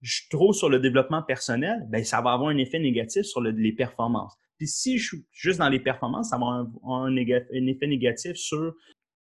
[0.00, 3.72] je trop sur le développement personnel, ben ça va avoir un effet négatif sur les
[3.72, 4.36] performances.
[4.60, 8.74] Puis si je suis juste dans les performances, ça va avoir un, effet négatif sur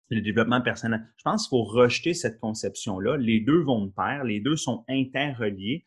[0.10, 1.08] le développement personnel.
[1.18, 3.16] Je pense qu'il faut rejeter cette conception-là.
[3.18, 5.86] Les deux vont de pair, les deux sont interreliés.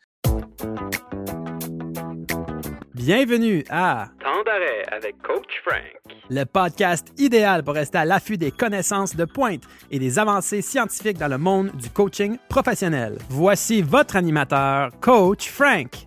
[2.94, 5.80] Bienvenue à Temps d'arrêt avec Coach Frank,
[6.28, 11.16] le podcast idéal pour rester à l'affût des connaissances de pointe et des avancées scientifiques
[11.16, 13.16] dans le monde du coaching professionnel.
[13.30, 16.06] Voici votre animateur, Coach Frank.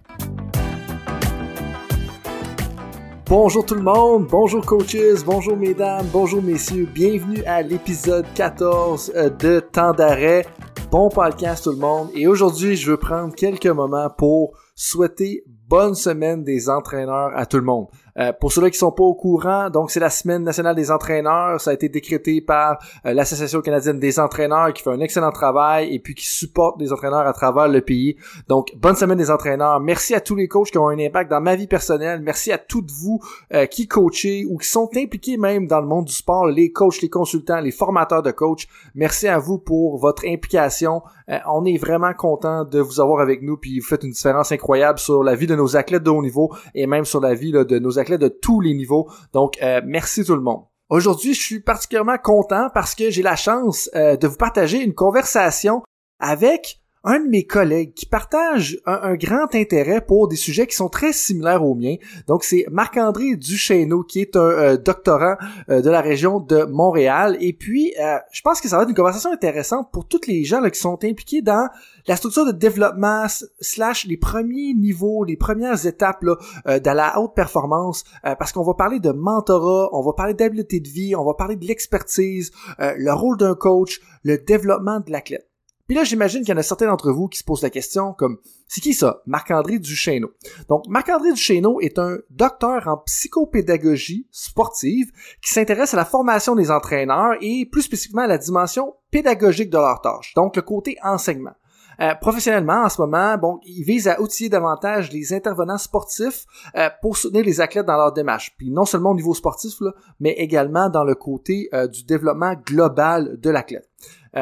[3.26, 9.30] Bonjour tout le monde, bonjour coaches, bonjour mesdames, bonjour messieurs, bienvenue à l'épisode 14 euh,
[9.32, 10.46] de Temps d'arrêt.
[10.92, 15.96] Bon podcast tout le monde et aujourd'hui je veux prendre quelques moments pour souhaiter bonne
[15.96, 17.88] semaine des entraîneurs à tout le monde.
[18.18, 21.60] Euh, pour ceux qui sont pas au courant, donc c'est la semaine nationale des entraîneurs.
[21.60, 25.94] Ça a été décrété par euh, l'Association canadienne des entraîneurs qui fait un excellent travail
[25.94, 28.16] et puis qui supporte les entraîneurs à travers le pays.
[28.48, 29.80] Donc, bonne semaine des entraîneurs.
[29.82, 32.22] Merci à tous les coachs qui ont un impact dans ma vie personnelle.
[32.22, 33.20] Merci à toutes vous
[33.54, 37.02] euh, qui coachez ou qui sont impliqués même dans le monde du sport, les coachs,
[37.02, 38.68] les consultants, les formateurs de coachs.
[38.94, 41.02] Merci à vous pour votre implication.
[41.48, 45.00] on est vraiment content de vous avoir avec nous puis vous faites une différence incroyable
[45.00, 47.80] sur la vie de nos athlètes de haut niveau et même sur la vie de
[47.80, 49.10] nos athlètes de tous les niveaux.
[49.34, 50.64] Donc, euh, merci tout le monde.
[50.90, 54.94] Aujourd'hui, je suis particulièrement content parce que j'ai la chance euh, de vous partager une
[54.94, 55.82] conversation
[56.20, 60.90] avec un de mes collègues qui partage un, grand intérêt pour des sujets qui sont
[60.90, 61.96] très similaires aux miens.
[62.28, 65.36] Donc c'est Marc-André Duchesneau qui est un euh, doctorant
[65.70, 67.38] euh, de la région de Montréal.
[67.40, 70.44] Et puis euh, je pense que ça va être une conversation intéressante pour tous les
[70.44, 71.70] gens qui sont impliqués dans
[72.08, 73.28] la structure de développement
[73.62, 78.04] slash les premiers niveaux, les premières étapes là, de la haute performance.
[78.24, 81.56] parce qu'on va parler de mentorat, on va parler d'habileté de vie, on va parler
[81.56, 85.48] de l'expertise, le rôle d'un coach, le développement de l'athlète.
[85.88, 88.14] Puis là, j'imagine qu'il y en a certains d'entre vous qui se posent la question
[88.14, 89.22] comme c'est qui ça?
[89.28, 90.32] Marc-André Duchesneau.
[90.68, 96.72] Donc Marc-André Duchesneau est un docteur en psychopédagogie sportive qui s'intéresse à la formation des
[96.72, 101.54] entraîneurs et plus spécifiquement à la dimension pédagogique de leur tâche, donc le côté enseignement.
[102.02, 106.46] Euh, professionnellement, en ce moment, bon, il vise à outiller davantage les intervenants sportifs
[106.76, 108.56] euh, pour soutenir les athlètes dans leur démarche.
[108.58, 109.76] Puis non seulement au niveau sportif,
[110.20, 113.90] mais également dans le côté euh, du développement global de l'athlète.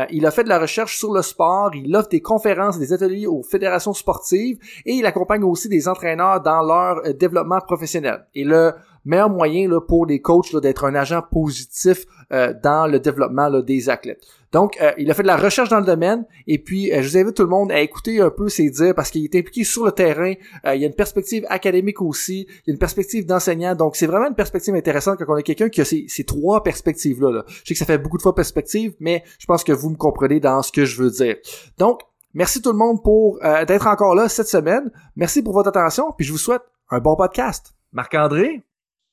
[0.10, 3.28] Il a fait de la recherche sur le sport, il offre des conférences, des ateliers
[3.28, 8.26] aux fédérations sportives et il accompagne aussi des entraîneurs dans leur développement professionnel.
[8.34, 8.74] Et le
[9.06, 13.90] meilleur moyen là, pour les coachs d'être un agent positif euh, dans le développement des
[13.90, 14.22] athlètes.
[14.52, 17.10] Donc, euh, il a fait de la recherche dans le domaine et puis euh, je
[17.10, 19.64] vous invite tout le monde à écouter un peu ses dires parce qu'il est impliqué
[19.64, 20.34] sur le terrain.
[20.74, 23.76] il y a une perspective académique aussi, il y a une perspective d'enseignant.
[23.76, 27.32] Donc, c'est vraiment une perspective intéressante quand on a quelqu'un qui a ces, trois perspectives-là.
[27.32, 27.44] Là.
[27.48, 29.96] Je sais que ça fait beaucoup de fois perspective, mais je pense que vous me
[29.96, 31.36] comprenez dans ce que je veux dire.
[31.78, 32.02] Donc,
[32.34, 34.92] merci tout le monde pour d'être encore là cette semaine.
[35.16, 37.74] Merci pour votre attention, puis je vous souhaite un bon podcast.
[37.92, 38.64] Marc-André,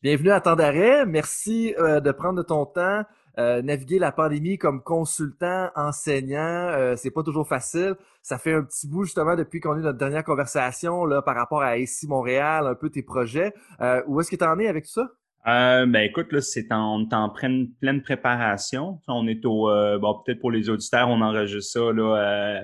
[0.03, 1.07] bienvenue à Temps d'arrêt.
[1.07, 3.05] Merci de prendre ton temps
[3.39, 7.95] euh, naviguer la pandémie comme consultant, enseignant, euh, c'est pas toujours facile.
[8.23, 11.37] Ça fait un petit bout justement depuis qu'on a eu notre dernière conversation là, par
[11.37, 13.55] rapport à ici Montréal, un peu tes projets.
[13.81, 15.09] Euh, où est-ce que tu en es avec tout ça?
[15.47, 19.01] ben écoute, là, c'est en, en pleine, pleine préparation.
[19.09, 22.63] On est au bon, peut-être pour les auditeurs, on enregistre ça là,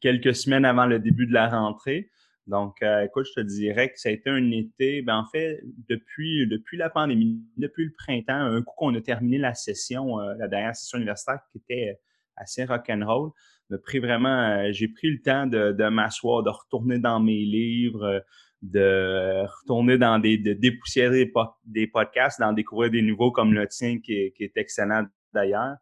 [0.00, 2.10] quelques semaines avant le début de la rentrée.
[2.46, 5.60] Donc, euh, écoute, je te dirais que ça a été un été, ben, en fait,
[5.88, 10.34] depuis, depuis la pandémie, depuis le printemps, un coup qu'on a terminé la session, euh,
[10.38, 11.98] la dernière session universitaire qui était
[12.36, 13.32] assez rock'n'roll,
[13.70, 17.44] me pris vraiment, euh, j'ai pris le temps de, de m'asseoir, de retourner dans mes
[17.44, 18.24] livres,
[18.62, 21.32] de retourner dans des, de dépoussiérer
[21.64, 25.04] des, podcasts, d'en découvrir des nouveaux comme le tien qui qui est excellent
[25.34, 25.76] d'ailleurs.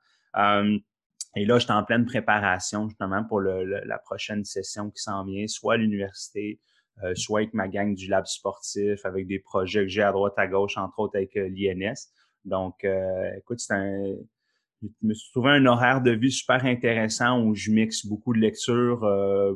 [1.36, 5.46] Et là, j'étais en pleine préparation justement pour le, la prochaine session qui s'en vient,
[5.46, 6.60] soit à l'université,
[7.02, 10.34] euh, soit avec ma gang du lab sportif, avec des projets que j'ai à droite,
[10.36, 12.12] à gauche, entre autres avec euh, l'INS.
[12.44, 14.14] Donc, euh, écoute, c'est un,
[14.82, 18.38] je me suis trouvé un horaire de vie super intéressant où je mixe beaucoup de
[18.38, 19.00] lecture,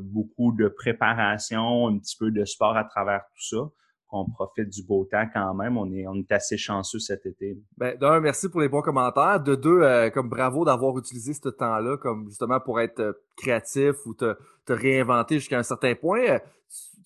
[0.01, 3.69] beaucoup de préparation, un petit peu de sport à travers tout ça
[4.09, 5.77] qu'on profite du beau temps quand même.
[5.77, 7.57] On est, on est assez chanceux cet été.
[7.77, 9.39] Ben, d'un, merci pour les bons commentaires.
[9.39, 13.95] De deux, euh, comme bravo d'avoir utilisé ce temps-là comme justement pour être euh, créatif
[14.05, 14.35] ou te,
[14.65, 16.21] te réinventer jusqu'à un certain point.
[16.21, 16.39] Euh,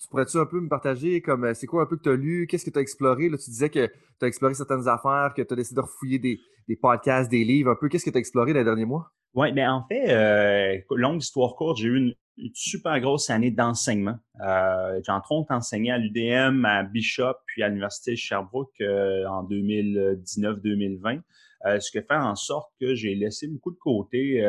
[0.00, 2.46] tu, pourrais-tu un peu me partager comme c'est quoi un peu que tu as lu,
[2.46, 3.28] qu'est-ce que tu as exploré?
[3.28, 6.18] Là, tu disais que tu as exploré certaines affaires, que tu as décidé de refouiller
[6.18, 7.88] des, des podcasts, des livres, un peu.
[7.88, 9.10] Qu'est-ce que tu as exploré les derniers mois?
[9.34, 14.16] Oui, mais en fait, longue histoire courte, j'ai eu une, une super grosse année d'enseignement.
[14.40, 19.44] Euh, j'ai entre autres enseigné à l'UDM, à Bishop, puis à l'Université Sherbrooke euh, en
[19.44, 21.20] 2019-2020.
[21.80, 24.42] ce qui fait en sorte que j'ai laissé beaucoup de côté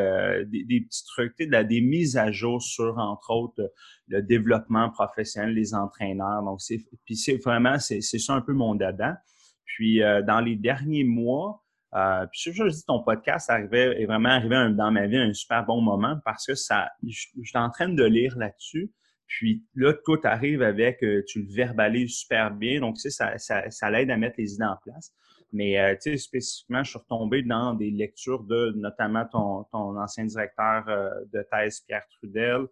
[0.46, 3.72] des, des, petits trucs, des mises à jour sur, entre autres,
[4.08, 6.42] le développement professionnel des entraîneurs.
[6.42, 6.84] Donc, c'est,
[7.14, 9.18] c'est vraiment, c'est, ça un peu mon dada.
[9.64, 11.65] Puis, dans les derniers mois,
[11.96, 15.22] euh, puis je, je dis ton podcast arrivait, est vraiment arrivé dans ma vie à
[15.22, 18.92] un super bon moment parce que ça, j'étais en train de lire là-dessus.
[19.26, 22.80] Puis là, tout arrive avec, euh, tu le verbalises super bien.
[22.80, 25.12] Donc, tu sais, ça, ça, ça l'aide à mettre les idées en place.
[25.52, 29.98] Mais, euh, tu sais, spécifiquement, je suis retombé dans des lectures de notamment ton, ton
[29.98, 30.84] ancien directeur
[31.32, 32.66] de thèse, Pierre Trudel.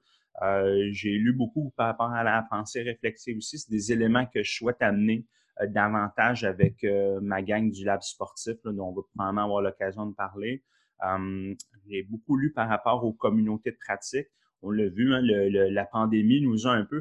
[0.93, 3.59] J'ai lu beaucoup par rapport à la pensée réflexive aussi.
[3.59, 5.25] C'est des éléments que je souhaite amener
[5.69, 10.07] davantage avec euh, ma gang du lab sportif, là, dont on va probablement avoir l'occasion
[10.07, 10.63] de parler.
[11.01, 11.55] Hum,
[11.89, 14.29] j'ai beaucoup lu par rapport aux communautés de pratique.
[14.63, 17.01] On l'a vu, hein, la pandémie nous a un peu,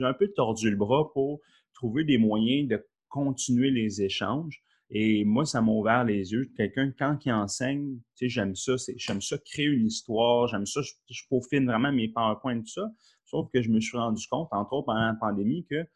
[0.00, 1.40] un peu tordu le bras pour
[1.74, 4.62] trouver des moyens de continuer les échanges.
[4.94, 6.50] Et moi, ça m'a ouvert les yeux.
[6.56, 10.82] Quelqu'un, quand il enseigne, tu sais, j'aime ça, j'aime ça créer une histoire, j'aime ça,
[10.82, 12.90] je, je peaufine vraiment mes PowerPoint et tout ça.
[13.24, 15.86] Sauf que je me suis rendu compte, entre autres pendant la pandémie, que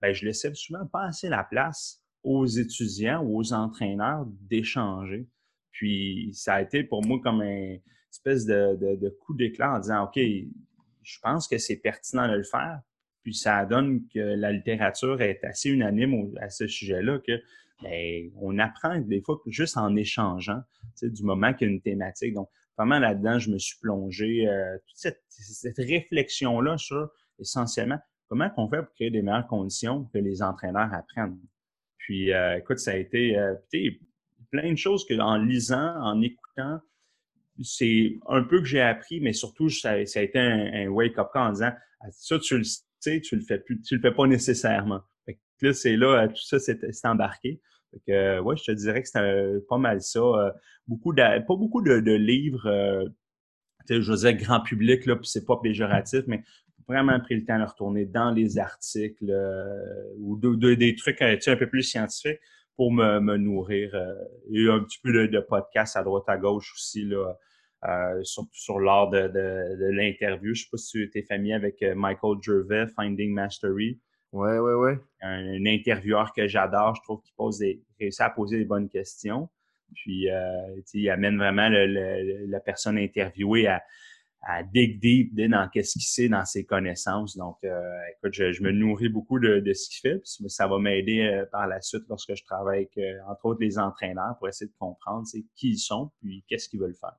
[0.00, 5.28] ben, je laissais souvent pas assez la place aux étudiants ou aux entraîneurs d'échanger.
[5.70, 7.80] Puis ça a été pour moi comme une
[8.10, 10.18] espèce de, coup d'éclat en disant, OK,
[11.02, 12.80] je pense que c'est pertinent de le faire.
[13.22, 17.32] Puis ça donne que la littérature est assez unanime à ce sujet-là que
[17.82, 20.60] ben, on apprend des fois juste en échangeant,
[21.02, 22.34] du moment qu'il y a une thématique.
[22.34, 22.48] Donc,
[22.78, 27.98] vraiment là-dedans, je me suis plongé euh, toute cette, cette réflexion-là sur essentiellement
[28.34, 31.38] comment on fait pour créer des meilleures conditions que les entraîneurs apprennent?
[31.98, 33.54] Puis, euh, écoute, ça a été euh,
[34.50, 36.80] plein de choses que en lisant, en écoutant,
[37.62, 41.52] c'est un peu que j'ai appris, mais surtout, ça, a été un, wake-up call en
[41.52, 42.64] disant ah, ça, tu le
[42.98, 45.00] sais, tu le fais plus, tu le fais pas nécessairement.
[45.24, 47.60] Fait que là, c'est là, tout ça s'est embarqué.
[47.92, 50.18] Fait que, ouais, je te dirais que c'était pas mal ça.
[50.18, 50.50] Euh,
[50.88, 52.68] beaucoup de, pas beaucoup de, de livres,
[53.88, 56.42] je veux dire grand public, là, puis c'est pas péjoratif, mais
[56.86, 61.36] vraiment pris le temps de retourner dans les articles euh, ou de, des trucs euh,
[61.46, 62.40] un peu plus scientifiques
[62.76, 63.94] pour me, me nourrir.
[63.94, 64.14] Euh,
[64.50, 67.34] et un petit peu de, de podcast à droite à gauche aussi, là,
[67.86, 68.22] euh,
[68.52, 70.54] sur l'art de, de, l'interview.
[70.54, 74.00] Je sais pas si tu étais familier avec Michael Gervais, Finding Mastery.
[74.32, 74.98] Ouais, ouais, ouais.
[75.20, 79.48] Un, intervieweur que j'adore, je trouve qu'il pose des, réussit à poser des bonnes questions.
[79.94, 83.82] Puis, euh, il amène vraiment le, la personne interviewée à,
[84.46, 87.36] à dig deep dans qu'est-ce qu'il sait, dans ses connaissances.
[87.36, 87.80] Donc, euh,
[88.16, 90.18] écoute, je, me nourris beaucoup de, de ce qu'il fait.
[90.18, 93.60] Puis ça va m'aider euh, par la suite lorsque je travaille avec, euh, entre autres,
[93.60, 95.26] les entraîneurs pour essayer de comprendre
[95.56, 97.16] qui ils sont, puis qu'est-ce qu'ils veulent faire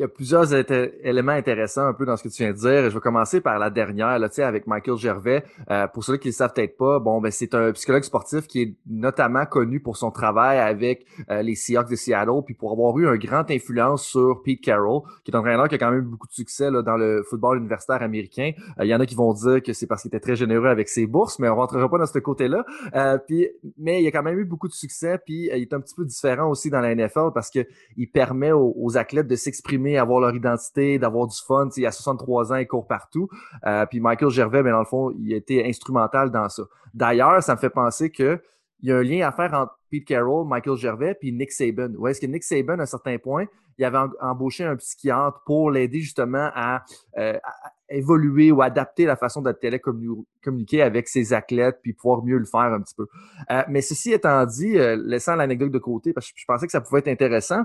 [0.00, 2.88] il y a plusieurs éléments intéressants un peu dans ce que tu viens de dire.
[2.88, 5.44] Je vais commencer par la dernière, là, avec Michael Gervais.
[5.70, 8.46] Euh, pour ceux qui ne le savent peut-être pas, bon, ben, c'est un psychologue sportif
[8.46, 12.72] qui est notamment connu pour son travail avec euh, les Seahawks de Seattle, puis pour
[12.72, 15.90] avoir eu un grand influence sur Pete Carroll, qui est un entraîneur qui a quand
[15.90, 18.52] même eu beaucoup de succès là, dans le football universitaire américain.
[18.78, 20.68] Euh, il y en a qui vont dire que c'est parce qu'il était très généreux
[20.68, 22.64] avec ses bourses, mais on rentrera pas dans ce côté-là.
[23.76, 26.06] mais il a quand même eu beaucoup de succès, puis il est un petit peu
[26.06, 27.66] différent aussi dans la NFL parce que
[27.98, 31.68] il permet aux athlètes de s'exprimer avoir leur identité, d'avoir du fun.
[31.76, 33.28] il a 63 ans, il court partout.
[33.66, 36.62] Euh, puis Michael Gervais, mais dans le fond, il a été instrumental dans ça.
[36.94, 38.40] D'ailleurs, ça me fait penser que
[38.82, 41.92] il y a un lien à faire entre Pete Carroll, Michael Gervais, puis Nick Saban.
[41.98, 43.44] Ouais, est-ce que Nick Saban, à un certain point,
[43.76, 46.84] il avait embauché un psychiatre pour l'aider justement à,
[47.18, 47.38] euh,
[47.88, 52.72] évoluer ou adapter la façon de télécommuniquer avec ses athlètes, puis pouvoir mieux le faire
[52.72, 53.06] un petit peu.
[53.50, 54.74] Euh, mais ceci étant dit,
[55.04, 57.64] laissant l'anecdote de côté, parce que je pensais que ça pouvait être intéressant,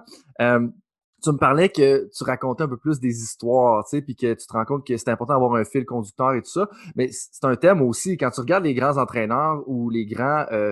[1.24, 4.34] tu me parlais que tu racontais un peu plus des histoires, tu sais, puis que
[4.34, 6.69] tu te rends compte que c'est important d'avoir un fil conducteur et tout ça.
[6.95, 10.72] Mais c'est un thème aussi, quand tu regardes les grands entraîneurs ou les grands euh,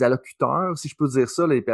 [0.00, 1.64] allocuteurs, si je peux dire ça, les,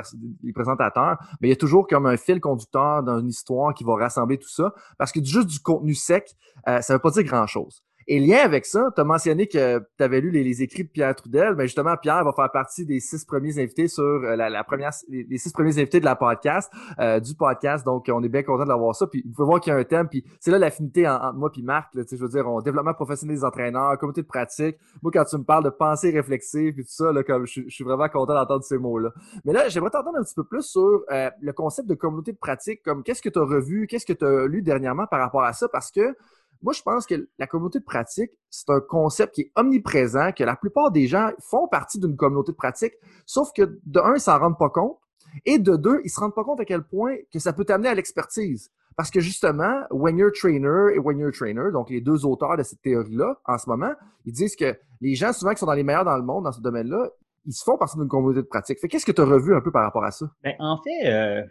[0.43, 3.85] les présentateurs, mais il y a toujours comme un fil conducteur dans une histoire qui
[3.85, 4.73] va rassembler tout ça.
[4.99, 6.37] Parce que juste du contenu sec,
[6.69, 7.83] euh, ça veut pas dire grand-chose.
[8.13, 11.15] Et lien avec ça, tu as mentionné que tu avais lu les, écrits de Pierre
[11.15, 11.55] Trudel.
[11.55, 15.39] Mais justement, Pierre va faire partie des six premiers invités sur euh, la, première, les
[15.39, 17.87] six premiers invités de la podcast, euh, du podcast.
[17.87, 19.07] Donc, on est bien content d'avoir ça.
[19.07, 20.09] Puis, vous pouvez voir qu'il y a un thème.
[20.09, 21.95] Puis, c'est là l'affinité entre moi et Marc.
[21.95, 24.77] Là, je veux dire, on développement professionnel des entraîneurs, communauté de pratique.
[25.05, 27.85] Moi, quand tu me parles de pensée réflexive et tout ça, là, comme je, suis
[27.85, 29.11] vraiment content d'entendre ces mots-là.
[29.45, 32.39] Mais là, j'aimerais t'entendre un petit peu plus sur euh, le concept de communauté de
[32.39, 32.83] pratique.
[32.83, 35.53] Comme qu'est-ce que tu as revu, qu'est-ce que tu as lu dernièrement par rapport à
[35.53, 35.69] ça?
[35.69, 36.17] Parce que
[36.63, 40.45] moi, je pense que la communauté de pratique, c'est un concept qui est omniprésent, que
[40.45, 42.95] la plupart des gens font partie d'une communauté de pratique,
[43.27, 44.99] sauf que de un, ils s'en rendent pas compte,
[45.47, 47.89] et de deux, ils se rendent pas compte à quel point que ça peut t'amener
[47.89, 48.71] à l'expertise.
[48.97, 52.63] Parce que justement, When You're Trainer et When You're Trainer, donc les deux auteurs de
[52.63, 53.93] cette théorie-là, en ce moment,
[54.27, 56.53] ils disent que les gens souvent qui sont dans les meilleurs dans le monde dans
[56.53, 57.09] ce domaine-là,
[57.47, 58.79] ils se font partie d'une communauté de pratique.
[58.79, 60.27] Fait qu'est-ce que tu as revu un peu par rapport à ça?
[60.43, 61.43] Ben, en fait, euh,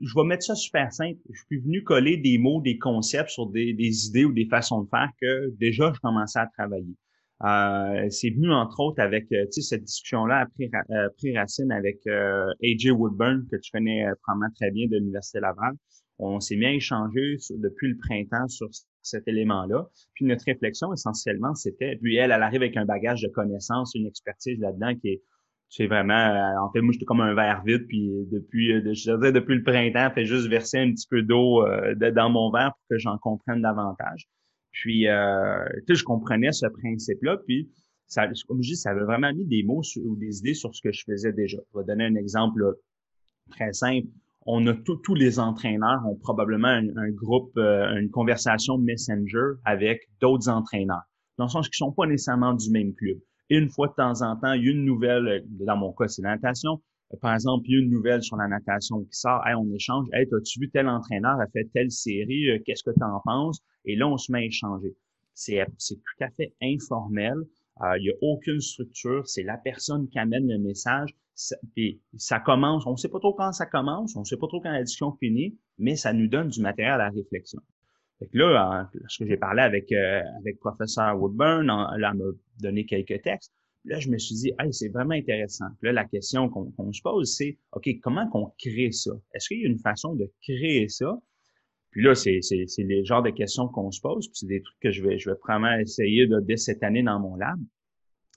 [0.00, 1.18] je vais mettre ça super simple.
[1.30, 4.82] Je suis venu coller des mots, des concepts sur des, des idées ou des façons
[4.82, 6.96] de faire que déjà je commençais à travailler.
[7.42, 12.44] Euh, c'est venu entre autres avec euh, cette discussion-là après euh, pris racine avec euh,
[12.62, 15.72] AJ Woodburn que tu connais probablement très bien de l'université Laval.
[16.18, 18.68] On s'est bien échangé depuis le printemps sur
[19.00, 19.88] cet élément-là.
[20.12, 24.06] Puis notre réflexion essentiellement, c'était, puis elle, elle arrive avec un bagage de connaissances, une
[24.06, 25.22] expertise là-dedans qui est
[25.70, 29.54] c'est vraiment, en fait, moi, j'étais comme un verre vide, puis depuis, je dirais, depuis
[29.54, 31.64] le printemps, fait juste verser un petit peu d'eau
[31.96, 34.28] dans mon verre pour que j'en comprenne davantage.
[34.72, 37.68] Puis, euh, tu sais, je comprenais ce principe-là, puis
[38.06, 40.80] ça, comme je dis, ça avait vraiment mis des mots ou des idées sur ce
[40.82, 41.58] que je faisais déjà.
[41.72, 42.76] Je vais donner un exemple
[43.50, 44.08] très simple.
[44.46, 50.48] On a tous les entraîneurs ont probablement un, groupe, euh, une conversation Messenger avec d'autres
[50.48, 51.02] entraîneurs,
[51.36, 53.18] dans le sens qu'ils sont pas nécessairement du même club.
[53.50, 56.22] Une fois de temps en temps, il y a une nouvelle, dans mon cas, c'est
[56.22, 56.80] la natation,
[57.20, 60.06] par exemple, il y a une nouvelle sur la natation qui sort, hey, on échange,
[60.12, 63.60] hey, as-tu vu tel entraîneur a fait telle série, euh, qu'est-ce que tu en penses?
[63.84, 64.94] Et là, on se met à échanger.
[65.34, 67.34] C'est, c'est tout à fait informel.
[67.82, 69.26] Euh, il n'y a aucune structure.
[69.26, 71.10] C'est la personne qui amène le message.
[71.34, 71.56] Ça,
[72.16, 72.86] ça commence.
[72.86, 74.14] On ne sait pas trop quand ça commence.
[74.14, 76.94] On ne sait pas trop quand la discussion finit, mais ça nous donne du matériel
[76.94, 77.60] à la réflexion.
[78.20, 82.24] Fait que là, lorsque j'ai parlé avec euh, avec professeur Woodburn, elle m'a
[82.60, 83.52] donné quelques textes.
[83.86, 85.64] Là, je me suis dit, hey, c'est vraiment intéressant.
[85.80, 89.12] là, la question qu'on se pose, c'est, OK, comment qu'on crée ça?
[89.34, 91.18] Est-ce qu'il y a une façon de créer ça?
[91.90, 92.40] Puis là, c'est
[92.76, 95.30] les genres de questions qu'on se pose, puis c'est des trucs que je vais, je
[95.30, 97.58] vais probablement essayer de, dès cette année dans mon lab.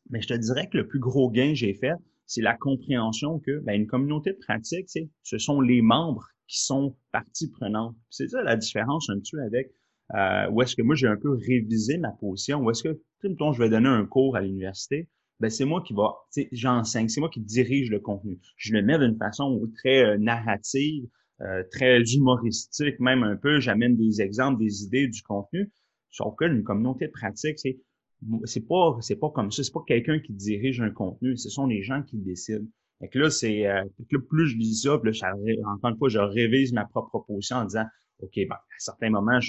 [0.10, 1.94] Mais je te dirais que le plus gros gain que j'ai fait,
[2.26, 4.90] c'est la compréhension que ben, une communauté de pratique,
[5.24, 7.96] ce sont les membres qui sont partie prenante.
[8.12, 9.74] C'est ça la différence un petit peu avec
[10.14, 13.02] euh, où est-ce que moi j'ai un peu révisé ma position, où est-ce que,
[13.40, 16.14] temps je vais donner un cours à l'université, ben c'est moi qui va,
[16.52, 18.40] j'enseigne, c'est moi qui dirige le contenu.
[18.58, 21.08] Je le mets d'une façon très euh, narrative,
[21.42, 23.60] euh, très humoristique, même un peu.
[23.60, 25.72] J'amène des exemples, des idées, du contenu.
[26.12, 27.80] Sauf que une communauté de pratique, c'est
[28.46, 29.64] c'est pas c'est pas comme ça.
[29.64, 31.36] C'est pas quelqu'un qui dirige un contenu.
[31.36, 32.68] Ce sont les gens qui décident.
[33.02, 33.84] Et que là, c'est euh,
[34.30, 35.12] plus je lis ça, là,
[35.66, 37.86] encore une fois, je révise ma propre proposition en disant,
[38.20, 39.40] OK, ben, à certains moments,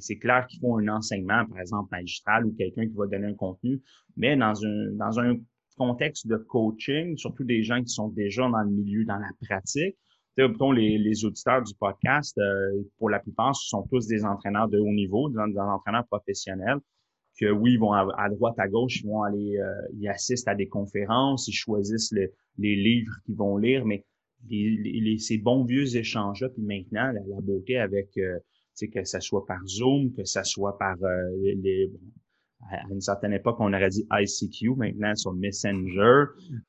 [0.00, 3.34] c'est clair qu'ils font un enseignement, par exemple, magistral ou quelqu'un qui va donner un
[3.34, 3.80] contenu,
[4.16, 5.36] mais dans un, dans un
[5.78, 9.96] contexte de coaching, surtout des gens qui sont déjà dans le milieu, dans la pratique,
[10.36, 14.78] les, les auditeurs du podcast, euh, pour la plupart, ce sont tous des entraîneurs de
[14.78, 16.78] haut niveau, des, entraîneurs professionnels,
[17.38, 20.54] que oui, ils vont à, droite, à gauche, ils vont aller, euh, ils assistent à
[20.54, 24.04] des conférences, ils choisissent les livres qu'ils vont lire, mais
[24.48, 28.38] les, ces bons vieux échanges-là, puis maintenant, la, beauté avec, euh,
[28.92, 31.90] que ça soit par Zoom, que ça soit par euh, les,
[32.70, 36.24] à une certaine époque, on aurait dit ICQ, maintenant sur Messenger.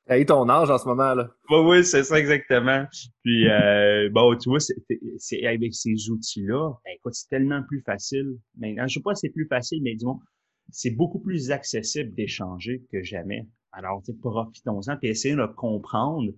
[0.06, 1.30] T'as ton âge en ce moment, là.
[1.50, 2.86] Oui, oui, c'est ça exactement.
[3.24, 4.60] Puis, euh, bon, tu vois,
[5.18, 8.38] c'est avec ces outils-là, ben, écoute, c'est tellement plus facile.
[8.58, 10.20] Maintenant, je sais pas si c'est plus facile, mais disons,
[10.70, 13.48] c'est beaucoup plus accessible d'échanger que jamais.
[13.72, 16.32] Alors, profitons-en, puis essayons de comprendre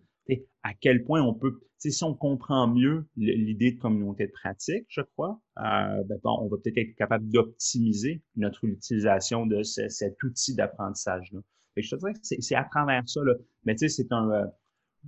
[0.64, 5.02] à quel point on peut, si on comprend mieux l'idée de communauté de pratique, je
[5.02, 11.40] crois, euh, ben, on va peut-être être capable d'optimiser notre utilisation de cet outil d'apprentissage-là.
[11.78, 13.34] Je te dirais que c'est à travers ça, là.
[13.64, 14.30] mais tu sais, c'est un...
[14.30, 14.46] Euh,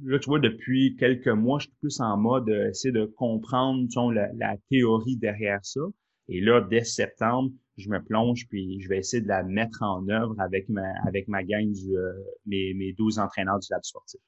[0.03, 4.13] là, tu vois, depuis quelques mois, je suis plus en mode euh, essayer de comprendre
[4.13, 5.81] la, la, théorie derrière ça.
[6.29, 7.51] Et là, dès septembre,
[7.81, 11.27] je me plonge, puis je vais essayer de la mettre en œuvre avec ma, avec
[11.27, 12.13] ma gang, du, euh,
[12.45, 14.21] mes, mes 12 entraîneurs du lab sportif.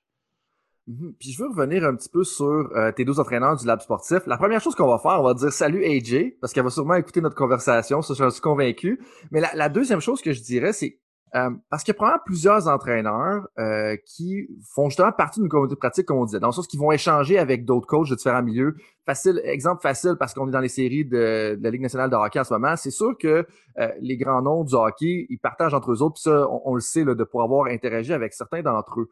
[0.87, 1.13] Mhm.
[1.17, 4.19] Puis je veux revenir un petit peu sur euh, tes deux entraîneurs du lab sportif.
[4.27, 6.95] La première chose qu'on va faire, on va dire salut AJ, parce qu'elle va sûrement
[6.95, 8.99] écouter notre conversation, ça j'en suis convaincu.
[9.31, 10.99] Mais la, deuxième chose que je dirais, c'est
[11.35, 15.75] euh, parce qu'il y a probablement plusieurs entraîneurs euh, qui font justement partie d'une communauté
[15.75, 18.43] pratique, comme on disait, dans le sens qu'ils vont échanger avec d'autres coachs de différents
[18.43, 18.75] milieux.
[19.03, 22.39] Facile, exemple facile, parce qu'on est dans les séries de, la Ligue nationale de hockey
[22.39, 22.75] en ce moment.
[22.75, 23.47] C'est sûr que
[23.79, 26.81] euh, les grands noms du hockey, ils partagent entre eux autres, puis ça, on, le
[26.81, 29.09] sait, là, de pouvoir avoir interagi avec certains d'entre eux.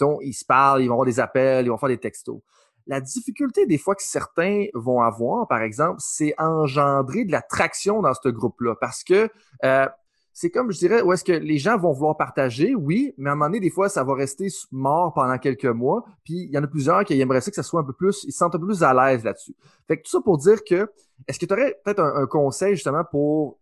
[0.00, 2.40] donc, ils se parlent, ils vont avoir des appels, ils vont faire des textos.
[2.88, 8.02] La difficulté des fois que certains vont avoir, par exemple, c'est engendrer de la traction
[8.02, 9.28] dans ce groupe-là, parce que
[10.32, 13.32] c'est comme je dirais, où est-ce que les gens vont vouloir partager, oui, mais à
[13.32, 16.04] un moment donné, des fois, ça va rester mort pendant quelques mois.
[16.24, 18.24] Puis il y en a plusieurs qui aimeraient ça que ça soit un peu plus,
[18.24, 19.54] ils se sentent un peu plus à l'aise là-dessus.
[19.88, 20.88] Fait que tout ça pour dire que,
[21.26, 23.58] est-ce que tu aurais peut-être un, conseil justement pour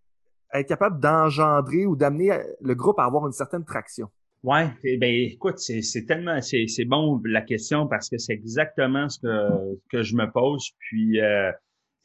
[0.53, 4.09] être capable d'engendrer ou d'amener euh, le groupe à avoir une certaine traction?
[4.45, 9.19] Ouais, eh ben écoute, c'est tellement c'est bon la question parce que c'est exactement ce
[9.19, 10.71] que, que je me pose.
[10.79, 11.51] Puis euh,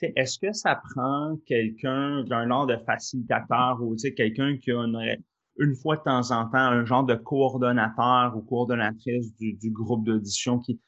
[0.01, 4.85] est-ce que ça prend quelqu'un d'un genre de facilitateur ou quelqu'un qui a
[5.59, 10.59] une, fois de temps en temps un genre de coordonnateur ou coordonnatrice du, groupe d'audition
[10.59, 10.79] qui,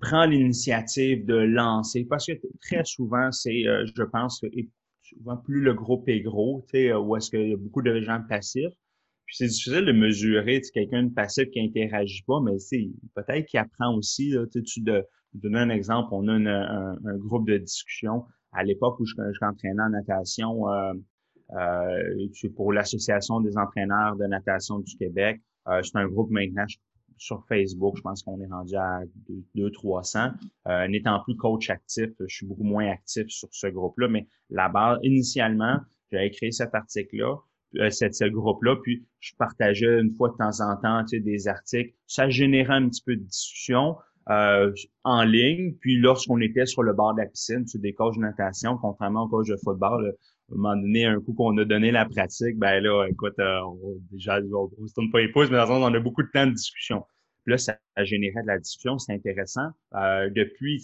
[0.00, 2.04] prend l'initiative de lancer?
[2.04, 4.44] Parce que très souvent, c'est, euh, je pense,
[5.00, 8.22] souvent plus le groupe est gros, sais, où est-ce qu'il y a beaucoup de gens
[8.28, 8.74] passifs.
[9.26, 12.56] Puis c'est difficile de mesurer, quelqu'un de passif qui interagit pas, mais
[13.14, 14.30] peut-être qu'il apprend aussi.
[14.30, 19.14] Là, de, donner un exemple, on a un, groupe de discussion à l'époque où je,
[19.16, 20.68] je en natation.
[20.68, 20.92] Euh,
[21.54, 25.40] euh, pour l'Association des entraîneurs de natation du Québec.
[25.68, 26.64] Euh, c'est un groupe maintenant
[27.18, 29.00] sur Facebook, je pense qu'on est rendu à
[29.54, 30.32] 200-300.
[30.66, 34.68] Euh, n'étant plus coach actif, je suis beaucoup moins actif sur ce groupe-là, mais la
[34.68, 35.78] base, initialement,
[36.10, 37.36] j'avais créé cet article-là,
[37.76, 41.48] euh, ce groupe-là, puis je partageais une fois de temps en temps tu sais, des
[41.48, 41.94] articles.
[42.06, 43.96] Ça générait un petit peu de discussion
[44.30, 44.72] euh,
[45.04, 45.74] en ligne.
[45.80, 49.24] Puis lorsqu'on était sur le bord de la piscine, sur des coachs de natation, contrairement
[49.24, 50.14] aux coachs de football,
[50.50, 53.60] à un moment donné, un coup qu'on a donné la pratique, ben là, écoute, euh,
[53.62, 56.22] on, déjà, on, se tourne pas les pouces, mais dans le sens, on a beaucoup
[56.22, 57.04] de temps de discussion.
[57.46, 59.68] Là, ça, a de la discussion, c'est intéressant.
[59.94, 60.80] Euh, depuis,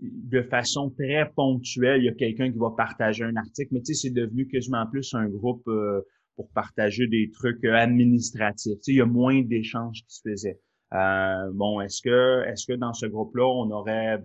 [0.00, 3.94] de façon très ponctuelle, il y a quelqu'un qui va partager un article, mais tu
[3.94, 6.02] sais, c'est devenu quasiment plus un groupe euh,
[6.36, 8.76] pour partager des trucs administratifs.
[8.76, 10.60] Tu sais, il y a moins d'échanges qui se faisaient.
[10.92, 14.18] Bon, est-ce que, est-ce que dans ce groupe-là, on aurait,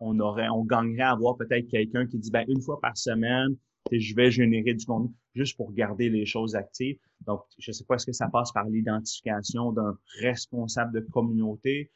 [0.00, 3.56] on aurait, on gagnerait à avoir peut-être quelqu'un qui dit, ben une fois par semaine,
[3.90, 6.98] je vais générer du contenu juste pour garder les choses actives.
[7.26, 11.90] Donc, je ne sais pas, est-ce que ça passe par l'identification d'un responsable de communauté?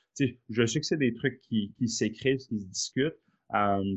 [0.48, 3.20] je sais que c'est des trucs qui, qui s'écrivent, qui se discutent.
[3.54, 3.96] Euh,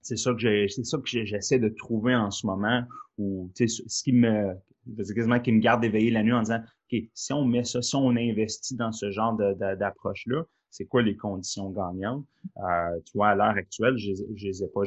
[0.00, 2.84] c'est ça que j'ai, c'est ça que j'essaie de trouver en ce moment
[3.18, 4.54] ou ce qui me,
[4.96, 6.60] quasiment qui me garde éveillé la nuit en disant,
[6.92, 11.16] OK, si on met ça, si on investit dans ce genre d'approche-là, c'est quoi les
[11.16, 12.24] conditions gagnantes?
[12.58, 14.82] Euh, tu vois, à l'heure actuelle, je, je les ai pas.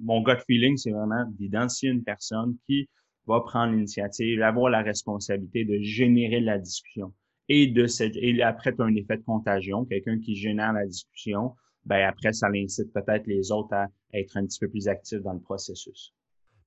[0.00, 2.88] mon gut feeling, c'est vraiment d'identifier une personne qui
[3.26, 7.12] va prendre l'initiative, avoir la responsabilité de générer la discussion.
[7.48, 10.86] Et de cette, et après, tu as un effet de contagion, quelqu'un qui génère la
[10.86, 11.54] discussion,
[11.84, 15.32] ben après, ça incite peut-être les autres à être un petit peu plus actifs dans
[15.32, 16.14] le processus.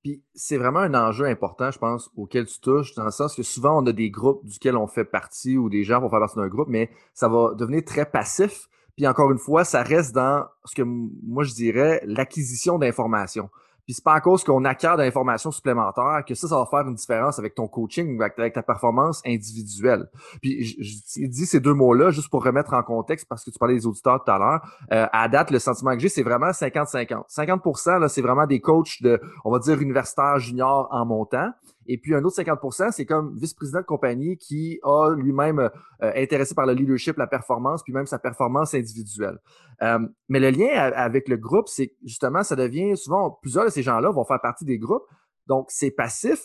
[0.04, 3.44] Puis c'est vraiment un enjeu important, je pense, auquel tu touches, dans le sens que
[3.44, 6.36] souvent on a des groupes duquel on fait partie ou des gens vont faire partie
[6.36, 8.68] d'un groupe, mais ça va devenir très passif.
[8.98, 13.50] Puis encore une fois, ça reste dans ce que moi je dirais l'acquisition d'informations.
[13.86, 16.88] Puis c'est pas à cause qu'on acquiert de l'information supplémentaire que ça, ça va faire
[16.88, 20.10] une différence avec ton coaching, avec ta performance individuelle.
[20.41, 23.76] Puis je, dis ces deux mots-là juste pour remettre en contexte parce que tu parlais
[23.76, 24.62] des auditeurs tout à l'heure.
[24.91, 27.28] Euh, à date, le sentiment que j'ai, c'est vraiment 50-50.
[27.30, 31.52] 50%, là, c'est vraiment des coachs de, on va dire, universitaires juniors en montant.
[31.88, 35.69] Et puis un autre 50% c'est comme vice-président de compagnie qui a lui-même euh,
[36.15, 39.39] intéressé par le leadership, la performance, puis même sa performance individuelle.
[39.82, 43.84] Euh, mais le lien avec le groupe, c'est justement, ça devient souvent, plusieurs de ces
[43.84, 45.06] gens-là vont faire partie des groupes,
[45.48, 46.39] donc c'est passif.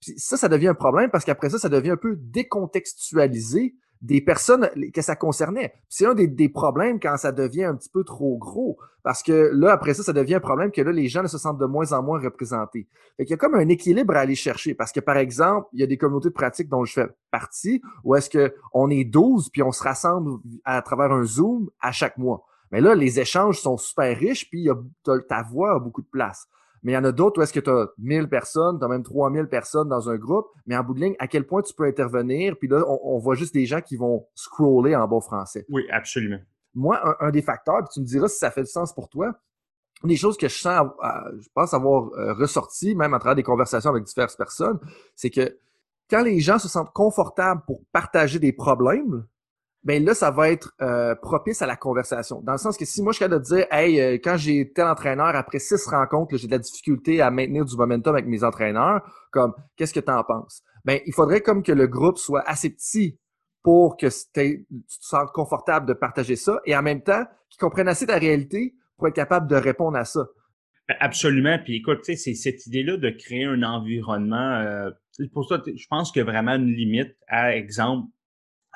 [0.00, 4.20] Puis ça, ça devient un problème parce qu'après ça, ça devient un peu décontextualisé des
[4.20, 5.72] personnes que ça concernait.
[5.88, 9.72] C'est un des, problèmes quand ça devient un petit peu trop gros, parce que là,
[9.72, 12.02] après ça, ça devient un problème que là, les gens se sentent de moins en
[12.02, 12.86] moins représentés.
[13.16, 15.80] Fait qu'il y a comme un équilibre à aller chercher, parce que par exemple, il
[15.80, 19.48] y a des communautés de pratique dont je fais partie, où est-ce qu'on est 12,
[19.48, 22.44] puis on se rassemble à travers un Zoom à chaque mois.
[22.72, 24.68] Mais là, les échanges sont super riches, puis
[25.28, 26.46] ta voix a beaucoup de place.
[26.84, 28.88] Mais il y en a d'autres où est-ce que tu as 1000 personnes, tu as
[28.88, 31.72] même 3000 personnes dans un groupe, mais en bout de ligne, à quel point tu
[31.72, 35.64] peux intervenir, puis là, on, voit juste des gens qui vont scroller en bon français.
[35.70, 36.38] Oui, absolument.
[36.74, 39.32] Moi, un, des facteurs, puis tu me diras si ça fait du sens pour toi,
[40.02, 40.88] une des choses que je sens,
[41.40, 44.78] je pense avoir euh, ressorti, même à travers des conversations avec diverses personnes,
[45.16, 45.58] c'est que
[46.10, 49.24] quand les gens se sentent confortables pour partager des problèmes,
[49.84, 52.40] ben là, ça va être euh, propice à la conversation.
[52.40, 54.72] Dans le sens que si moi, je suis capable de dire, hey, euh, quand j'ai
[54.72, 58.44] tel entraîneur, après six rencontres, j'ai de la difficulté à maintenir du momentum avec mes
[58.44, 60.62] entraîneurs, comme, qu'est-ce que tu en penses?
[60.84, 63.18] Ben, il faudrait comme que le groupe soit assez petit
[63.62, 67.88] pour que tu te sentes confortable de partager ça et en même temps, qu'ils comprennent
[67.88, 70.26] assez ta réalité pour être capable de répondre à ça.
[70.88, 71.58] Ben, absolument.
[71.62, 74.60] Puis écoute, c'est cette idée-là de créer un environnement.
[74.60, 74.90] Euh,
[75.32, 78.08] pour ça, je pense qu'il y a vraiment une limite à exemple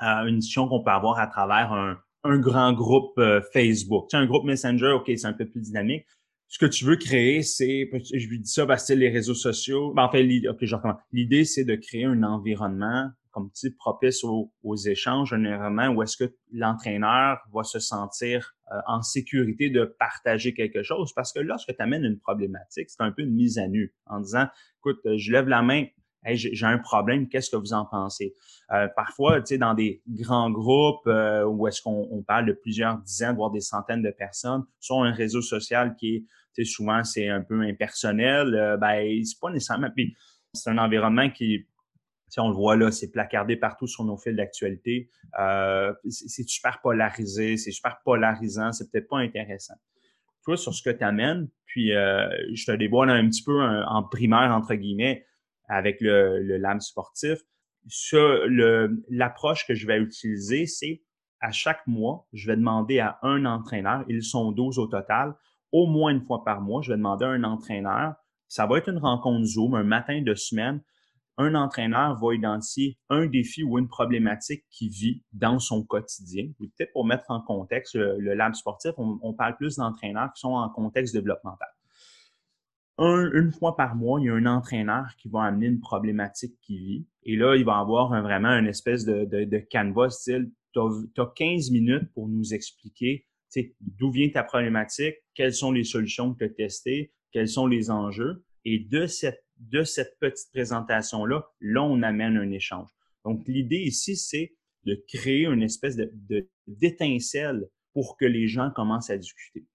[0.00, 4.08] une discussion qu'on peut avoir à travers un, un grand groupe euh, Facebook.
[4.10, 6.04] Tu un groupe Messenger, OK, c'est un peu plus dynamique.
[6.48, 9.92] Ce que tu veux créer, c'est, je lui dis ça parce que les réseaux sociaux.
[9.92, 10.48] Ben, en fait, l'idée.
[11.12, 16.16] L'idée, c'est de créer un environnement comme type propice aux, aux échanges, environnement où est-ce
[16.16, 21.12] que l'entraîneur va se sentir euh, en sécurité de partager quelque chose.
[21.14, 24.20] Parce que lorsque tu amènes une problématique, c'est un peu une mise à nu en
[24.20, 24.46] disant,
[24.78, 25.84] écoute, je lève la main,
[26.36, 28.34] j'ai un problème, qu'est-ce que vous en pensez?
[28.72, 32.98] Euh, parfois, tu sais, dans des grands groupes euh, où est-ce qu'on parle de plusieurs
[32.98, 37.02] dizaines, voire des centaines de personnes, sur un réseau social qui est, tu sais, souvent
[37.02, 39.90] c'est un peu impersonnel, euh, ben c'est pas nécessairement.
[39.94, 40.14] Puis
[40.52, 41.66] c'est un environnement qui
[42.36, 45.08] on le voit là, c'est placardé partout sur nos fils d'actualité.
[45.40, 49.74] Euh, c'est super polarisé, c'est super polarisant, c'est peut-être pas intéressant.
[50.44, 54.52] Toi, sur ce que tu amènes, puis je te dévoile un petit peu en primaire,
[54.52, 55.24] entre guillemets,
[55.68, 57.38] avec le, le lab sportif.
[58.12, 61.02] L'approche que je vais utiliser, c'est
[61.40, 65.34] à chaque mois, je vais demander à un entraîneur, ils sont 12 au total,
[65.72, 68.14] au moins une fois par mois, je vais demander à un entraîneur,
[68.48, 70.82] ça va être une rencontre Zoom, un matin de semaine,
[71.36, 76.50] un entraîneur va identifier un défi ou une problématique qu'il vit dans son quotidien.
[76.58, 80.68] Peut-être pour mettre en contexte le, lab sportif, on, parle plus d'entraîneurs qui sont en
[80.68, 81.68] contexte développemental.
[82.98, 86.78] Une fois par mois, il y a un entraîneur qui va amener une problématique qu'il
[86.78, 87.06] vit.
[87.22, 91.70] Et là, il va avoir vraiment une espèce de, de, canevas style, tu as, 15
[91.70, 93.26] minutes pour nous expliquer
[93.80, 97.90] d'où vient ta problématique, quelles sont les solutions que tu as testées, quels sont les
[97.90, 98.44] enjeux.
[98.64, 102.88] Et de cette de cette petite présentation-là, là, on amène un échange.
[103.24, 109.10] Donc, l'idée ici, c'est de créer une espèce de, d'étincelle pour que les gens commencent
[109.10, 109.66] à discuter.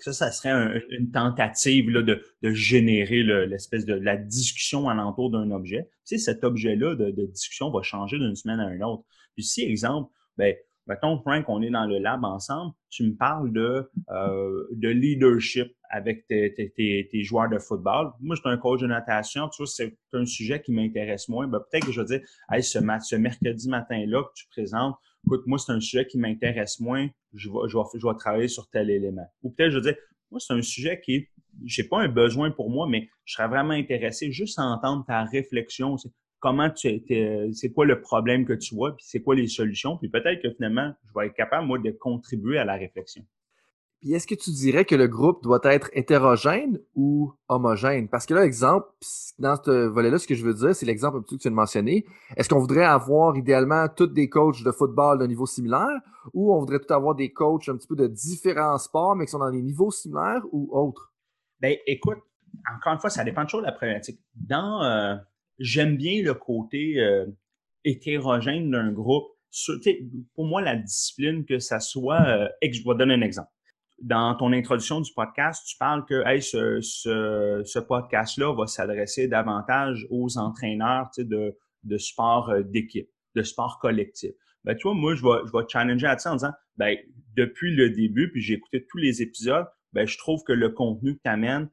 [0.00, 5.50] Ça, ça serait une tentative là, de, de, générer l'espèce de la discussion alentour d'un
[5.50, 5.88] objet.
[6.06, 9.04] Tu cet objet-là de, de, discussion va changer d'une semaine à une autre.
[9.34, 10.54] Puis si, exemple, ben,
[10.90, 15.68] mettons, Frank, on est dans le lab ensemble, tu me parles de, euh, de leadership
[15.88, 18.12] avec tes, tes, joueurs de football.
[18.20, 21.46] Moi, je suis un coach de natation, tu vois, c'est un sujet qui m'intéresse moins.
[21.46, 25.42] Ben, peut-être que je vais dire, hey, ce, ce mercredi matin-là que tu présentes, écoute,
[25.46, 28.68] moi, c'est un sujet qui m'intéresse moins, je vais, je, vais, je vais travailler sur
[28.68, 29.26] tel élément.
[29.42, 29.96] Ou peut-être je vais dire,
[30.32, 31.28] moi, c'est un sujet qui
[31.64, 35.24] j'ai pas un besoin pour moi, mais je serais vraiment intéressé juste à entendre ta
[35.24, 35.96] réflexion
[36.40, 37.02] comment tu
[37.52, 40.50] c'est quoi le problème que tu vois, puis c'est quoi les solutions, puis peut-être que
[40.50, 43.24] finalement, je vais être capable, moi, de contribuer à la réflexion.
[44.00, 48.08] Puis est-ce que tu dirais que le groupe doit être hétérogène ou homogène?
[48.08, 48.86] Parce que là, exemple,
[49.38, 51.50] dans ce volet-là, ce que je veux dire, c'est l'exemple un petit que tu as
[51.50, 52.06] mentionné.
[52.34, 56.00] Est-ce qu'on voudrait avoir idéalement tous des coachs de football d'un niveau similaire
[56.32, 59.32] ou on voudrait tout avoir des coachs un petit peu de différents sports, mais qui
[59.32, 61.12] sont dans des niveaux similaires ou autres?
[61.60, 62.20] Ben, écoute,
[62.74, 64.18] encore une fois, ça dépend toujours de la problématique.
[64.34, 65.16] Dans, euh,
[65.60, 67.26] j'aime bien le côté euh,
[67.84, 69.28] hétérogène d'un groupe.
[70.34, 73.50] pour moi, la discipline, que ça soit, euh, je vais donner un exemple.
[74.00, 79.28] Dans ton introduction du podcast, tu parles que hey, ce, ce, ce podcast-là va s'adresser
[79.28, 84.32] davantage aux entraîneurs de, de sport euh, d'équipe, de sport collectif.
[84.64, 86.96] Ben, tu vois, moi, je vais, je vais challenger à ça en disant, ben,
[87.36, 91.16] depuis le début, puis j'ai écouté tous les épisodes, ben, je trouve que le contenu
[91.16, 91.68] que tu amènes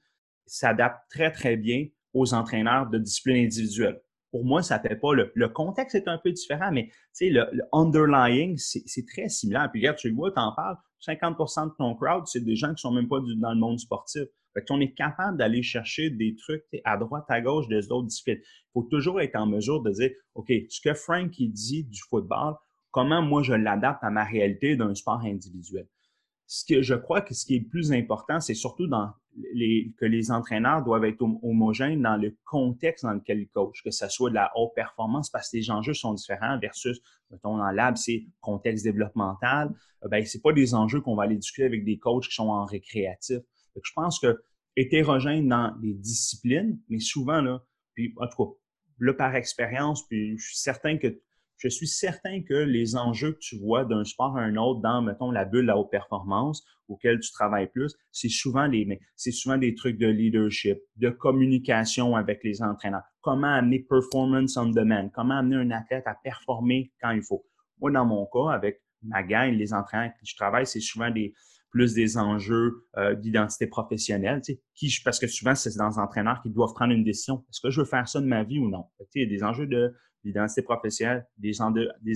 [0.45, 4.01] s'adapte très, très bien aux entraîneurs de discipline individuelle.
[4.31, 6.89] Pour moi, ça fait pas le, contexte est un peu différent, mais
[7.21, 9.69] le, le underlying, c'est très similaire.
[9.71, 12.81] Puis regarde, tu vois, tu en parles, 50% de ton crowd, c'est des gens qui
[12.81, 14.23] sont même pas dans le monde sportif.
[14.53, 18.39] Fait on est capable d'aller chercher des trucs à droite, à gauche des autres disciplines.
[18.41, 22.55] Il faut toujours être en mesure de dire, OK, ce que Frank dit du football,
[22.91, 25.87] comment moi je l'adapte à ma réalité d'un sport individuel.
[26.47, 29.11] Ce que je crois que ce qui est le plus important, c'est surtout dans
[29.99, 34.07] que les entraîneurs doivent être homogènes dans le contexte dans lequel ils coachent, que ce
[34.09, 37.97] soit de la haute performance parce que les enjeux sont différents versus, mettons, dans lab,
[37.97, 39.73] c'est contexte développemental.
[40.03, 42.49] Euh, ben, c'est pas des enjeux qu'on va aller discuter avec des coachs qui sont
[42.49, 43.39] en récréatif.
[43.81, 44.41] je pense que
[44.75, 48.51] hétérogène dans les disciplines, mais souvent, là, puis en tout cas,
[48.99, 51.21] là, par expérience, puis je suis certain que
[51.57, 55.01] je suis certain que les enjeux que tu vois d'un sport à un autre dans,
[55.01, 58.69] mettons, la bulle à haute performance auquel tu travailles plus, c'est souvent
[59.31, 63.03] souvent des trucs de leadership, de communication avec les entraîneurs.
[63.21, 65.09] Comment amener performance on demand?
[65.13, 67.45] Comment amener un athlète à performer quand il faut?
[67.79, 71.11] Moi, dans mon cas, avec ma gang, les entraîneurs avec qui je travaille, c'est souvent
[71.11, 71.33] des,
[71.69, 75.99] plus des enjeux euh, d'identité professionnelle, tu sais, qui, parce que souvent, c'est dans les
[75.99, 77.45] entraîneurs qui doivent prendre une décision.
[77.49, 78.85] Est-ce que je veux faire ça de ma vie ou non?
[79.11, 79.93] Tu sais, des enjeux de
[80.27, 81.61] d'identité professionnelle, des,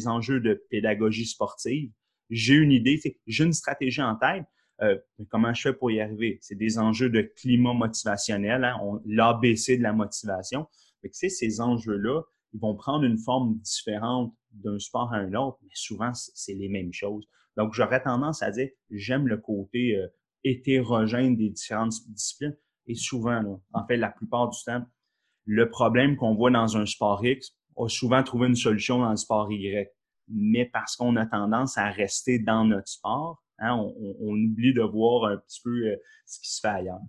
[0.08, 1.92] enjeux, de pédagogie sportive.
[2.30, 4.44] J'ai une idée, j'ai une stratégie en tête.
[4.82, 4.98] Euh,
[5.30, 6.40] comment je fais pour y arriver?
[6.42, 10.68] C'est des enjeux de climat motivationnel, hein, l'ABC de la motivation.
[11.02, 12.22] Fait ces enjeux-là,
[12.54, 16.68] ils vont prendre une forme différente d'un sport à un autre, mais souvent, c'est les
[16.68, 17.26] mêmes choses.
[17.58, 20.08] Donc, j'aurais tendance à dire, j'aime le côté euh,
[20.44, 22.58] hétérogène des différentes disciplines.
[22.88, 24.84] Et souvent, en fait, la plupart du temps,
[25.46, 29.18] le problème qu'on voit dans un sport X, a souvent trouvé une solution dans le
[29.18, 29.90] sport Y.
[30.28, 35.32] Mais parce qu'on a tendance à rester dans notre sport, hein, on, oublie de voir
[35.32, 37.02] un petit peu euh, ce qui se fait ailleurs.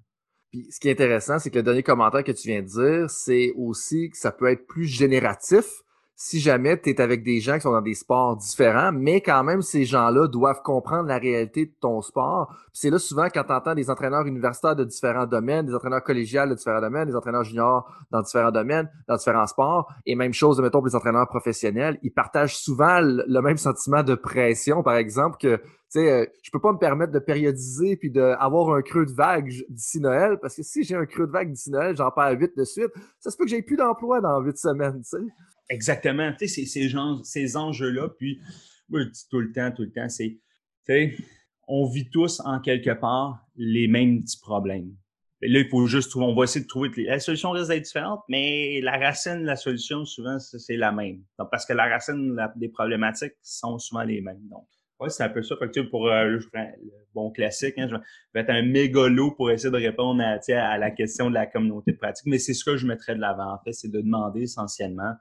[0.51, 3.11] Puis ce qui est intéressant, c'est que le dernier commentaire que tu viens de dire,
[3.11, 5.82] c'est aussi que ça peut être plus génératif
[6.15, 9.43] si jamais tu es avec des gens qui sont dans des sports différents, mais quand
[9.43, 12.55] même, ces gens-là doivent comprendre la réalité de ton sport.
[12.73, 16.51] C'est là souvent quand tu entends des entraîneurs universitaires de différents domaines, des entraîneurs collégiales
[16.51, 20.61] de différents domaines, des entraîneurs juniors dans différents domaines, dans différents sports, et même chose,
[20.61, 25.39] mettons, pour les entraîneurs professionnels, ils partagent souvent le même sentiment de pression, par exemple,
[25.41, 25.57] que
[25.93, 29.13] tu sais, euh, je peux pas me permettre de périodiser puis d'avoir un creux de
[29.13, 32.37] vague d'ici Noël, parce que si j'ai un creux de vague d'ici Noël, j'en perds
[32.37, 35.23] vite de suite, ça se peut que j'ai plus d'emploi dans huit semaines, tu sais.
[35.69, 36.33] Exactement.
[36.39, 36.93] Tu sais, ces,
[37.25, 38.41] ces enjeux-là, puis
[38.89, 40.41] moi, je dis tout le temps, tout le temps, c'est, tu
[40.87, 41.17] sais,
[41.67, 44.95] on vit tous en quelque part les mêmes petits problèmes.
[45.41, 47.83] Et là, il faut juste trouver, on va essayer de trouver, la solution reste d'être
[47.83, 51.23] différente, mais la racine de la solution, souvent, c'est la même.
[51.37, 54.47] Donc, parce que la racine des problématiques sont souvent les mêmes.
[54.49, 54.69] Donc,
[55.01, 55.57] ouais, c'est un peu ça.
[55.57, 56.41] Fait que, pour euh, le
[57.13, 57.97] bon classique, hein, je
[58.35, 61.91] vais être un mégalo pour essayer de répondre à, à la question de la communauté
[61.91, 64.43] de pratique, mais c'est ce que je mettrais de l'avant, en fait, c'est de demander
[64.43, 65.15] essentiellement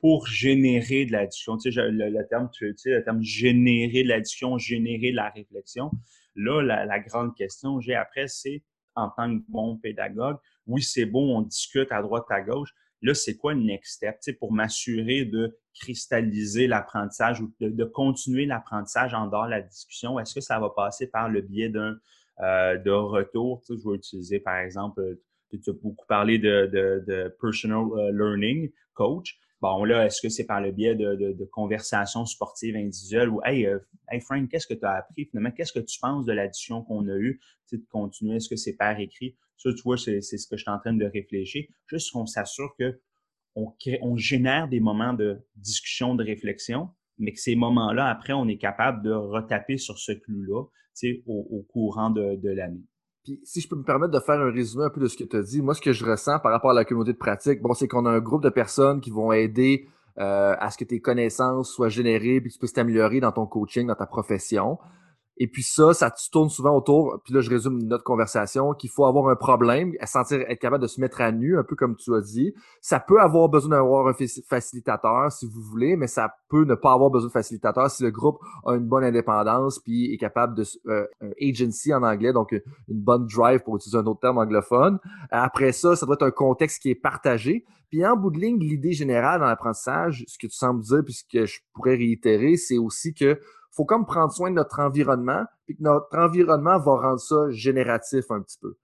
[0.00, 1.56] pour générer de la discussion.
[1.56, 5.30] Tu sais, le, terme, tu sais, le terme générer de la discussion, générer de la
[5.30, 5.90] réflexion.
[6.34, 8.62] Là, la, grande question j'ai après, c'est
[8.94, 12.70] en tant que bon pédagogue, oui, c'est bon, on discute à droite, à gauche.
[13.02, 14.16] Là, c'est quoi le next step?
[14.16, 19.60] Tu sais, pour m'assurer de cristalliser l'apprentissage ou de, continuer l'apprentissage en dehors de la
[19.60, 21.98] discussion, est-ce que ça va passer par le biais d'un
[22.40, 23.60] euh, de retour?
[23.60, 25.18] Tu sais, je vais utiliser, par exemple,
[25.50, 29.38] tu as beaucoup parlé de, de, de personal euh, learning coach.
[29.62, 33.40] Bon, là, est-ce que c'est par le biais de, de, de conversations sportives individuelles ou
[33.42, 33.78] Hey, euh,
[34.10, 35.50] hey Frank, qu'est-ce que tu as appris finalement?
[35.50, 37.40] Qu'est-ce que tu penses de l'addition qu'on a eue?
[37.68, 39.34] Tu sais, de continuer, est-ce que c'est par écrit?
[39.56, 41.64] Ça, tu vois, c'est ce que je suis en train de réfléchir.
[41.86, 43.00] Juste qu'on s'assure que
[43.54, 48.46] on, on génère des moments de discussion, de réflexion, mais que ces moments-là, après, on
[48.48, 52.84] est capable de retaper sur ce clou-là, tu sais, au, au courant de, de l'année.
[53.26, 55.24] Puis si je peux me permettre de faire un résumé un peu de ce que
[55.24, 57.60] tu as dit, moi, ce que je ressens par rapport à la communauté de pratique,
[57.60, 60.84] bon, c'est qu'on a un groupe de personnes qui vont aider euh, à ce que
[60.84, 64.78] tes connaissances soient générées puis tu puisses t'améliorer dans ton coaching, dans ta profession.
[65.38, 69.04] Et puis ça, ça tourne souvent autour, puis là je résume notre conversation, qu'il faut
[69.04, 72.14] avoir un problème, sentir être capable de se mettre à nu, un peu comme tu
[72.14, 72.54] as dit.
[72.80, 74.14] Ça peut avoir besoin d'avoir un
[74.48, 78.10] facilitateur si vous voulez, mais ça peut ne pas avoir besoin de facilitateur si le
[78.10, 81.06] groupe a une bonne indépendance, puis est capable de euh,
[81.40, 84.98] agency en anglais, donc une bonne drive pour utiliser un autre terme anglophone.
[85.30, 87.64] Après ça, ça doit être un contexte qui est partagé.
[87.90, 91.14] Puis en bout de ligne, l'idée générale dans l'apprentissage, ce que tu sembles dire, puis
[91.14, 93.38] ce que je pourrais réitérer, c'est aussi que
[93.76, 98.30] faut comme prendre soin de notre environnement, puis que notre environnement va rendre ça génératif
[98.30, 98.76] un petit peu.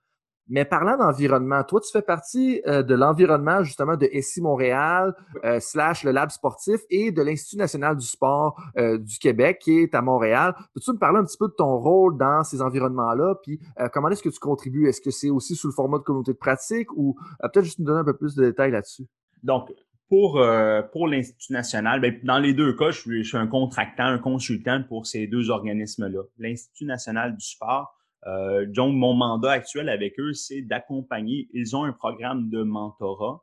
[0.48, 5.60] Mais parlant d'environnement, toi, tu fais partie euh, de l'environnement justement de SI Montréal, euh,
[5.60, 9.94] slash le lab sportif et de l'Institut national du sport euh, du Québec qui est
[9.94, 10.54] à Montréal.
[10.74, 13.36] Peux-tu me parler un petit peu de ton rôle dans ces environnements-là?
[13.42, 13.60] Puis
[13.92, 14.88] comment est-ce que tu contribues?
[14.88, 17.86] Est-ce que c'est aussi sous le format de communauté de pratique ou peut-être juste nous
[17.86, 19.06] donner un peu plus de détails là-dessus?
[19.42, 19.72] Donc,
[20.12, 24.18] pour, euh, pour l'Institut national, ben, dans les deux cas, je suis, un contractant, un
[24.18, 26.24] consultant pour ces deux organismes-là.
[26.36, 31.48] L'Institut national du sport, euh, donc mon mandat actuel avec eux, c'est d'accompagner.
[31.54, 33.42] Ils ont un programme de mentorat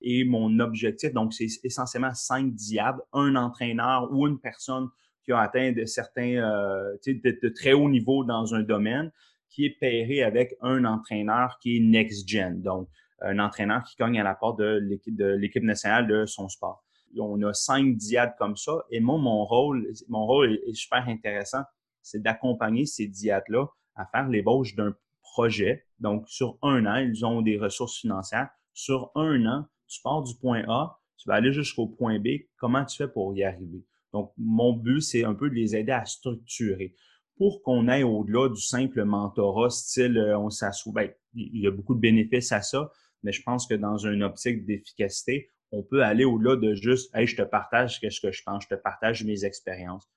[0.00, 4.88] et mon objectif, donc c'est essentiellement cinq diables, un entraîneur ou une personne
[5.24, 9.12] qui a atteint de certains, euh, de, très haut niveau dans un domaine,
[9.50, 12.60] qui est pairé avec un entraîneur qui est next-gen.
[12.60, 12.88] Donc,
[13.20, 16.84] un entraîneur qui cogne à la porte de l'équipe nationale de son sport.
[17.18, 18.84] On a cinq diades comme ça.
[18.90, 21.62] Et moi, mon rôle, mon rôle est, super intéressant.
[22.02, 25.84] C'est d'accompagner ces diades-là à faire l'ébauche d'un projet.
[25.98, 28.48] Donc, sur un an, ils ont des ressources financières.
[28.72, 32.28] Sur un an, tu pars du point A, tu vas aller jusqu'au point B.
[32.56, 33.84] Comment tu fais pour y arriver?
[34.12, 36.94] Donc, mon but, c'est un peu de les aider à structurer
[37.38, 40.92] pour qu'on aille au-delà du simple mentorat, style euh, on s'assoit.
[40.92, 42.90] Ben, il y a beaucoup de bénéfices à ça,
[43.22, 47.26] mais je pense que dans une optique d'efficacité, on peut aller au-delà de juste Hey,
[47.26, 50.08] je te partage ce que je pense, je te partage mes expériences.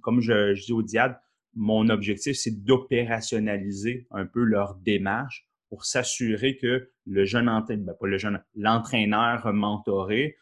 [0.00, 1.18] comme je, dis au diable,
[1.54, 7.94] mon objectif, c'est d'opérationnaliser un peu leur démarche pour s'assurer que le jeune entraîneur, ben,
[7.98, 10.36] pas le jeune, l'entraîneur mentoré,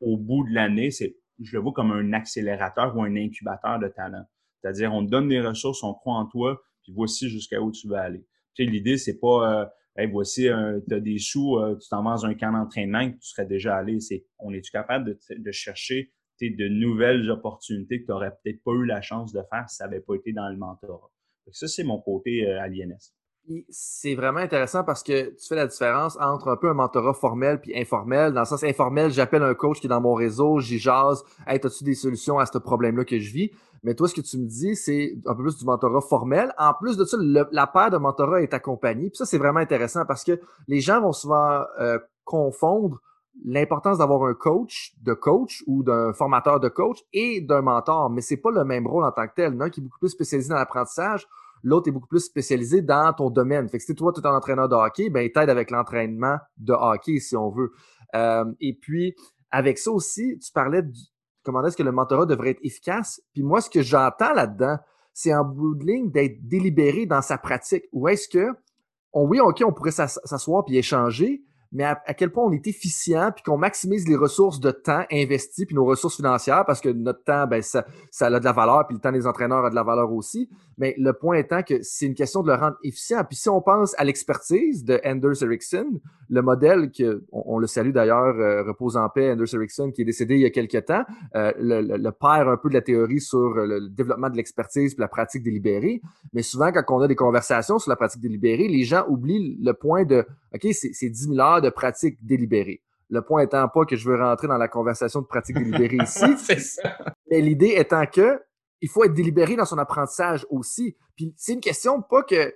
[0.00, 3.88] au bout de l'année, c'est, je le vois comme un accélérateur ou un incubateur de
[3.88, 4.24] talent.
[4.60, 7.88] C'est-à-dire, on te donne des ressources, on croit en toi, puis voici jusqu'à où tu
[7.88, 8.24] vas aller.
[8.58, 9.66] L'idée, c'est pas euh,
[9.96, 13.16] hey, voici, euh, tu as des sous, euh, tu t'en vends un camp d'entraînement que
[13.16, 14.00] tu serais déjà allé.
[14.00, 18.72] C'est, on est-tu capable de, de chercher de nouvelles opportunités que tu n'aurais peut-être pas
[18.72, 21.10] eu la chance de faire si ça n'avait pas été dans le mentorat?
[21.52, 23.12] ça, c'est mon côté euh, à l'INS.
[23.68, 27.60] C'est vraiment intéressant parce que tu fais la différence entre un peu un mentorat formel
[27.60, 28.32] puis informel.
[28.32, 31.24] Dans le sens informel, j'appelle un coach qui est dans mon réseau, j'y jase.
[31.46, 33.50] Hey, as-tu des solutions à ce problème-là que je vis?
[33.82, 36.54] Mais toi, ce que tu me dis, c'est un peu plus du mentorat formel.
[36.56, 39.10] En plus de ça, la paire de mentorat est accompagnée.
[39.10, 43.00] Puis ça, c'est vraiment intéressant parce que les gens vont souvent euh, confondre
[43.44, 48.20] l'importance d'avoir un coach de coach ou d'un formateur de coach et d'un mentor, mais
[48.20, 49.56] c'est pas le même rôle en tant que tel.
[49.56, 51.26] L'un qui est beaucoup plus spécialisé dans l'apprentissage,
[51.64, 53.68] l'autre est beaucoup plus spécialisé dans ton domaine.
[53.68, 56.36] Fait que si toi, tu es un entraîneur de hockey, ben, il t'aide avec l'entraînement
[56.58, 57.72] de hockey, si on veut.
[58.14, 59.14] Euh, et puis,
[59.50, 60.92] avec ça aussi, tu parlais de
[61.42, 63.20] comment est-ce que le mentorat devrait être efficace?
[63.32, 64.78] Puis moi, ce que j'entends là-dedans,
[65.12, 67.84] c'est en bout de ligne d'être délibéré dans sa pratique.
[67.92, 68.48] Ou est-ce que,
[69.12, 71.42] on, oui, OK, on pourrait s'asseoir puis échanger,
[71.74, 75.66] mais à, quel point on est efficient puis qu'on maximise les ressources de temps investies
[75.66, 78.86] puis nos ressources financières parce que notre temps, ben, ça, ça a de la valeur
[78.86, 80.48] puis le temps des entraîneurs a de la valeur aussi.
[80.78, 83.24] Mais le point étant que c'est une question de le rendre efficient.
[83.24, 87.90] Puis si on pense à l'expertise de Anders Ericsson, le modèle que, on, le salue
[87.90, 91.04] d'ailleurs, euh, repose en paix, Anders Ericsson, qui est décédé il y a quelques temps,
[91.34, 95.08] euh, le, père un peu de la théorie sur le développement de l'expertise puis la
[95.08, 96.00] pratique délibérée.
[96.32, 99.72] Mais souvent, quand on a des conversations sur la pratique délibérée, les gens oublient le
[99.72, 102.82] point de, OK, c'est 10 000 heures de pratique délibérée.
[103.10, 106.58] Le point étant pas que je veux rentrer dans la conversation de pratique délibérée ici.
[106.58, 106.98] ça.
[107.30, 108.40] Mais l'idée étant que
[108.80, 110.96] il faut être délibéré dans son apprentissage aussi.
[111.16, 112.54] Puis c'est une question pas que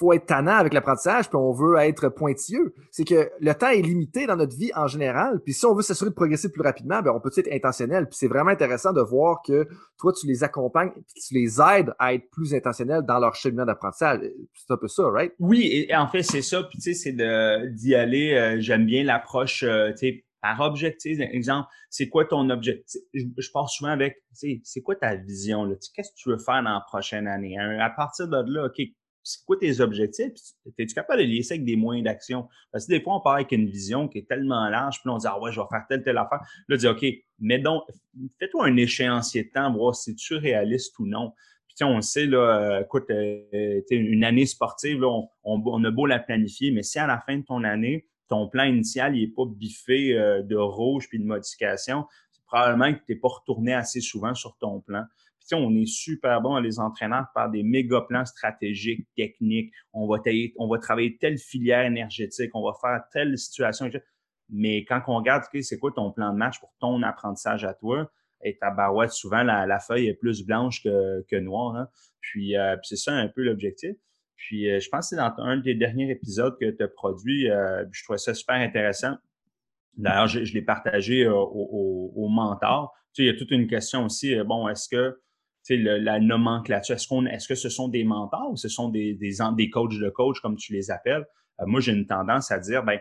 [0.00, 2.74] faut être tannant avec l'apprentissage, puis on veut être pointilleux.
[2.90, 5.40] C'est que le temps est limité dans notre vie en général.
[5.44, 8.06] Puis si on veut s'assurer de progresser plus rapidement, ben on peut être intentionnel?
[8.06, 11.92] Puis c'est vraiment intéressant de voir que toi, tu les accompagnes, puis tu les aides
[11.98, 14.20] à être plus intentionnels dans leur cheminement d'apprentissage.
[14.54, 15.34] C'est un peu ça, right?
[15.38, 16.62] Oui, et en fait, c'est ça.
[16.62, 18.32] Puis tu sais, c'est d'y aller.
[18.32, 21.18] Euh, j'aime bien l'approche, euh, tu sais, par objectif.
[21.20, 23.02] Exemple, c'est quoi ton objectif?
[23.12, 25.68] Je, je pars souvent avec, c'est quoi ta vision?
[25.94, 27.58] Qu'est-ce que tu veux faire dans la prochaine année?
[27.58, 28.80] À partir de là, OK,
[29.22, 30.32] c'est quoi tes objectifs?
[30.78, 32.48] Es-tu capable de lier ça avec des moyens d'action?
[32.72, 35.18] Parce que des fois, on part avec une vision qui est tellement large, puis on
[35.18, 36.40] dit, ah ouais, je vais faire telle, telle affaire.
[36.68, 37.04] Là, dis, OK,
[37.38, 37.82] mais donc,
[38.38, 41.32] fais-toi un échéancier de temps, voir si tu réaliste ou non.
[41.68, 46.06] Puis, on sait, là, euh, écoute, euh, une année sportive, là, on, on, a beau
[46.06, 49.44] la planifier, mais si à la fin de ton année, ton plan initial n'est pas
[49.46, 54.00] biffé euh, de rouge puis de modification, c'est probablement que tu n'es pas retourné assez
[54.00, 55.04] souvent sur ton plan
[55.56, 59.72] on est super bon, les entraîneurs, par des méga plans stratégiques, techniques.
[59.92, 60.18] On va,
[60.78, 63.90] travailler telle filière énergétique, on va faire telle situation.
[64.48, 68.10] Mais quand on regarde, c'est quoi ton plan de match pour ton apprentissage à toi?
[68.42, 71.76] Et ta barouette, souvent, la, feuille est plus blanche que, noire.
[71.76, 71.88] Hein.
[72.20, 73.96] Puis, euh, puis c'est ça un peu l'objectif.
[74.36, 77.50] Puis euh, je pense que c'est dans un des derniers épisodes que tu as produit.
[77.50, 79.16] Euh, je trouvais ça super intéressant.
[79.96, 82.94] D'ailleurs, je, l'ai partagé au, au, au, mentor.
[83.12, 84.34] Tu il y a toute une question aussi.
[84.44, 85.20] Bon, est-ce que
[85.68, 86.96] le, la nomenclature.
[86.96, 89.98] Est-ce, qu'on, est-ce que ce sont des mentors ou ce sont des, des, des coachs
[89.98, 91.26] de coach, comme tu les appelles?
[91.60, 92.98] Euh, moi, j'ai une tendance à dire, ben,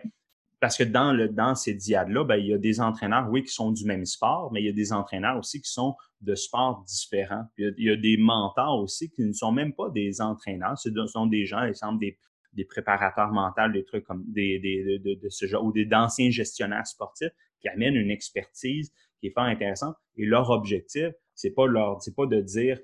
[0.59, 3.53] parce que dans, le, dans ces diades-là, ben, il y a des entraîneurs, oui, qui
[3.53, 6.83] sont du même sport, mais il y a des entraîneurs aussi qui sont de sports
[6.85, 7.45] différents.
[7.57, 11.27] il, y a, des mentors aussi qui ne sont même pas des entraîneurs, ce sont
[11.27, 12.17] des gens, exemple, des,
[12.53, 16.29] des préparateurs mentaux, des trucs comme des, des de, de, ce genre, ou des d'anciens
[16.29, 19.95] gestionnaires sportifs qui amènent une expertise qui est fort intéressante.
[20.17, 22.77] Et leur objectif, c'est pas leur, c'est pas de dire,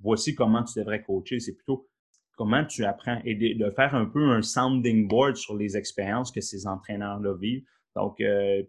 [0.00, 1.88] voici comment tu devrais coacher, c'est plutôt
[2.36, 6.40] comment tu apprends et de, faire un peu un sounding board sur les expériences que
[6.40, 7.64] ces entraîneurs-là vivent.
[7.94, 8.64] Donc, euh,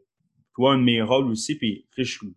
[0.53, 1.87] toi, un de mes rôles aussi, puis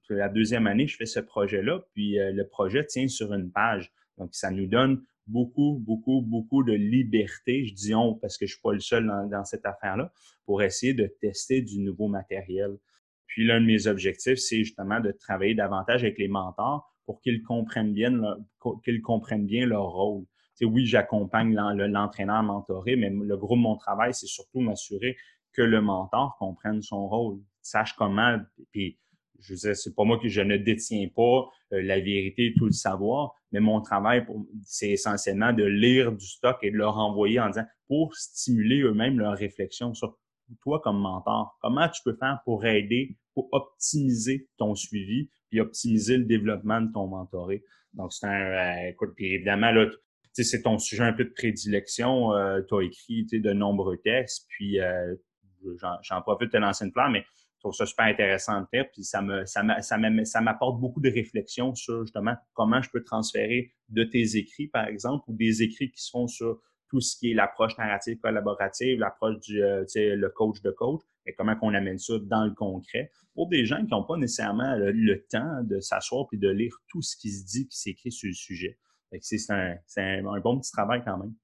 [0.09, 3.93] la deuxième année, je fais ce projet-là, puis euh, le projet tient sur une page.
[4.17, 8.53] Donc, ça nous donne beaucoup, beaucoup, beaucoup de liberté, je dis on parce que je
[8.53, 10.11] suis pas le seul dans cette affaire-là,
[10.47, 12.79] pour essayer de tester du nouveau matériel.
[13.37, 17.43] Puis l'un de mes objectifs, c'est justement de travailler davantage avec les mentors pour qu'ils
[17.43, 18.39] comprennent bien leur,
[18.83, 20.25] qu'ils comprennent bien leur rôle.
[20.57, 25.19] Tu oui, j'accompagne l'entraîneur mentoré, mais le gros de mon travail, c'est surtout m'assurer
[25.53, 28.39] que le mentor comprenne son rôle, sache comment.
[28.71, 28.99] Puis,
[29.39, 32.73] je veux c'est pas moi que je ne détiens pas euh, la vérité, tout le
[32.73, 34.27] savoir, mais mon travail,
[34.65, 39.19] c'est essentiellement de lire du stock et de leur envoyer en disant pour stimuler eux-mêmes
[39.19, 40.17] leur réflexion sur
[40.63, 46.17] toi comme mentor, comment tu peux faire pour aider pour optimiser ton suivi puis optimiser
[46.17, 47.63] le développement de ton mentoré.
[47.93, 49.87] Donc, c'est un, euh, écoute, puis évidemment, là,
[50.33, 52.35] c'est ton sujet un peu de prédilection.
[52.35, 55.15] Euh, tu as écrit de nombreux textes, puis euh,
[56.03, 59.03] j'en profite de lancer une fleur, mais je trouve ça super intéressant de faire, puis
[59.03, 64.69] ça ça m'apporte beaucoup de réflexion sur justement comment je peux transférer de tes écrits,
[64.69, 68.19] par exemple, ou des écrits qui se font sur tout ce qui est l'approche narrative
[68.19, 72.55] collaborative, l'approche du euh, le coach de coach, et comment qu'on amène ça dans le
[72.55, 76.75] concret pour des gens qui n'ont pas nécessairement le, temps de s'asseoir puis de lire
[76.89, 78.79] tout ce qui se dit, qui s'écrit sur le sujet.
[79.21, 81.35] C'est un, un, bon petit travail quand même.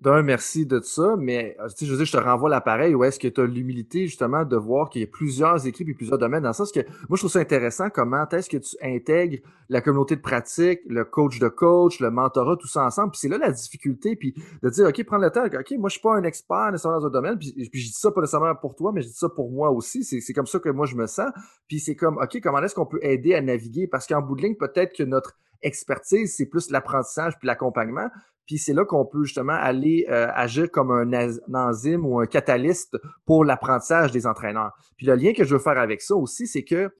[0.00, 3.18] D'un, merci de ça, mais euh, je veux dire, je te renvoie l'appareil où est-ce
[3.18, 6.44] que tu as l'humilité justement de voir qu'il y a plusieurs équipes et plusieurs domaines
[6.44, 6.62] dans ça.
[6.62, 9.38] Parce que moi, je trouve ça intéressant comment est-ce que tu intègres
[9.68, 13.10] la communauté de pratique, le coach de coach, le mentorat, tout ça ensemble.
[13.10, 15.94] Puis c'est là la difficulté, puis de dire, OK, prendre le temps, OK, moi, je
[15.94, 18.54] suis pas un expert nécessairement dans un domaine, puis, puis je dis ça pas nécessairement
[18.54, 20.04] pour toi, mais je dis ça pour moi aussi.
[20.04, 21.30] C'est comme ça que moi, je me sens.
[21.66, 23.88] Puis c'est comme, OK, comment est-ce qu'on peut aider à naviguer?
[23.88, 28.08] Parce qu'en bout de ligne, peut-être que notre expertise, c'est plus l'apprentissage puis l'accompagnement.
[28.48, 31.12] Puis c'est là qu'on peut justement aller euh, agir comme un,
[31.52, 32.96] enzyme ou un catalyste
[33.26, 34.72] pour l'apprentissage des entraîneurs.
[34.96, 36.90] Puis le lien que je veux faire avec ça aussi, c'est que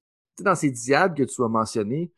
[0.40, 2.12] dans ces diades que tu as mentionnées,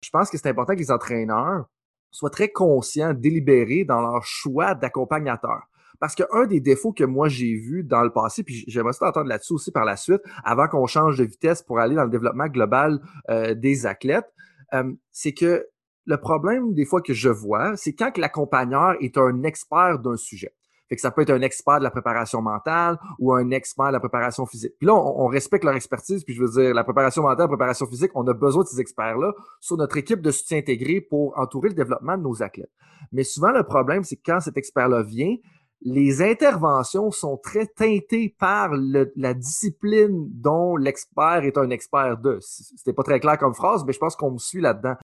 [0.00, 1.66] je pense que c'est important que les entraîneurs
[2.12, 5.64] soient très conscients, délibérés dans leur choix d'accompagnateur.
[5.98, 9.54] Parce qu'un des défauts que moi j'ai vu dans le passé, puis j'aimerais t'entendre là-dessus
[9.54, 13.00] aussi par la suite, avant qu'on change de vitesse pour aller dans le développement global
[13.28, 14.32] euh, des athlètes,
[14.72, 15.66] euh, c'est que
[16.08, 20.54] le problème des fois que je vois, c'est quand l'accompagneur est un expert d'un sujet.
[20.88, 23.92] Fait que ça peut être un expert de la préparation mentale ou un expert de
[23.92, 24.72] la préparation physique.
[24.78, 27.86] Puis là, on, respecte leur expertise, puis je veux dire, la préparation mentale, la préparation
[27.86, 31.68] physique, on a besoin de ces experts-là sur notre équipe de soutien intégré pour entourer
[31.68, 32.72] le développement de nos athlètes.
[33.12, 35.36] Mais souvent, le problème, c'est que quand cet expert-là vient,
[35.82, 42.38] les interventions sont très teintées par la discipline dont l'expert est un expert de.
[42.40, 44.96] C'était pas très clair comme phrase, mais je pense qu'on me suit là-dedans.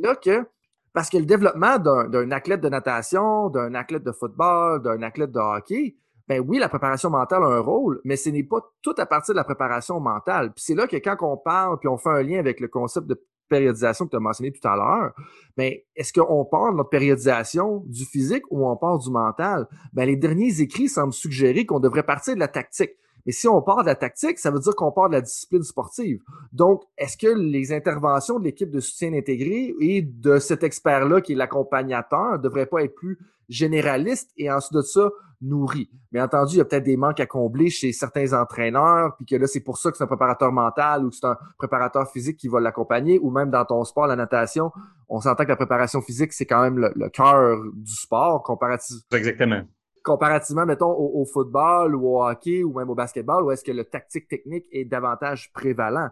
[0.00, 0.46] Là que,
[0.92, 5.38] parce que le développement d'un athlète de natation, d'un athlète de football, d'un athlète de
[5.38, 5.96] hockey,
[6.26, 9.34] ben oui, la préparation mentale a un rôle, mais ce n'est pas tout à partir
[9.34, 10.52] de la préparation mentale.
[10.52, 13.06] Puis c'est là que quand on parle, puis on fait un lien avec le concept
[13.06, 15.12] de périodisation que tu as mentionné tout à l'heure,
[15.56, 19.66] ben, est-ce qu'on parle de notre périodisation du physique ou on parle du mental?
[19.94, 22.92] Ben, les derniers écrits semblent suggérer qu'on devrait partir de la tactique.
[23.28, 25.62] Mais si on part de la tactique, ça veut dire qu'on part de la discipline
[25.62, 26.22] sportive.
[26.50, 31.32] Donc, est-ce que les interventions de l'équipe de soutien intégré et de cet expert-là qui
[31.32, 33.18] est l'accompagnateur ne devraient pas être plus
[33.50, 35.10] généralistes et ensuite de ça
[35.42, 35.90] nourris?
[36.10, 39.36] Bien entendu, il y a peut-être des manques à combler chez certains entraîneurs, puis que
[39.36, 42.38] là, c'est pour ça que c'est un préparateur mental ou que c'est un préparateur physique
[42.38, 44.72] qui va l'accompagner, ou même dans ton sport, la natation,
[45.10, 49.02] on s'entend que la préparation physique, c'est quand même le, le cœur du sport comparativement.
[49.12, 49.64] Exactement
[50.08, 53.84] comparativement, mettons, au, football ou au hockey ou même au basketball, où est-ce que le
[53.84, 56.08] tactique technique est davantage prévalent?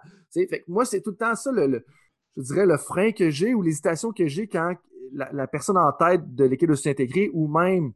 [0.69, 1.83] Moi, c'est tout le temps ça, le,
[2.37, 4.75] je dirais, le frein que j'ai ou l'hésitation que j'ai quand
[5.13, 7.93] la, personne en tête de l'équipe de soutien intégré ou même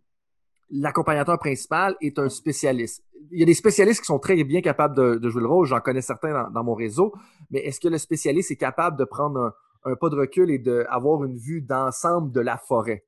[0.70, 3.04] l'accompagnateur principal est un spécialiste.
[3.30, 5.80] Il y a des spécialistes qui sont très bien capables de, jouer le rôle, j'en
[5.80, 7.12] connais certains dans, mon réseau,
[7.50, 9.52] mais est-ce que le spécialiste est capable de prendre
[9.84, 13.04] un, un pas de recul et d'avoir une vue d'ensemble de la forêt?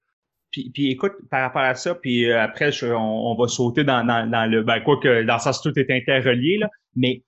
[0.53, 4.31] Puis, puis, écoute, par rapport à ça, puis euh, après, on, va sauter dans, dans,
[4.31, 7.23] dans, le ben quoi que dans ça, tout est interrelié, là, mais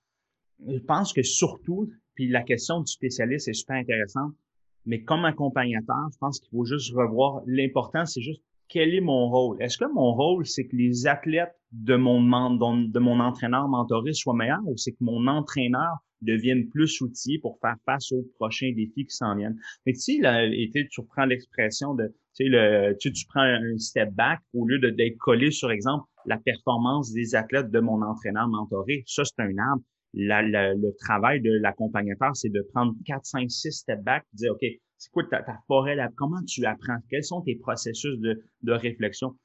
[0.67, 4.33] je pense que surtout, puis la question du spécialiste est super intéressante,
[4.85, 9.29] mais comme accompagnateur, je pense qu'il faut juste revoir l'important, c'est juste quel est mon
[9.29, 9.61] rôle?
[9.61, 14.35] Est-ce que mon rôle, c'est que les athlètes de mon, de mon entraîneur mentoré soient
[14.35, 19.05] meilleurs ou c'est que mon entraîneur devienne plus outillé pour faire face aux prochains défis
[19.05, 19.57] qui s'en viennent?
[19.85, 24.39] Mais tu sais, tu reprends l'expression de, tu sais, tu, tu prends un step back
[24.53, 29.03] au lieu d'être collé sur, exemple, la performance des athlètes de mon entraîneur mentoré.
[29.05, 29.83] Ça, c'est un arbre.
[30.13, 34.65] le travail de l'accompagnateur, c'est de prendre 4, 5, 6 step back et dire, OK,
[35.05, 36.09] c'est quoi ta, forêt là?
[36.15, 36.97] Comment tu apprends?
[37.09, 39.35] Quels sont tes processus de, de réflexion?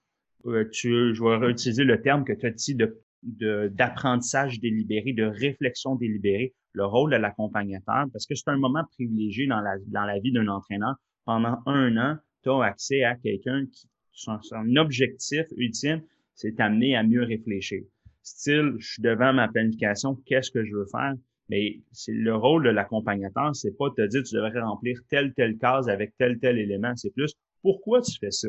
[0.47, 5.25] Euh, tu, je vais réutiliser le terme que tu as dit de d'apprentissage délibéré, de
[5.25, 10.07] réflexion délibérée, le rôle de l'accompagnateur, parce que c'est un moment privilégié dans la, dans
[10.07, 10.95] la vie d'un entraîneur.
[11.27, 16.01] Pendant un an, tu as accès à quelqu'un qui, son, son objectif ultime,
[16.35, 17.83] c'est t'amener à mieux réfléchir.
[18.23, 21.13] Style, je suis devant ma planification, qu'est-ce que je veux faire?
[21.51, 25.59] Mais c'est le rôle de l'accompagnateur, c'est pas te dire tu devrais remplir telle telle
[25.59, 28.49] case avec tel tel élément, c'est plus pourquoi tu fais ça?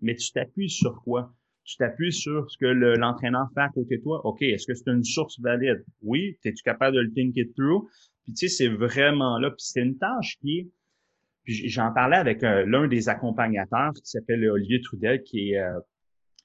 [0.00, 1.34] Mais tu t'appuies sur quoi?
[1.64, 4.20] Tu t'appuies sur ce que l'entraîneur fait à côté de toi.
[4.26, 5.84] Ok, est-ce que c'est une source valide?
[6.02, 7.88] Oui, es-tu capable de le think it through?
[8.24, 9.50] Puis tu sais, c'est vraiment là.
[9.50, 10.68] Puis c'est une tâche qui est
[11.44, 15.80] puis j'en parlais avec euh, l'un des accompagnateurs qui s'appelle Olivier Trudel, qui est euh,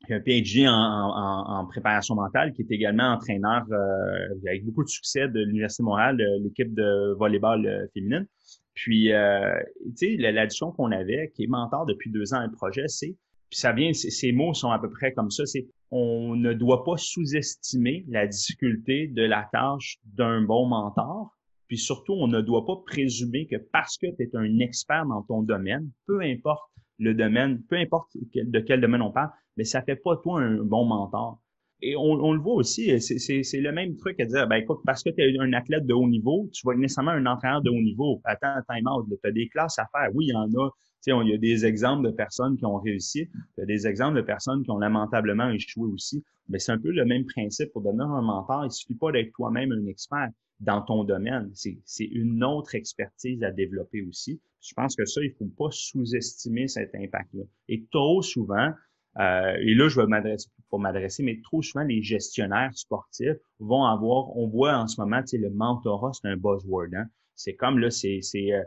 [0.06, 4.90] qui a un PhD en, préparation mentale, qui est également entraîneur euh, avec beaucoup de
[4.90, 8.28] succès de l'Université de Montréal, l'équipe de volleyball euh, féminine.
[8.74, 9.58] Puis, euh,
[9.98, 13.16] tu sais, l'addition qu'on avait, qui est mentor depuis deux ans un projet, c'est,
[13.50, 16.84] puis ça vient, ces mots sont à peu près comme ça, c'est on ne doit
[16.84, 21.32] pas sous-estimer la difficulté de la tâche d'un bon mentor.
[21.68, 25.24] Puis surtout, on ne doit pas présumer que parce que tu es un expert dans
[25.24, 26.70] ton domaine, peu importe
[27.00, 30.64] le domaine, peu importe de quel domaine on parle, mais ça fait pas toi un
[30.64, 31.40] bon mentor.
[31.82, 35.12] Et on, le voit aussi, c'est le même truc à dire, ben écoute, parce que
[35.12, 37.82] tu es un athlète de haut niveau, tu vas être nécessairement un entraîneur de haut
[37.82, 38.20] niveau.
[38.24, 40.10] Attends, time out, tu as des classes à faire.
[40.16, 40.70] Oui, il y en a.
[41.04, 43.66] Tu sais, il y a des exemples de personnes qui ont réussi, il y a
[43.68, 46.24] des exemples de personnes qui ont lamentablement échoué aussi.
[46.50, 48.66] Mais c'est un peu le même principe pour devenir un mentor.
[48.66, 50.30] Il suffit pas d'être toi-même un expert
[50.60, 51.52] dans ton domaine.
[51.54, 54.42] C'est une autre expertise à développer aussi.
[54.62, 57.44] Je pense que ça, il faut pas sous-estimer cet impact-là.
[57.70, 58.72] Et trop souvent,
[59.20, 63.84] euh, et là, je vais m'adresser pour m'adresser, mais trop souvent, les gestionnaires sportifs vont
[63.86, 66.94] avoir, on voit en ce moment, tu sais, le mentorat, c'est un buzzword.
[66.94, 67.06] Hein?
[67.36, 68.62] C'est comme là, c'est, c'est euh,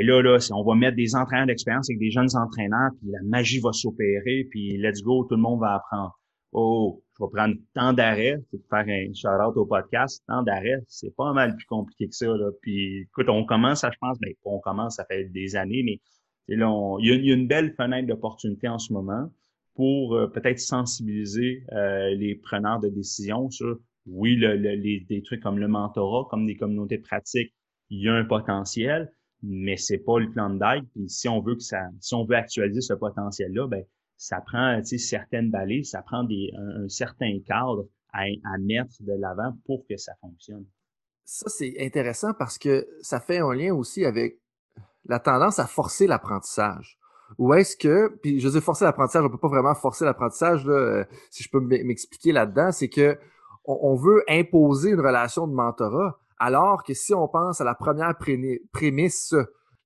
[0.00, 3.60] là, là, on va mettre des entraîneurs d'expérience avec des jeunes entraîneurs, puis la magie
[3.60, 6.18] va s'opérer, puis let's go, tout le monde va apprendre.
[6.52, 8.36] Oh, je vais prendre temps d'arrêt,
[8.70, 10.22] faire un shout-out au podcast.
[10.26, 12.26] Temps d'arrêt, c'est pas mal plus compliqué que ça.
[12.26, 12.50] Là.
[12.62, 16.56] Puis, écoute, on commence, à, je pense, ben, on commence, ça fait des années, mais
[16.56, 19.30] là, il, y a, une belle fenêtre d'opportunité en ce moment
[19.74, 25.42] pour euh, peut-être sensibiliser euh, les preneurs de décision sur, oui, le, les, des trucs
[25.42, 27.54] comme le mentorat, comme des communautés pratiques,
[27.90, 29.12] il y a un potentiel,
[29.42, 30.84] mais c'est pas le plan de dague.
[30.94, 33.84] Puis si on veut que ça, si on veut actualiser ce potentiel-là, ben
[34.16, 39.56] ça prend certaines balises, ça prend des, un, certain cadre à, à mettre de l'avant
[39.66, 40.64] pour que ça fonctionne.
[41.24, 44.38] Ça, c'est intéressant parce que ça fait un lien aussi avec
[45.06, 46.98] la tendance à forcer l'apprentissage.
[47.38, 51.04] Ou est-ce que, puis je dis forcer l'apprentissage, on peut pas vraiment forcer l'apprentissage, euh,
[51.30, 53.18] si je peux m'expliquer là-dedans, c'est que
[53.66, 58.14] on, veut imposer une relation de mentorat, alors que si on pense à la première
[58.72, 59.34] prémisse,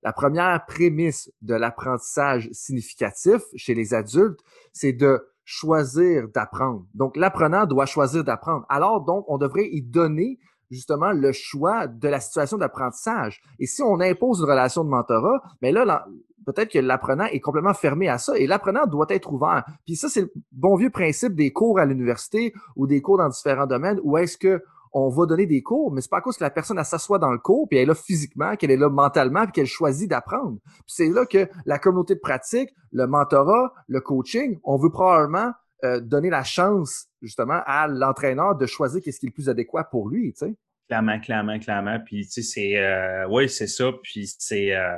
[0.03, 4.39] la première prémisse de l'apprentissage significatif chez les adultes,
[4.73, 6.85] c'est de choisir d'apprendre.
[6.93, 8.65] Donc, l'apprenant doit choisir d'apprendre.
[8.69, 13.41] Alors, donc, on devrait y donner justement le choix de la situation d'apprentissage.
[13.57, 16.05] Et si on impose une relation de mentorat, mais là,
[16.45, 19.63] peut-être que l'apprenant est complètement fermé à ça et l'apprenant doit être ouvert.
[19.85, 23.29] Puis ça, c'est le bon vieux principe des cours à l'université ou des cours dans
[23.29, 24.61] différents domaines où est-ce que
[24.91, 27.31] on va donner des cours, mais c'est pas à cause que la personne s'assoit dans
[27.31, 30.57] le cours, puis elle est là physiquement, qu'elle est là mentalement, puis qu'elle choisit d'apprendre.
[30.63, 35.51] Puis c'est là que la communauté de pratique, le mentorat, le coaching, on veut probablement
[35.83, 39.83] euh, donner la chance justement à l'entraîneur de choisir qu'est-ce qui est le plus adéquat
[39.85, 40.55] pour lui, tu sais.
[40.87, 41.99] Clairement, clairement, clairement.
[42.03, 43.91] Puis tu sais, c'est euh, oui, c'est ça.
[44.01, 44.97] Puis c'est euh,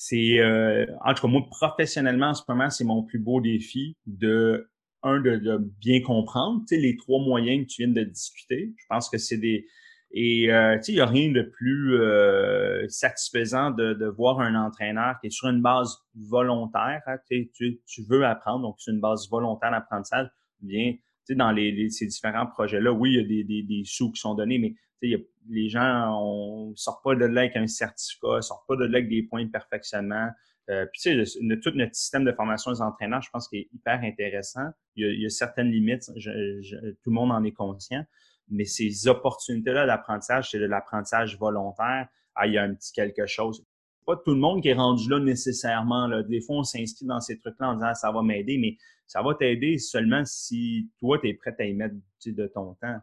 [0.00, 3.96] c'est euh, en tout cas moi professionnellement en ce moment c'est mon plus beau défi
[4.06, 4.70] de
[5.02, 8.74] un de, bien comprendre tu sais les trois moyens que tu viens de discuter.
[8.76, 9.66] Je pense que c'est des
[10.12, 14.54] et euh, tu sais il y a rien de plus euh, satisfaisant de, voir un
[14.54, 19.00] entraîneur qui est sur une base volontaire hein, tu, tu veux apprendre donc c'est une
[19.00, 20.28] base volontaire d'apprentissage
[20.60, 23.62] bien tu sais dans les, ces différents projets là oui il y a des, des,
[23.64, 27.66] des sous qui sont donnés mais les gens ne sortent pas de là avec un
[27.66, 30.30] certificat, ne sortent pas de là avec des points de perfectionnement.
[30.70, 33.68] Euh, puis, tu sais, tout notre système de formation des entraîneurs, je pense qu'il est
[33.72, 34.68] hyper intéressant.
[34.96, 38.04] Il y a, certaines limites, tout le monde en est conscient,
[38.50, 42.08] mais ces opportunités-là d'apprentissage, c'est de l'apprentissage volontaire.
[42.34, 43.64] Ah, il y a un petit quelque chose.
[44.04, 46.08] Pas tout le monde qui est rendu là nécessairement.
[46.22, 48.76] Des fois, on s'inscrit dans ces trucs-là en disant ça va m'aider, mais
[49.06, 51.94] ça va t'aider seulement si toi, tu es prêt à y mettre
[52.26, 53.00] de ton temps.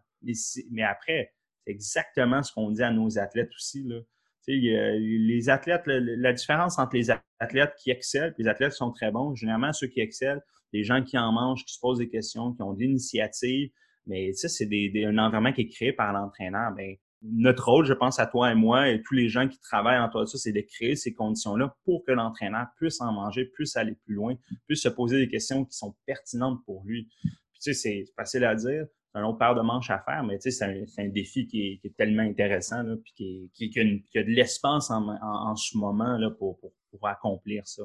[0.71, 1.33] mais après,
[1.65, 3.83] c'est exactement ce qu'on dit à nos athlètes aussi.
[3.83, 3.99] Là.
[4.47, 7.09] les athlètes, la différence entre les
[7.39, 10.41] athlètes qui excellent et les athlètes qui sont très bons, généralement ceux qui excellent,
[10.73, 13.69] les gens qui en mangent, qui se posent des questions, qui ont de l'initiative,
[14.07, 14.69] mais ça, c'est
[15.05, 16.71] un environnement qui est créé par l'entraîneur.
[16.75, 19.99] Ben, notre rôle, je pense à toi et moi et tous les gens qui travaillent
[19.99, 23.75] en toi ça, c'est de créer ces conditions-là pour que l'entraîneur puisse en manger, puisse
[23.77, 24.35] aller plus loin,
[24.67, 27.07] puisse se poser des questions qui sont pertinentes pour lui.
[27.23, 28.85] Puis, tu sais, c'est facile à dire,
[29.15, 30.63] un autre paire de manches à faire, mais c'est
[30.97, 36.29] un, défi qui est, tellement intéressant, là, qui, a, de l'espace en, ce moment là,
[36.31, 36.59] pour,
[36.91, 37.83] pour accomplir ça.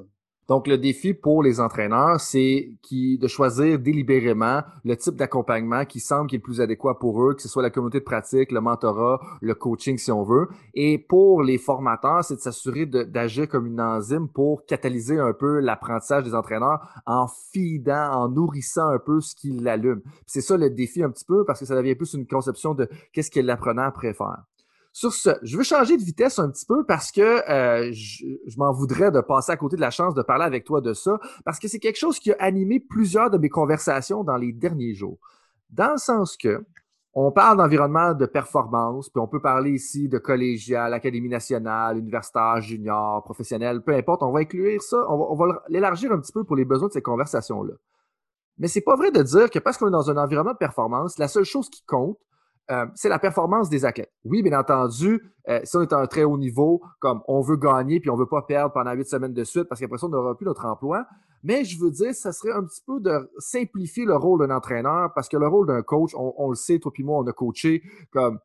[0.50, 6.28] Donc, le défi pour les entraîneurs, c'est de choisir délibérément le type d'accompagnement qui semble
[6.28, 8.60] qui est le plus adéquat pour eux, que ce soit la communauté de pratique, le
[8.60, 10.48] mentorat, le coaching, si on veut.
[10.74, 15.60] Et pour les formateurs, c'est de s'assurer d'agir comme une enzyme pour catalyser un peu
[15.60, 20.02] l'apprentissage des entraîneurs en fidant, en nourrissant un peu ce qui l'allume.
[20.26, 22.88] C'est ça le défi un petit peu parce que ça devient plus une conception de
[23.12, 24.49] qu'est-ce que l'apprenant préfère.
[24.92, 28.26] Sur ce, je veux changer de vitesse un petit peu parce que euh, je,
[28.56, 31.18] m'en voudrais de passer à côté de la chance de parler avec toi de ça,
[31.44, 34.94] parce que c'est quelque chose qui a animé plusieurs de mes conversations dans les derniers
[34.94, 35.18] jours.
[35.70, 36.64] Dans le sens que
[37.12, 42.60] on parle d'environnement de performance, puis on peut parler ici de collégial, académie nationale, universitaire,
[42.60, 46.44] junior, professionnel, peu importe, on va inclure ça, on va, va l'élargir un petit peu
[46.44, 47.74] pour les besoins de ces conversations-là.
[48.58, 51.18] Mais c'est pas vrai de dire que parce qu'on est dans un environnement de performance,
[51.18, 52.18] la seule chose qui compte,
[52.70, 54.12] euh, c'est la performance des athlètes.
[54.24, 57.56] Oui, bien entendu, euh, si on est à un très haut niveau, comme on veut
[57.56, 60.10] gagner puis on veut pas perdre pendant huit semaines de suite parce qu'après ça, on
[60.10, 61.06] n'aura plus notre emploi.
[61.42, 65.12] Mais je veux dire, ça serait un petit peu de simplifier le rôle d'un entraîneur
[65.14, 67.82] parce que le rôle d'un coach, on, le sait, toi puis moi, on a coaché
[68.12, 68.38] comme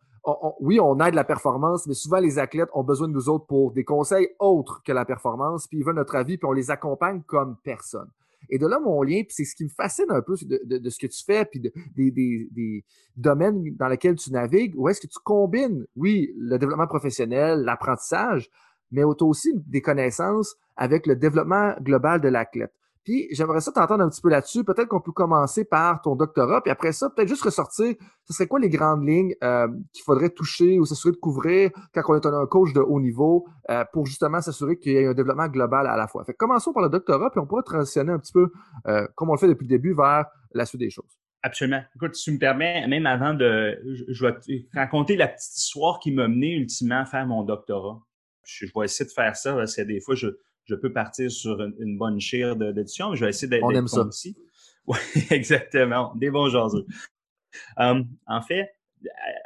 [0.59, 3.73] oui, on aide la performance, mais souvent les athlètes ont besoin de nous autres pour
[3.73, 7.21] des conseils autres que la performance, puis ils veulent notre avis, puis on les accompagne
[7.27, 8.09] comme personne.
[8.49, 10.99] Et de là, mon lien, puis c'est ce qui me fascine un peu de, ce
[10.99, 12.83] que tu fais, puis des,
[13.15, 18.49] domaines dans lesquels tu navigues, où est-ce que tu combines, oui, le développement professionnel, l'apprentissage,
[18.91, 22.73] mais tu as aussi des connaissances avec le développement global de l'athlète.
[23.05, 24.63] Puis j'aimerais ça t'entendre un petit peu là-dessus.
[24.63, 27.93] Peut-être qu'on peut commencer par ton doctorat, puis après ça, peut-être juste ressortir,
[28.25, 32.01] ce serait quoi les grandes lignes euh, qu'il faudrait toucher ou s'assurer de couvrir quand
[32.07, 35.13] on est un coach de haut niveau euh, pour justement s'assurer qu'il y ait un
[35.13, 36.25] développement global à la fois?
[36.25, 38.51] Fait commençons par le doctorat, puis on pourra transitionner un petit peu,
[38.87, 41.19] euh, comme on le fait depuis le début, vers la suite des choses.
[41.43, 41.83] Absolument.
[41.95, 43.79] Écoute, si tu me permets, même avant de.
[44.09, 48.01] Je, vais te raconter la petite histoire qui m'a mené ultimement à faire mon doctorat.
[48.47, 50.27] Je, je vais essayer de faire ça parce que des fois, je,
[50.65, 53.87] je peux partir sur une, bonne chire d'édition, mais je vais essayer d'être On aime
[53.87, 54.07] ça.
[54.87, 54.97] Oui,
[55.31, 56.13] exactement.
[56.15, 56.85] Des bons jaseux.
[57.75, 58.69] Um, en fait,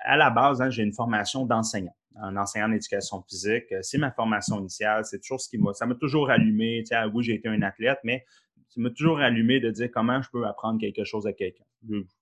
[0.03, 3.73] à la base, hein, j'ai une formation d'enseignant, un enseignant d'éducation physique.
[3.81, 5.05] C'est ma formation initiale.
[5.05, 6.83] C'est toujours ce qui m'a, ça m'a toujours allumé.
[6.83, 8.25] Tu sais, oui, j'ai été un athlète, mais
[8.67, 11.63] ça m'a toujours allumé de dire comment je peux apprendre quelque chose à quelqu'un.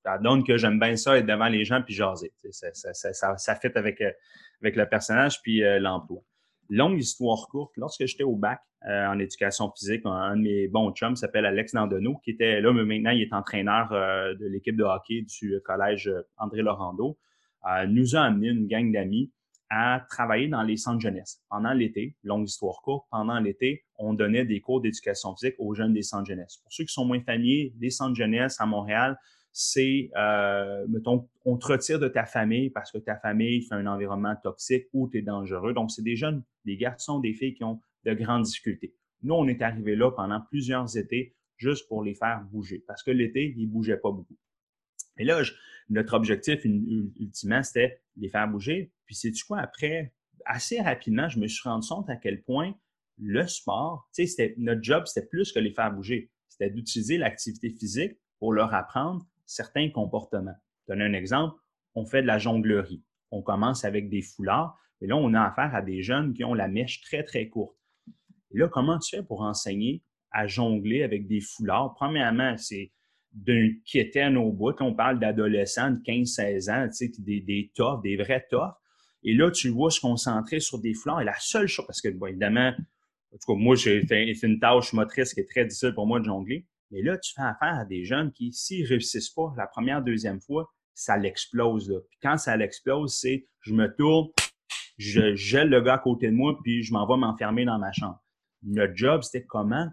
[0.03, 2.31] Ça donne que j'aime bien ça, être devant les gens puis jaser.
[2.51, 4.11] ça, ça, ça, ça, fit avec, euh,
[4.61, 6.21] avec le personnage puis euh, l'emploi.
[6.69, 10.91] Longue histoire courte, lorsque j'étais au bac euh, en éducation physique, un, de mes bons
[10.91, 14.75] chums s'appelle Alex Dandonneau, qui était là, mais maintenant il est entraîneur euh, de l'équipe
[14.75, 17.17] de hockey du collège André Laurando,
[17.65, 19.31] euh, nous a amené une gang d'amis
[19.69, 21.41] à travailler dans les centres jeunesse.
[21.49, 25.93] Pendant l'été, longue histoire courte, pendant l'été, on donnait des cours d'éducation physique aux jeunes
[25.93, 26.57] des centres jeunesse.
[26.63, 29.17] Pour ceux qui sont moins familiers, les centres jeunesse à Montréal,
[29.59, 33.87] c'est, euh, mettons, on te retire de ta famille parce que ta famille fait un
[33.87, 35.73] environnement toxique ou tu es dangereux.
[35.73, 38.93] Donc, c'est des jeunes, des garçons, des filles qui ont de grandes difficultés.
[39.23, 43.09] Nous, on est arrivé là pendant plusieurs étés juste pour les faire bouger parce que
[43.09, 44.37] l'été, ils bougeaient pas beaucoup.
[45.17, 45.41] Et là,
[45.89, 48.91] notre objectif ultimement, c'était les faire bouger.
[49.07, 50.13] Puis, c'est du quoi, après,
[50.45, 52.75] assez rapidement, je me suis rendu compte à quel point
[53.17, 56.29] le sport, tu sais, notre job, c'était plus que les faire bouger.
[56.47, 60.55] C'était d'utiliser l'activité physique pour leur apprendre certains comportements.
[60.87, 61.55] Donne un exemple,
[61.95, 63.03] on fait de la jonglerie.
[63.31, 66.53] On commence avec des foulards, et là, on a affaire à des jeunes qui ont
[66.53, 67.75] la mèche très, très courte.
[68.51, 71.93] Là, comment tu fais pour enseigner à jongler avec des foulards?
[71.95, 72.91] Premièrement, c'est
[73.33, 74.73] d'un quétaine au bout.
[74.79, 76.89] On parle d'adolescents de 15-16 ans,
[77.19, 77.71] des, des
[78.03, 78.73] des vrais toffs.
[79.23, 81.21] Et là, tu vois se concentrer sur des foulards.
[81.21, 84.01] Et la seule chose, parce que, évidemment, en tout cas, moi, c'est
[84.43, 86.65] une tâche motrice qui est très difficile pour moi de jongler.
[86.91, 90.41] Mais là, tu fais affaire à des jeunes qui, s'ils réussissent pas la première, deuxième
[90.41, 91.93] fois, ça l'explose.
[92.09, 94.29] Puis quand ça l'explose, c'est je me tourne,
[94.97, 97.91] je gèle le gars à côté de moi, puis je m'en vais m'enfermer dans ma
[97.91, 98.21] chambre.
[98.63, 99.87] Notre job, c'était comment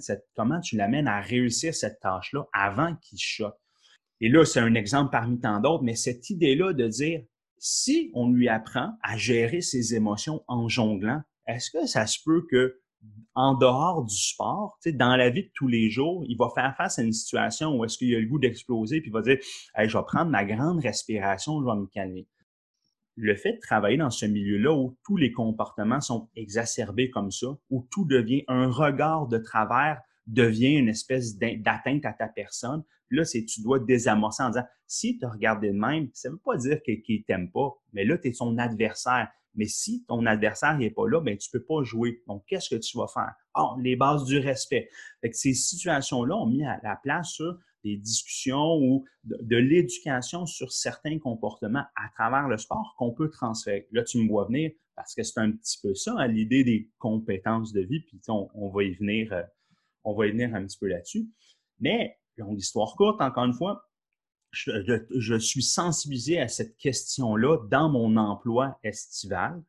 [0.00, 3.56] cette, comment tu l'amènes à réussir cette tâche-là avant qu'il choque?
[4.20, 7.22] Et là, c'est un exemple parmi tant d'autres, mais cette idée-là de dire,
[7.58, 12.44] si on lui apprend à gérer ses émotions en jonglant, est-ce que ça se peut
[12.50, 12.79] que
[13.34, 16.98] en dehors du sport, dans la vie de tous les jours, il va faire face
[16.98, 19.38] à une situation où est-ce qu'il a le goût d'exploser, puis il va dire
[19.78, 22.26] je vais prendre ma grande respiration, je vais me calmer.
[23.16, 27.48] Le fait de travailler dans ce milieu-là où tous les comportements sont exacerbés comme ça,
[27.70, 33.24] où tout devient un regard de travers, devient une espèce d'atteinte à ta personne, là,
[33.24, 36.40] c'est tu dois désamorcer en disant si tu as regardé de même, ça ne veut
[36.44, 39.28] pas dire qu'il ne t'aime pas, mais là, tu es son adversaire.
[39.54, 42.22] Mais si ton adversaire n'est pas là, ben, tu peux pas jouer.
[42.26, 43.32] Donc, qu'est-ce que tu vas faire?
[43.54, 44.88] Ah, les bases du respect.
[45.20, 50.46] Fait que ces situations-là ont mis à la place sur des discussions ou de, l'éducation
[50.46, 53.88] sur certains comportements à travers le sport qu'on peut transférer.
[53.92, 56.90] Là, tu me vois venir parce que c'est un petit peu ça, hein, l'idée des
[56.98, 59.42] compétences de vie, puis on, on, va y venir, euh,
[60.04, 61.26] on va y venir un petit peu là-dessus.
[61.78, 63.89] Mais, longue histoire courte, encore une fois,
[64.52, 69.62] je, suis sensibilisé à cette question-là dans mon emploi estival.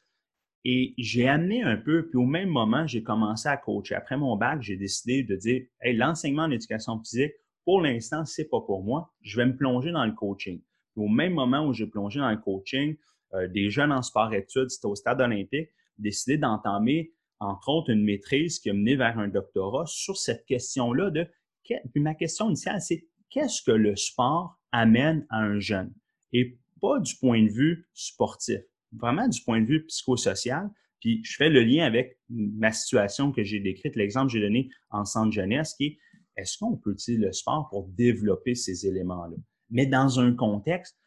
[0.63, 3.95] Et j'ai amené un peu, puis au même moment, j'ai commencé à coacher.
[3.95, 7.33] Après mon bac, j'ai décidé de dire, hey, l'enseignement en éducation physique,
[7.65, 9.11] pour l'instant, c'est pas pour moi.
[9.21, 10.61] Je vais me plonger dans le coaching.
[10.93, 12.95] Puis au même moment où j'ai plongé dans le coaching,
[13.33, 18.59] euh, des jeunes en sport-études, c'était au stade olympique, décidé d'entamer, entre autres, une maîtrise
[18.59, 21.27] qui a mené vers un doctorat sur cette question-là de,
[21.63, 25.93] puis ma question initiale, c'est qu'est-ce que le sport amène à un jeune
[26.33, 28.61] et pas du point de vue sportif,
[28.91, 30.69] vraiment du point de vue psychosocial.
[30.99, 34.69] Puis je fais le lien avec ma situation que j'ai décrite, l'exemple que j'ai donné
[34.89, 35.97] en centre jeunesse, qui est
[36.37, 39.35] est-ce qu'on peut utiliser le sport pour développer ces éléments-là?
[39.69, 40.97] Mais dans un contexte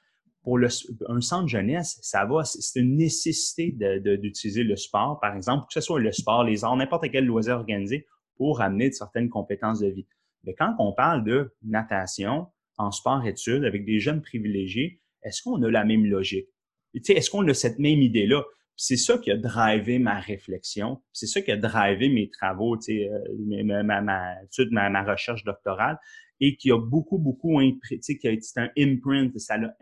[0.43, 0.69] pour le,
[1.09, 3.75] un centre jeunesse, ça va, c'est une nécessité
[4.21, 7.57] d'utiliser le sport, par exemple, que ce soit le sport, les arts, n'importe quel loisir
[7.57, 8.07] organisé
[8.37, 10.07] pour amener de certaines compétences de vie.
[10.45, 15.71] Mais quand on parle de natation en sport-études avec des jeunes privilégiés, est-ce qu'on a
[15.71, 16.49] la même logique?
[16.95, 18.43] Est-ce qu'on a cette même idée-là?
[18.77, 23.63] C'est ça qui a drivé ma réflexion, c'est ça qui a drivé mes travaux, euh,
[23.65, 25.99] ma, ma, ma, ma, recherche doctorale,
[26.41, 29.77] et qui a beaucoup, beaucoup qui a été un imprint, ça l'a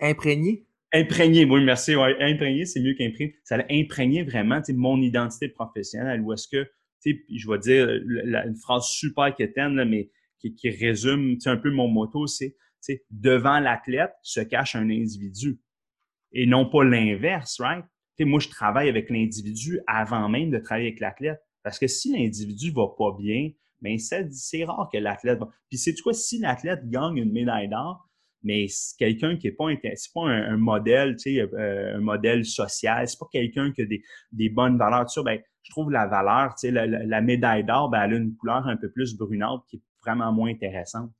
[0.00, 0.66] Imprégné?
[0.92, 1.96] Imprégné, oui, merci.
[1.96, 3.36] Ouais, imprégné, c'est mieux qu'imprégné.
[3.44, 6.20] Ça a imprégné vraiment mon identité professionnelle.
[6.20, 6.70] Ou est-ce que,
[7.04, 12.26] je vais dire une phrase super quétaine, là, mais qui, résume un peu mon motto,
[12.26, 12.56] c'est
[13.10, 15.60] devant l'athlète se cache un individu
[16.32, 17.84] et non pas l'inverse, right?
[18.18, 21.40] sais, moi, je travaille avec l'individu avant même de travailler avec l'athlète.
[21.62, 25.48] Parce que si l'individu va pas bien, ben c'est rare que l'athlète va.
[25.68, 28.08] Puis c'est quoi, si l'athlète gagne une médaille d'or,
[28.42, 28.66] mais
[28.98, 29.66] quelqu'un qui est pas
[30.14, 34.02] pas un, modèle, tu sais, euh, un modèle social, c'est pas quelqu'un qui a des,
[34.32, 38.14] des bonnes valeurs, ben, je trouve la valeur, tu sais, la, médaille d'or, ben, elle
[38.14, 39.82] a une couleur un peu plus brunante qui est
[40.14, 41.10] moins intéressante.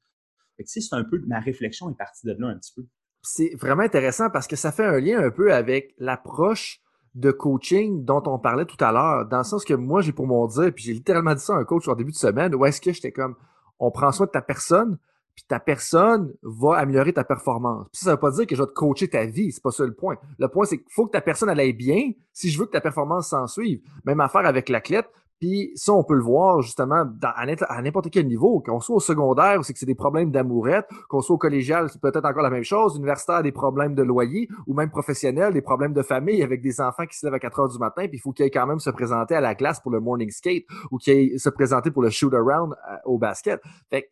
[0.64, 2.84] C'est un peu, ma réflexion est partie de là un petit peu.
[3.22, 6.80] C'est vraiment intéressant parce que ça fait un lien un peu avec l'approche
[7.14, 10.26] de coaching dont on parlait tout à l'heure, dans le sens que moi, j'ai pour
[10.26, 12.64] mon dire, puis j'ai littéralement dit ça à un coach au début de semaine, où
[12.64, 13.34] est-ce que j'étais comme,
[13.78, 14.98] on prend soin de ta personne,
[15.34, 17.86] puis ta personne va améliorer ta performance.
[17.92, 19.70] Puis ça, ça veut pas dire que je vais te coacher ta vie, c'est pas
[19.70, 20.16] ça le point.
[20.38, 22.80] Le point, c'est qu'il faut que ta personne aille bien si je veux que ta
[22.80, 23.80] performance s'en suive.
[24.04, 25.08] Même affaire avec l'athlète.
[25.38, 29.64] Puis ça, on peut le voir justement à n'importe quel niveau, qu'on soit au secondaire,
[29.64, 32.64] c'est que c'est des problèmes d'amourette, qu'on soit au collégial, c'est peut-être encore la même
[32.64, 36.80] chose, universitaire, des problèmes de loyer, ou même professionnel, des problèmes de famille avec des
[36.80, 38.66] enfants qui se lèvent à 4 heures du matin, puis il faut qu'ils aillent quand
[38.66, 42.02] même se présenter à la glace pour le morning skate ou qu'ils se présenter pour
[42.02, 43.60] le shoot around euh, au basket.
[43.90, 44.10] Fait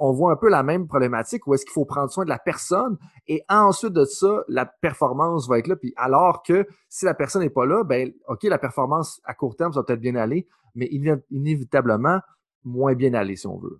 [0.00, 2.38] on voit un peu la même problématique où est-ce qu'il faut prendre soin de la
[2.38, 5.76] personne et ensuite de ça, la performance va être là.
[5.76, 9.56] Puis alors que si la personne n'est pas là, ben OK, la performance à court
[9.56, 10.88] terme, ça va peut-être bien aller, mais
[11.30, 12.20] inévitablement
[12.64, 13.78] moins bien aller si on veut.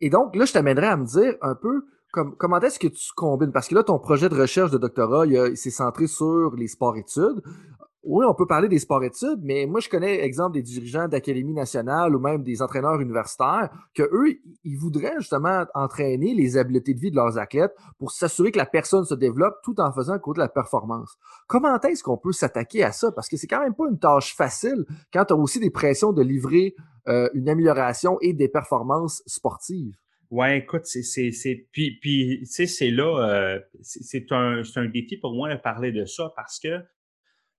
[0.00, 3.10] Et donc, là, je t'amènerais à me dire un peu comme, comment est-ce que tu
[3.14, 3.52] combines?
[3.52, 7.42] Parce que là, ton projet de recherche de doctorat, il, s'est centré sur les sports-études
[8.04, 12.14] oui, on peut parler des sports-études, mais moi, je connais, exemple, des dirigeants d'Académie nationale
[12.14, 17.10] ou même des entraîneurs universitaires que eux, ils voudraient justement entraîner les habiletés de vie
[17.10, 20.40] de leurs athlètes pour s'assurer que la personne se développe tout en faisant compte de
[20.40, 21.18] la performance.
[21.48, 23.10] Comment est-ce qu'on peut s'attaquer à ça?
[23.10, 26.12] Parce que c'est quand même pas une tâche facile quand tu as aussi des pressions
[26.12, 26.76] de livrer
[27.08, 29.96] euh, une amélioration et des performances sportives.
[30.30, 35.16] Ouais, écoute, c'est puis puis tu sais c'est là euh, c'est un c'est un défi
[35.16, 36.68] pour moi de parler de ça parce que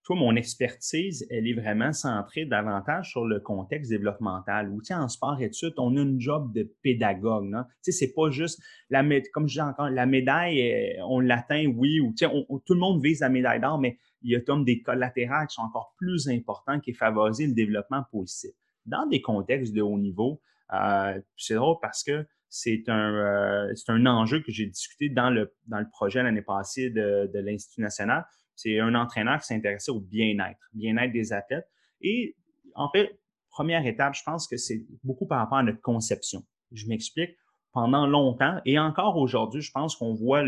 [0.04, 4.70] toi, mon expertise, elle est vraiment centrée davantage sur le contexte développemental.
[4.70, 7.52] Ou, en sport-études, on a une job de pédagogue.
[7.84, 12.00] Tu sais, c'est pas juste, la, comme je dis encore, la médaille, on l'atteint, oui,
[12.00, 12.32] ou, tu sais,
[12.66, 15.56] tout le monde vise la médaille d'or, mais il y a comme des collatéraux qui
[15.56, 18.52] sont encore plus importants qui favorisent le développement positif.
[18.86, 20.42] Dans des contextes de haut niveau,
[20.74, 25.30] euh, c'est drôle parce que c'est un, euh, c'est un enjeu que j'ai discuté dans
[25.30, 25.52] le,
[25.92, 28.26] projet l'année passée de l'Institut national.
[28.62, 31.66] C'est un entraîneur qui s'intéressait au bien-être, bien-être des athlètes.
[32.02, 32.36] Et
[32.76, 33.18] en fait,
[33.50, 36.44] première étape, je pense que c'est beaucoup par rapport à notre conception.
[36.74, 37.38] Je m'explique.
[37.72, 40.44] Pendant longtemps et encore aujourd'hui, je pense qu'on voit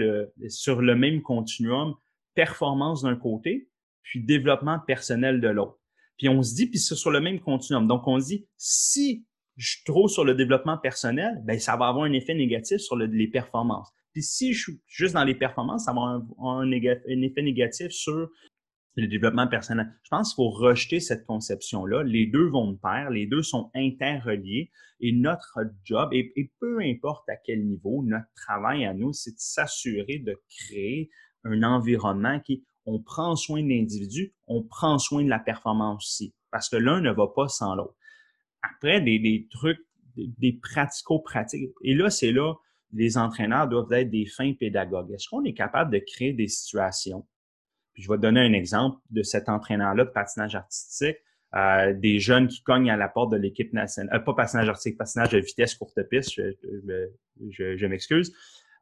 [0.49, 1.93] sur le même continuum
[2.34, 3.70] performance d'un côté,
[4.01, 5.80] puis développement personnel de l'autre.
[6.18, 7.88] Puis on se dit, puis c'est sur le même continuum.
[7.88, 11.88] Donc on se dit, si je suis trop sur le développement personnel, ben ça va
[11.88, 13.93] avoir un effet négatif sur les performances.
[14.14, 18.30] Puis si je suis juste dans les performances, ça va avoir un, effet négatif sur
[18.95, 19.88] le développement personnel.
[20.03, 22.03] Je pense qu'il faut rejeter cette conception-là.
[22.03, 27.28] Les deux vont de pair, les deux sont interreliés et notre job, et, peu importe
[27.30, 31.09] à quel niveau, notre travail à nous, c'est de s'assurer de créer
[31.43, 36.36] un environnement qui, on prend soin de l'individu, on prend soin de la performance aussi,
[36.51, 37.95] parce que l'un ne va pas sans l'autre.
[38.62, 39.80] Après, des, trucs,
[40.16, 42.53] des, des pratico-pratiques, et là, c'est là,
[42.94, 45.12] les entraîneurs doivent être des fins pédagogues.
[45.12, 47.26] Est-ce qu'on est capable de créer des situations?
[47.94, 51.18] Puis je vais donner un exemple de cet entraîneur-là de patinage artistique,
[51.56, 54.98] euh, des jeunes qui cognent à la porte de l'équipe nationale, euh, pas patinage artistique,
[54.98, 56.39] patinage de vitesse courte piste,
[57.50, 58.34] je, m'excuse.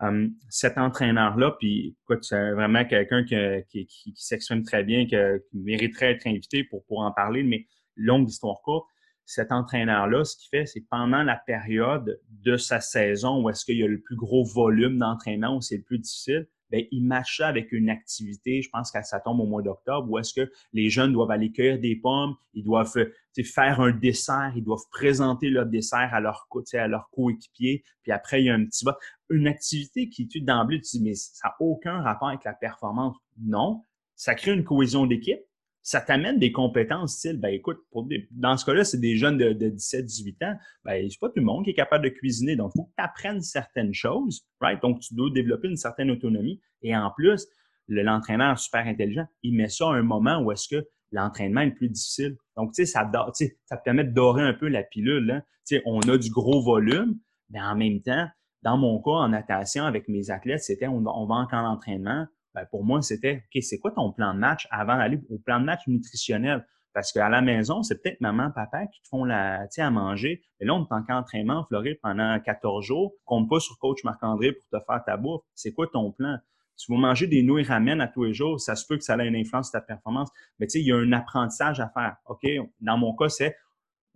[0.01, 3.35] Um, cet entraîneur-là, puis écoute, c'est vraiment quelqu'un qui,
[3.69, 5.15] qui, qui, s'exprime très bien, qui,
[5.53, 8.87] mériterait être invité pour, pour en parler, mais longue histoire courte
[9.29, 13.77] cet entraîneur-là, ce qu'il fait, c'est pendant la période de sa saison où est-ce qu'il
[13.77, 17.47] y a le plus gros volume d'entraînement, où c'est le plus difficile, ils matchent ça
[17.47, 20.89] avec une activité, je pense que ça tombe au mois d'octobre, où est-ce que les
[20.89, 25.67] jeunes doivent aller cueillir des pommes, ils doivent faire un dessert, ils doivent présenter leur
[25.67, 28.97] dessert à leur, à leur coéquipier, puis après, il y a un petit bas.
[29.29, 33.15] Une activité qui, tu d'emblée, tu dis, mais ça n'a aucun rapport avec la performance.
[33.39, 35.39] Non, ça crée une cohésion d'équipe,
[35.81, 39.69] ça t'amène des compétences style, ben écoute, pour dans ce cas-là, c'est des jeunes de,
[39.69, 42.55] 17-18 ans, ben c'est pas tout le monde qui est capable de cuisiner.
[42.55, 44.81] Donc, il faut que tu apprennes certaines choses, right?
[44.81, 46.61] Donc, tu dois développer une certaine autonomie.
[46.81, 47.47] Et en plus,
[47.87, 51.75] l'entraîneur super intelligent, il met ça à un moment où est-ce que l'entraînement est le
[51.75, 52.37] plus difficile.
[52.55, 55.31] Donc, tu sais, ça, te permet de dorer un peu la pilule.
[55.31, 55.41] Hein?
[55.65, 57.17] Tu sais, on a du gros volume,
[57.49, 58.27] mais en même temps,
[58.61, 62.27] dans mon cas, en natation, avec mes athlètes, c'était on, on va en camp d'entraînement,
[62.53, 65.59] ben, pour moi, c'était OK, c'est quoi ton plan de match avant d'aller au plan
[65.59, 66.65] de match nutritionnel?
[66.93, 70.41] Parce qu'à la maison, c'est peut-être maman, papa qui te font la, à manger.
[70.59, 73.13] Mais là, on est en entraînement en Floride pendant 14 jours.
[73.25, 75.43] Compte pas sur coach Marc-André pour te faire ta bouffe.
[75.53, 76.37] C'est quoi ton plan?
[76.77, 79.17] Tu vas manger des nouilles ramen à tous les jours, ça se peut que ça
[79.17, 80.29] ait une influence sur ta performance.
[80.59, 82.15] Mais tu sais, il y a un apprentissage à faire.
[82.25, 82.47] OK?
[82.79, 83.55] Dans mon cas, c'est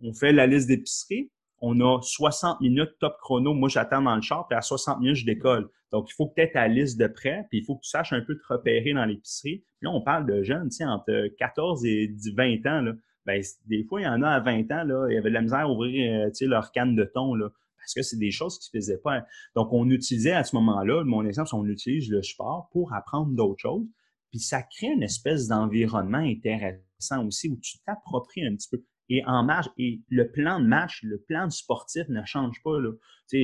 [0.01, 1.29] on fait la liste d'épicerie,
[1.66, 3.53] on a 60 minutes top chrono.
[3.53, 5.70] Moi, j'attends dans le char, puis à 60 minutes, je décolle.
[5.93, 7.89] Donc, il faut que tu aies ta liste de prêts, puis il faut que tu
[7.89, 9.64] saches un peu te repérer dans l'épicerie.
[9.80, 12.93] Puis là, on parle de jeunes, tu sais, entre 14 et 20 ans, là.
[13.26, 15.34] Ben, des fois, il y en a à 20 ans, là, il y avait de
[15.34, 17.49] la misère à ouvrir, euh, leur canne de thon, là.
[17.78, 19.24] Parce que c'est des choses qui ne faisaient pas.
[19.55, 23.61] Donc, on utilisait à ce moment-là, mon exemple, on utilise le sport pour apprendre d'autres
[23.61, 23.88] choses.
[24.32, 28.84] Puis ça crée une espèce d'environnement intéressant aussi où tu t'appropries un petit peu
[29.14, 29.70] et en marge.
[29.78, 32.80] Et le plan de match, le plan sportif ne change pas.
[32.80, 32.91] Là.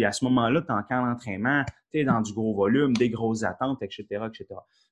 [0.08, 3.10] à ce moment-là, tu es en camp d'entraînement, tu es dans du gros volume, des
[3.10, 4.48] grosses attentes, etc., etc.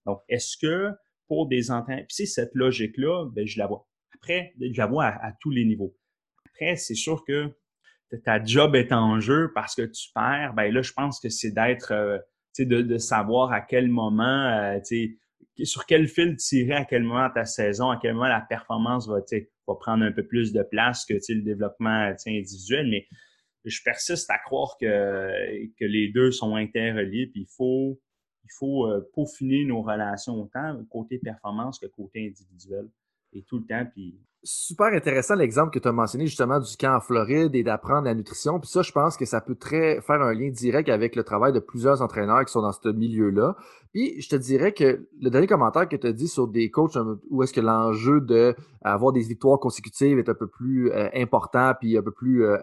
[0.05, 0.91] Donc, est-ce que
[1.28, 3.88] pour des entraînements, puis c'est cette logique-là, ben, je la vois.
[4.13, 5.95] Après, je la vois à, tous les niveaux.
[6.45, 7.51] Après, c'est sûr que
[8.23, 10.53] ta job est en jeu parce que tu perds.
[10.55, 12.19] Ben là, je pense que c'est d'être, euh,
[12.59, 15.19] de, de, savoir à quel moment, euh, tu
[15.66, 19.20] sur quel fil tirer, à quel moment ta saison, à quel moment la performance va,
[19.68, 23.08] va prendre un peu plus de place que le développement individuel, mais
[23.66, 27.99] je persiste à croire que, que les deux sont interreliés, puis il faut,
[28.43, 32.88] il faut euh, peaufiner nos relations autant côté performance que côté individuel.
[33.34, 36.95] Et tout le temps, puis super intéressant l'exemple que tu as mentionné justement du camp
[36.95, 38.59] en Floride et d'apprendre la nutrition.
[38.59, 41.53] Puis ça, je pense que ça peut très faire un lien direct avec le travail
[41.53, 43.55] de plusieurs entraîneurs qui sont dans ce milieu-là.
[43.93, 46.97] Puis je te dirais que le dernier commentaire que tu as dit sur des coachs
[47.29, 51.97] où est-ce que l'enjeu d'avoir des victoires consécutives est un peu plus euh, important, puis
[51.97, 52.57] un peu plus euh,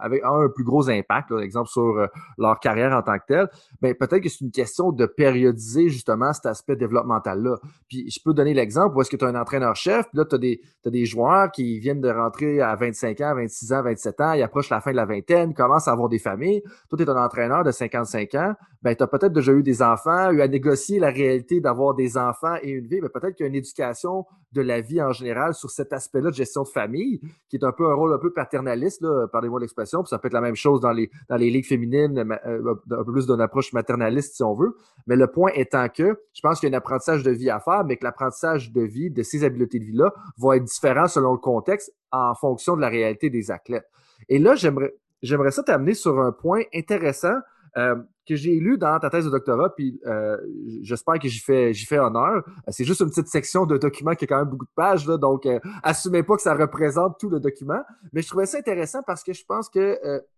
[0.00, 2.06] avec un, plus gros impact, par exemple sur euh,
[2.38, 3.48] leur carrière en tant que telle,
[3.82, 7.56] bien peut-être que c'est une question de périodiser justement cet aspect développemental-là.
[7.88, 10.34] Puis je peux donner l'exemple où est-ce que tu as un entraîneur-chef, puis là, tu
[10.34, 11.04] as des, as des
[11.52, 14.90] qui viennent de rentrer à 25 ans, 26 ans, 27 ans, ils approchent la fin
[14.90, 16.62] de la vingtaine, commencent à avoir des familles.
[16.88, 19.82] Toi, tu es un entraîneur de 55 ans, ben, tu as peut-être déjà eu des
[19.82, 23.44] enfants, eu à négocier la réalité d'avoir des enfants et une vie, mais peut-être qu'il
[23.44, 24.24] y a une éducation
[24.56, 27.72] de la vie en général sur cet aspect-là de gestion de famille, qui est un
[27.72, 30.80] peu un rôle un peu paternaliste, pardonnez-moi l'expression, puis ça peut être la même chose
[30.80, 34.54] dans les, dans les ligues féminines, euh, un peu plus d'une approche maternaliste si on
[34.54, 34.76] veut.
[35.06, 37.60] Mais le point étant que je pense qu'il y a un apprentissage de vie à
[37.60, 41.32] faire, mais que l'apprentissage de vie, de ces habiletés de vie-là, va être différent selon
[41.32, 43.88] le contexte en fonction de la réalité des athlètes.
[44.28, 47.34] Et là, j'aimerais, j'aimerais ça t'amener sur un point intéressant
[47.76, 47.96] euh,
[48.28, 50.36] que j'ai lu dans ta thèse de doctorat, puis euh,
[50.82, 52.42] j'espère que j'y fais, honneur.
[52.68, 55.46] C'est juste une petite section de document qui a quand même beaucoup de pages, donc
[55.46, 57.82] euh, assumez pas que ça représente tout le document.
[58.12, 59.96] Mais je trouvais ça intéressant parce que je pense que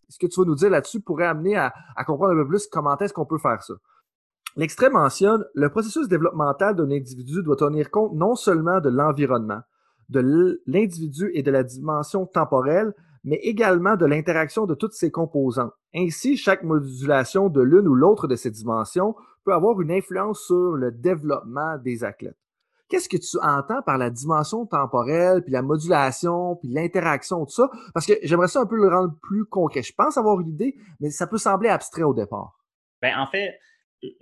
[0.09, 1.73] ce que tu vas nous dire là-dessus pourrait amener à
[2.07, 3.75] comprendre un peu plus comment est-ce qu'on peut faire ça.
[4.57, 9.61] L'extrait mentionne le processus développemental d'un individu doit tenir compte non seulement de l'environnement,
[10.09, 12.93] de l'individu et de la dimension temporelle,
[13.29, 15.73] mais également de l'interaction de toutes ses composantes.
[15.95, 19.15] Ainsi, chaque modulation de l'une ou l'autre de ces dimensions
[19.45, 22.39] peut avoir une influence sur le développement des athlètes.
[22.89, 27.71] Qu'est-ce que tu entends par la dimension temporelle, puis la modulation, puis l'interaction, tout ça?
[27.93, 29.83] Parce que j'aimerais ça un peu le rendre plus concret.
[29.83, 32.59] Je pense avoir une idée, mais ça peut sembler abstrait au départ.
[33.03, 33.59] Ben, en fait,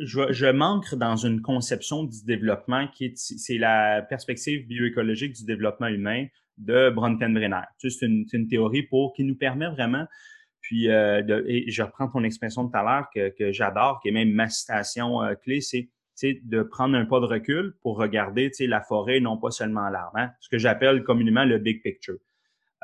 [0.00, 6.26] je, manque dans une conception du développement qui est, la perspective bioécologique du développement humain
[6.59, 7.62] de Bronfenbrenner.
[7.78, 10.07] Tu sais, c'est une, théorie pour qui nous permet vraiment,
[10.61, 14.12] puis euh, et je reprends ton expression de tout à l'heure que, j'adore, qui est
[14.12, 15.90] même ma citation euh, clé, c'est
[16.22, 20.30] de prendre un pas de recul pour regarder la forêt, non pas seulement l'arbre, hein,
[20.40, 22.18] ce que j'appelle communément le big picture.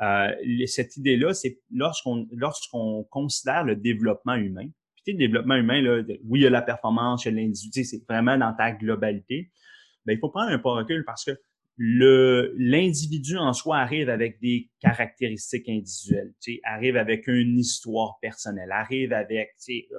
[0.01, 0.31] Euh,
[0.67, 4.67] cette idée-là, c'est lorsqu'on lorsqu'on considère le développement humain,
[5.07, 8.03] le développement humain, là, oui, il y a la performance, il y a l'individu, c'est
[8.07, 9.51] vraiment dans ta globalité.
[10.05, 11.31] Ben, il faut prendre un pas de recul parce que
[11.77, 19.51] l'individu en soi arrive avec des caractéristiques individuelles, arrive avec une histoire personnelle, arrive avec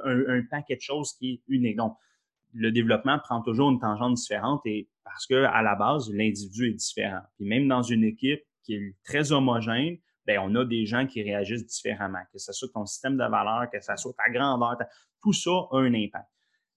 [0.04, 1.76] un, un paquet de choses qui est unique.
[1.76, 1.96] Donc,
[2.52, 6.74] le développement prend toujours une tangente différente et parce que à la base, l'individu est
[6.74, 7.20] différent.
[7.36, 11.22] Puis même dans une équipe qui est très homogène, ben on a des gens qui
[11.22, 14.76] réagissent différemment, que ce soit ton système de valeur, que ce soit ta grandeur,
[15.20, 16.28] tout ça a un impact.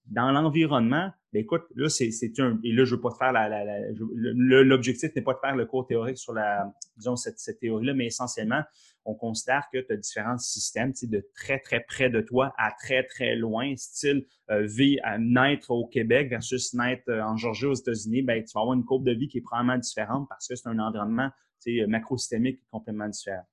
[0.04, 2.58] Dans l'environnement, ben écoute, là, c'est un.
[2.64, 3.68] Et là, je veux pas te faire la.
[3.92, 8.06] L'objectif n'est pas de faire le cours théorique sur la, disons, cette, cette théorie-là, mais
[8.06, 8.62] essentiellement,
[9.04, 12.54] on considère que tu as différents systèmes, tu sais, de très, très près de toi
[12.56, 17.36] à très, très loin, style euh, vie à naître au Québec versus naître euh, en
[17.36, 20.28] Georgie aux États-Unis, ben, tu vas avoir une courbe de vie qui est probablement différente
[20.28, 21.30] parce que c'est un environnement
[21.62, 23.46] tu sais, macrosystémique complètement différent.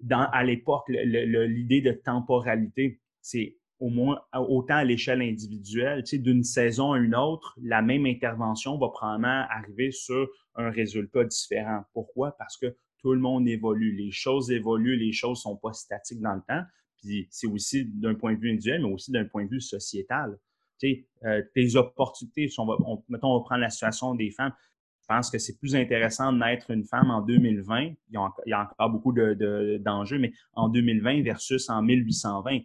[0.00, 6.18] Dans, à l'époque, l'idée de temporalité, c'est au moins autant à l'échelle individuelle, tu sais,
[6.18, 11.82] d'une saison à une autre, la même intervention va probablement arriver sur un résultat différent.
[11.94, 12.36] Pourquoi?
[12.38, 16.34] Parce que tout le monde évolue, les choses évoluent, les choses sont pas statiques dans
[16.34, 16.62] le temps.
[16.98, 20.38] Puis c'est aussi d'un point de vue individuel, mais aussi d'un point de vue sociétal.
[20.78, 22.76] Tu sais, euh, tes opportunités, on va,
[23.08, 24.52] mettons, on va prendre la situation des femmes.
[25.00, 27.80] Je pense que c'est plus intéressant de naître une femme en 2020.
[27.80, 31.82] Il y a, il y a encore beaucoup d'enjeux, de, mais en 2020 versus en
[31.82, 32.60] 1820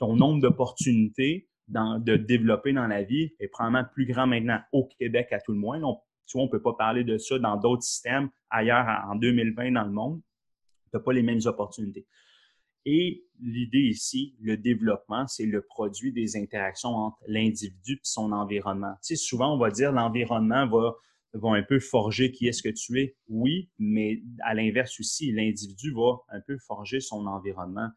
[0.00, 5.28] ton nombre d'opportunités de développer dans la vie est probablement plus grand maintenant au Québec
[5.30, 5.78] à tout le moins.
[6.26, 9.72] Tu vois, on ne peut pas parler de ça dans d'autres systèmes ailleurs en 2020
[9.72, 10.20] dans le monde.
[10.90, 12.06] Tu n'as pas les mêmes opportunités.
[12.86, 18.94] Et l'idée ici, le développement, c'est le produit des interactions entre l'individu et son environnement.
[19.02, 20.94] Tu sais, souvent, on va dire l'environnement va,
[21.34, 23.16] va un peu forger qui est-ce que tu es.
[23.28, 27.90] Oui, mais à l'inverse aussi, l'individu va un peu forger son environnement.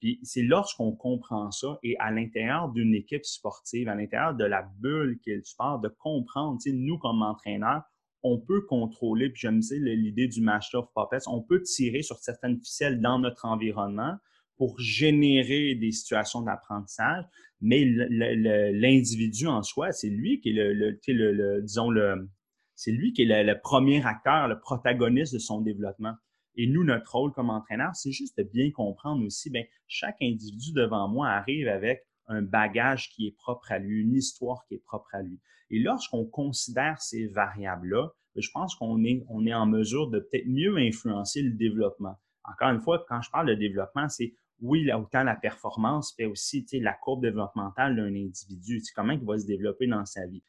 [0.00, 4.62] Puis c'est lorsqu'on comprend ça et à l'intérieur d'une équipe sportive, à l'intérieur de la
[4.78, 7.82] bulle qu'est le sport, de comprendre, nous comme entraîneurs,
[8.22, 12.58] on peut contrôler, puis j'aime l'idée du master of puppets, on peut tirer sur certaines
[12.60, 14.16] ficelles dans notre environnement
[14.56, 17.24] pour générer des situations d'apprentissage,
[17.60, 22.28] mais l'individu en soi, c'est lui qui est le, le, le disons le,
[22.74, 26.14] c'est lui qui est le premier acteur, le protagoniste de son développement.
[26.58, 30.72] Et nous, notre rôle comme entraîneur, c'est juste de bien comprendre aussi, bien, chaque individu
[30.72, 34.84] devant moi arrive avec un bagage qui est propre à lui, une histoire qui est
[34.84, 35.40] propre à lui.
[35.70, 40.18] Et lorsqu'on considère ces variables-là, ben, je pense qu'on est, on est en mesure de
[40.18, 42.18] peut-être mieux influencer le développement.
[42.42, 46.66] Encore une fois, quand je parle de développement, c'est oui, autant la performance, mais aussi
[46.72, 48.82] la courbe développementale d'un individu.
[48.96, 50.42] Comment il va se développer dans sa vie?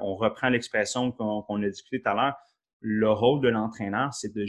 [0.00, 2.36] On reprend l'expression qu'on a discuté tout à l'heure
[2.82, 4.44] le rôle de l'entraîneur, c'est de,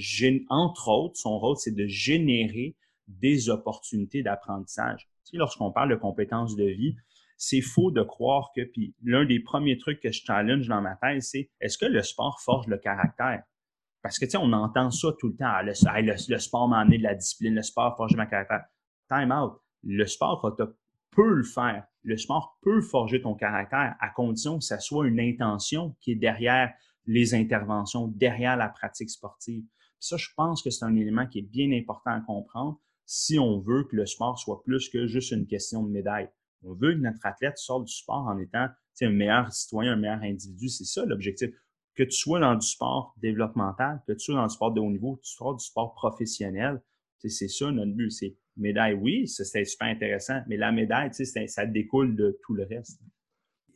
[0.49, 2.75] entre autres, son rôle, c'est de générer
[3.07, 5.07] des opportunités d'apprentissage.
[5.33, 6.95] Lorsqu'on parle de compétences de vie,
[7.37, 10.95] c'est faux de croire que, puis l'un des premiers trucs que je challenge dans ma
[10.95, 13.43] tête, c'est est-ce que le sport forge le caractère?
[14.01, 15.49] Parce que, tu sais, on entend ça tout le temps.
[15.49, 18.65] Ah, le, sport m'a amené de la discipline, le sport forge mon caractère.
[19.09, 19.53] Time out.
[19.83, 20.41] Le sport
[21.11, 21.85] peut le faire.
[22.03, 26.15] Le sport peut forger ton caractère à condition que ça soit une intention qui est
[26.15, 26.73] derrière
[27.05, 29.65] les interventions derrière la pratique sportive.
[29.99, 33.59] ça, je pense que c'est un élément qui est bien important à comprendre si on
[33.59, 36.29] veut que le sport soit plus que juste une question de médaille.
[36.63, 38.67] On veut que notre athlète sorte du sport en étant
[39.01, 40.69] un meilleur citoyen, un meilleur individu.
[40.69, 41.49] C'est ça l'objectif.
[41.95, 44.89] Que tu sois dans du sport développemental, que tu sois dans du sport de haut
[44.89, 46.81] niveau, que tu sois du sport professionnel,
[47.17, 48.11] c'est ça notre but.
[48.11, 53.01] C'est médaille, oui, c'est super intéressant, mais la médaille, ça découle de tout le reste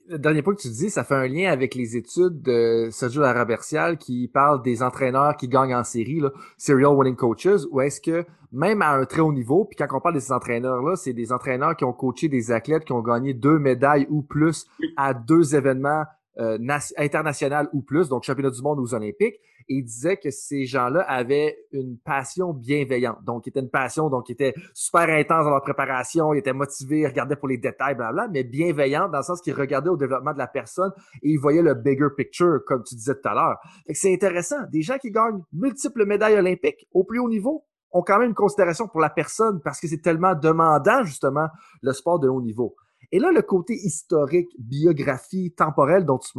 [0.09, 3.97] dernier point que tu dis, ça fait un lien avec les études de Sergio Larabercial
[3.97, 8.25] qui parle des entraîneurs qui gagnent en série, là, serial winning coaches, ou est-ce que
[8.51, 11.31] même à un très haut niveau, puis quand on parle de ces entraîneurs-là, c'est des
[11.31, 15.55] entraîneurs qui ont coaché des athlètes qui ont gagné deux médailles ou plus à deux
[15.55, 16.05] événements
[16.39, 16.57] euh,
[16.97, 19.35] international ou plus, donc championnat du monde aux Olympiques,
[19.69, 23.23] et il disait que ces gens-là avaient une passion bienveillante.
[23.25, 26.99] Donc, était une passion, donc, qui était super intense dans leur préparation, ils étaient motivés,
[27.01, 30.33] ils regardaient pour les détails, blablabla, mais bienveillante dans le sens qu'ils regardaient au développement
[30.33, 33.57] de la personne et ils voyaient le bigger picture, comme tu disais tout à l'heure.
[33.93, 34.57] C'est intéressant.
[34.71, 38.35] Des gens qui gagnent multiples médailles olympiques au plus haut niveau ont quand même une
[38.35, 41.47] considération pour la personne parce que c'est tellement demandant, justement,
[41.81, 42.75] le sport de haut niveau.
[43.11, 46.33] Et là, le côté historique, biographie, temporelle dont tu,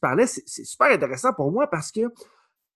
[0.00, 2.00] parlais, c'est super intéressant pour moi parce que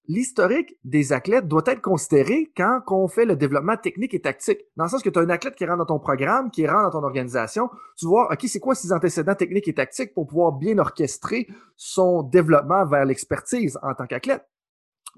[0.06, 4.60] l'historique des athlètes doit être considéré quand on fait le développement technique et tactique.
[4.76, 6.90] Dans le sens que tu as un athlète qui rentre dans ton programme, qui rentre
[6.90, 10.52] dans ton organisation, tu vois, OK, c'est quoi ses antécédents techniques et tactiques pour pouvoir
[10.52, 14.44] bien orchestrer son développement vers l'expertise en tant qu'athlète?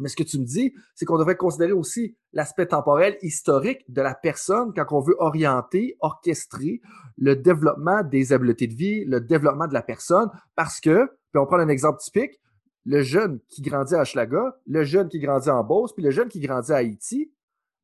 [0.01, 4.03] Mais ce que tu me dis, c'est qu'on devrait considérer aussi l'aspect temporel, historique de
[4.03, 6.81] la personne quand on veut orienter, orchestrer
[7.17, 11.47] le développement des habiletés de vie, le développement de la personne, parce que, puis on
[11.47, 12.41] prend un exemple typique,
[12.87, 16.29] le jeune qui grandit à Hochelaga, le jeune qui grandit en Beauce, puis le jeune
[16.29, 17.31] qui grandit à Haïti,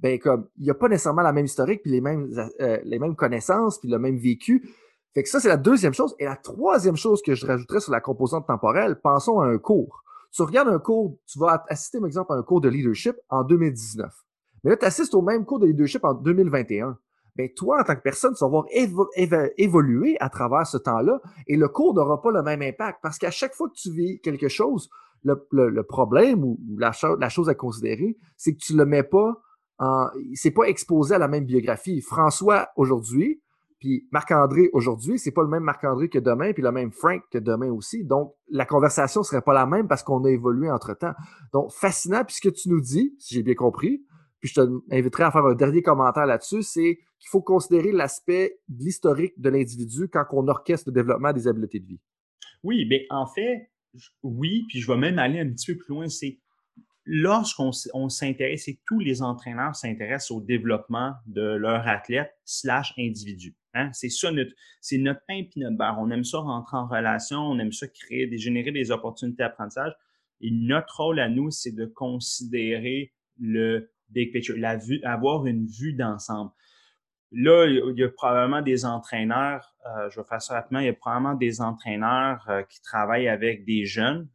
[0.01, 2.99] ben comme il n'y a pas nécessairement la même historique, puis les mêmes, euh, les
[2.99, 4.69] mêmes connaissances, puis le même vécu.
[5.15, 6.15] Fait que ça, c'est la deuxième chose.
[6.19, 10.03] Et la troisième chose que je rajouterais sur la composante temporelle, pensons à un cours.
[10.37, 13.43] Tu regardes un cours, tu vas assister, par exemple, à un cours de leadership en
[13.43, 14.13] 2019.
[14.63, 16.99] Mais là, tu assistes au même cours de leadership en 2021.
[17.37, 21.57] Bien, toi, en tant que personne, tu vas voir évoluer à travers ce temps-là et
[21.57, 24.49] le cours n'aura pas le même impact parce qu'à chaque fois que tu vis quelque
[24.49, 24.91] chose,
[25.23, 29.41] le, problème ou, la, chose à considérer, c'est que tu ne le mets pas
[29.79, 30.09] en.
[30.35, 32.03] C'est pas exposé à la même biographie.
[32.03, 33.41] François aujourd'hui,
[33.87, 37.39] puis Marc-André aujourd'hui, c'est pas le même Marc-André que demain, puis le même Frank que
[37.39, 38.03] demain aussi.
[38.03, 41.13] Donc, la conversation serait pas la même parce qu'on a évolué entre-temps.
[41.53, 44.03] Donc, fascinant, puis ce que tu nous dis, si j'ai bien compris,
[44.41, 48.83] puis je t'inviterai à faire un dernier commentaire là-dessus, c'est qu'il faut considérer l'aspect de
[48.83, 52.01] l'historique de l'individu quand on orchestre le développement des habiletés de vie.
[52.65, 53.71] Oui, mais en fait,
[54.25, 56.41] oui, puis je vais même aller un petit peu plus loin, c'est
[57.05, 57.71] lorsqu'on
[58.09, 63.55] s'intéresse et tous les entraîneurs s'intéressent au développement de leur athlète slash individu.
[63.77, 63.91] Hein?
[63.93, 65.99] C'est ça notre, c'est notre pain et notre beurre.
[66.01, 69.93] On aime ça rentrer en relation, on aime ça créer, générer des opportunités d'apprentissage.
[70.41, 74.57] Et notre rôle à nous, c'est de considérer le big picture,
[75.05, 76.51] avoir une vue d'ensemble.
[77.33, 80.89] Là, il y a probablement des entraîneurs, euh, je vais faire ça rapidement, il y
[80.89, 84.29] a probablement des entraîneurs euh, qui travaillent avec des jeunes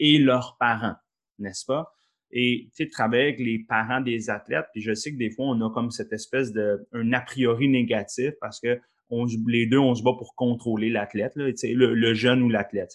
[0.00, 0.96] et leurs parents,
[1.38, 1.94] n'est-ce pas?
[2.32, 5.60] Et tu travailler avec les parents des athlètes, puis je sais que des fois, on
[5.60, 8.80] a comme cette espèce de un a priori négatif parce que
[9.10, 12.92] on, les deux, on se bat pour contrôler l'athlète, le, le jeune ou l'athlète.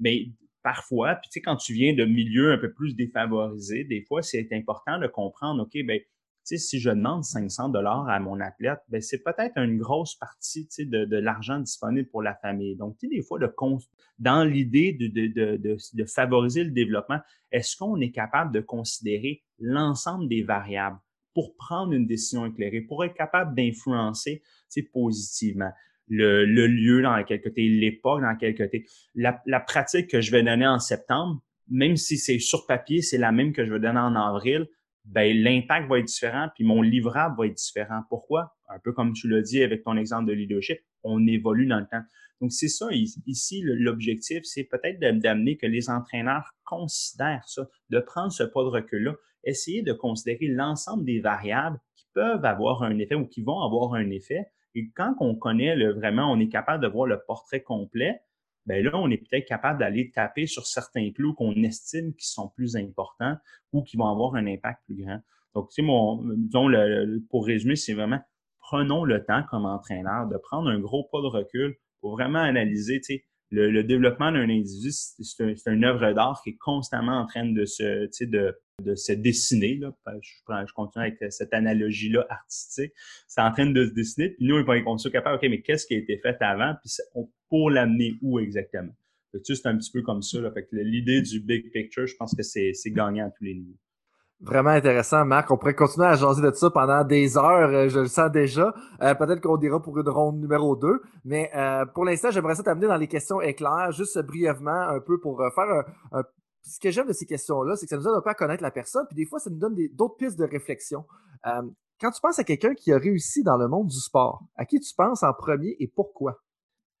[0.00, 0.30] Mais
[0.64, 4.22] parfois, puis tu sais, quand tu viens de milieux un peu plus défavorisés, des fois,
[4.22, 6.00] c'est important de comprendre, OK, ben
[6.46, 11.04] si je demande 500 dollars à mon athlète, ben c'est peut-être une grosse partie de,
[11.04, 12.76] de l'argent disponible pour la famille.
[12.76, 13.52] Donc, des fois, de,
[14.18, 15.56] dans l'idée de, de,
[15.92, 17.18] de, favoriser le développement,
[17.50, 20.98] est-ce qu'on est capable de considérer l'ensemble des variables
[21.34, 24.42] pour prendre une décision éclairée, pour être capable d'influencer
[24.92, 25.72] positivement?
[26.08, 28.86] Le, le, lieu dans lequel côté, l'époque dans quel côté.
[29.16, 33.18] La, la pratique que je vais donner en septembre, même si c'est sur papier, c'est
[33.18, 34.68] la même que je vais donner en avril,
[35.06, 38.02] ben l'impact va être différent, puis mon livrable va être différent.
[38.08, 38.56] Pourquoi?
[38.68, 41.86] Un peu comme tu l'as dit avec ton exemple de leadership, on évolue dans le
[41.86, 42.02] temps.
[42.40, 48.30] Donc, c'est ça, ici, l'objectif, c'est peut-être d'amener que les entraîneurs considèrent ça, de prendre
[48.30, 53.14] ce pas de recul-là, essayer de considérer l'ensemble des variables qui peuvent avoir un effet
[53.14, 54.44] ou qui vont avoir un effet.
[54.74, 58.20] Et quand on connaît le, vraiment, on est capable de voir le portrait complet,
[58.66, 62.48] ben là, on est peut-être capable d'aller taper sur certains clous qu'on estime qui sont
[62.48, 63.36] plus importants
[63.72, 65.20] ou qui vont avoir un impact plus grand.
[65.54, 68.20] Donc, tu sais, mon, disons, le, pour résumer, c'est vraiment
[68.58, 73.00] prenons le temps comme entraîneur de prendre un gros pas de recul pour vraiment analyser,
[73.00, 77.26] tu sais, le, développement d'un individu, c'est un, une œuvre d'art qui est constamment en
[77.26, 79.76] train de se, tu sais, de, de se dessiner.
[79.76, 79.92] Là.
[80.20, 80.30] Je,
[80.66, 82.92] je continue avec cette analogie-là artistique.
[83.28, 84.30] C'est en train de se dessiner.
[84.30, 86.74] Puis nous, on est capable, OK, mais qu'est-ce qui a été fait avant?
[86.82, 86.96] Puis
[87.48, 88.92] pour l'amener où exactement?
[89.44, 90.38] c'est un petit peu comme ça.
[90.52, 93.76] Fait que l'idée du big picture, je pense que c'est gagnant à tous les niveaux.
[94.40, 95.50] Vraiment intéressant, Marc.
[95.50, 98.74] On pourrait continuer à jaser de ça pendant des heures, euh, je le sens déjà.
[99.00, 101.00] Euh, peut-être qu'on dira pour une ronde numéro 2.
[101.24, 105.18] Mais euh, pour l'instant, j'aimerais ça t'amener dans les questions éclairs, juste brièvement, un peu
[105.18, 106.22] pour faire un,
[106.62, 108.62] Ce que j'aime de ces questions-là, c'est que ça nous aide un peu à connaître
[108.62, 111.06] la personne, puis des fois, ça nous donne d'autres pistes de réflexion.
[111.42, 114.80] quand tu penses à quelqu'un qui a réussi dans le monde du sport, à qui
[114.80, 116.42] tu penses en premier et pourquoi?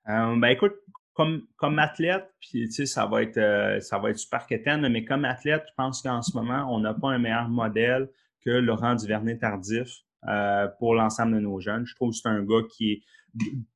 [0.06, 0.74] Ben écoute,
[1.16, 4.86] comme, comme athlète, puis tu sais, ça va être euh, ça va être super quétaine,
[4.88, 8.10] mais comme athlète, je pense qu'en ce moment, on n'a pas un meilleur modèle
[8.44, 9.88] que Laurent Duvernay Tardif
[10.28, 11.86] euh, pour l'ensemble de nos jeunes.
[11.86, 13.02] Je trouve que c'est un gars qui est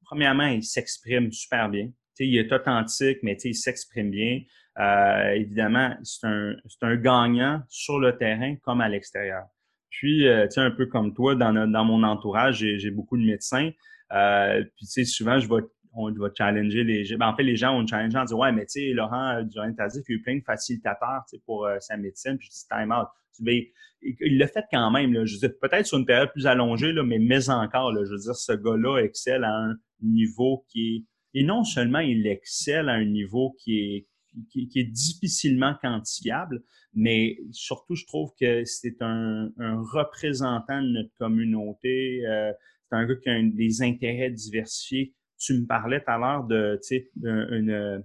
[0.04, 1.86] premièrement, il s'exprime super bien.
[1.86, 4.42] Tu sais, il est authentique, mais tu sais, il s'exprime bien.
[4.78, 9.44] Euh, évidemment, c'est un, un gagnant sur le terrain comme à l'extérieur.
[9.88, 13.70] Puis, tu sais, un peu comme toi, dans, dans mon entourage, j'ai, beaucoup de médecins.
[14.10, 15.62] puis, tu sais, souvent, je vais
[15.92, 17.16] on va challenger les gens.
[17.18, 19.42] Ben, en fait, les gens ont challenge en disant Ouais, mais tu sais, Laurent euh,
[19.42, 22.68] Durand Tardif, il a eu plein de facilitateurs pour euh, sa médecine, puis je dis
[22.68, 23.08] time out.
[23.40, 23.62] Ben,
[24.02, 25.12] il l'a fait quand même.
[25.12, 25.24] Là.
[25.24, 28.10] Je veux dire, peut-être sur une période plus allongée, là, mais mais encore, là, je
[28.10, 31.04] veux dire, ce gars-là excelle à un niveau qui est.
[31.32, 34.06] Et non seulement il excelle à un niveau qui est,
[34.50, 36.60] qui, est difficilement quantifiable,
[36.92, 42.26] mais surtout, je trouve que c'est un, un représentant de notre communauté.
[42.26, 42.52] Euh,
[42.88, 46.78] c'est un gars qui a des intérêts diversifiés tu me parlais tout à l'heure de,
[46.82, 48.04] tu sais, une,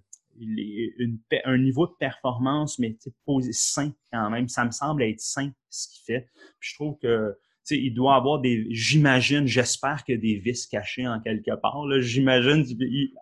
[1.46, 4.48] un niveau de performance, mais posé sain quand même.
[4.48, 6.30] Ça me semble être sain ce qu'il fait.
[6.60, 11.08] Puis je trouve que sais, il doit avoir des, j'imagine, j'espère a des vis cachés
[11.08, 11.84] en quelque part.
[12.00, 12.64] J'imagine,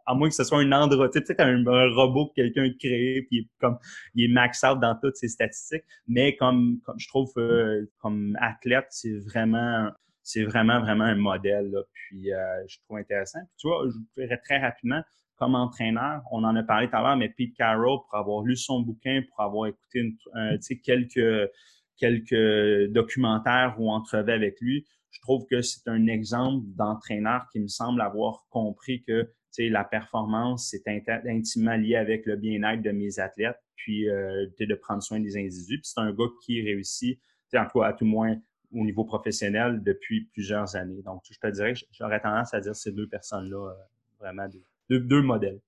[0.06, 2.70] à moins que ce soit un androtype, tu sais, un, un robot que quelqu'un a
[2.78, 3.78] créé, puis comme
[4.16, 5.84] il est max out dans toutes ses statistiques.
[6.08, 9.90] Mais comme, comme je trouve, euh, comme athlète, c'est vraiment
[10.24, 11.72] c'est vraiment, vraiment un modèle.
[11.94, 12.30] Puis
[12.68, 13.40] je trouve intéressant.
[13.40, 15.02] Puis, tu vois, je dirais très rapidement,
[15.36, 18.56] comme entraîneur, on en a parlé tout à l'heure, mais Pete Carroll, pour avoir lu
[18.56, 20.16] son bouquin, pour avoir écouté
[20.84, 21.50] quelques,
[21.98, 27.68] quelques documentaires ou entrevues avec lui, je trouve que c'est un exemple d'entraîneur qui me
[27.68, 29.30] semble avoir compris que
[29.60, 35.04] la performance, c'est intimement lié avec le bien-être de mes athlètes, puis euh, de prendre
[35.04, 35.80] soin des individus.
[35.80, 37.20] Puis c'est un gars qui réussit,
[37.54, 38.36] en tout à tout moins
[38.74, 41.02] au niveau professionnel depuis plusieurs années.
[41.04, 43.74] Donc, je te dirais, j'aurais tendance à dire ces deux personnes-là, euh,
[44.20, 44.48] vraiment
[44.90, 45.60] deux, deux, modèles.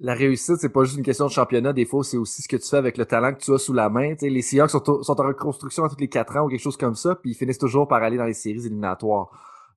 [0.00, 1.72] La réussite, c'est pas juste une question de championnat.
[1.72, 3.72] Des fois, c'est aussi ce que tu fais avec le talent que tu as sous
[3.72, 4.14] la main.
[4.20, 6.94] les Seahawks sont, sont en reconstruction à tous les quatre ans ou quelque chose comme
[6.96, 9.30] ça, puis ils finissent toujours par aller dans les séries éliminatoires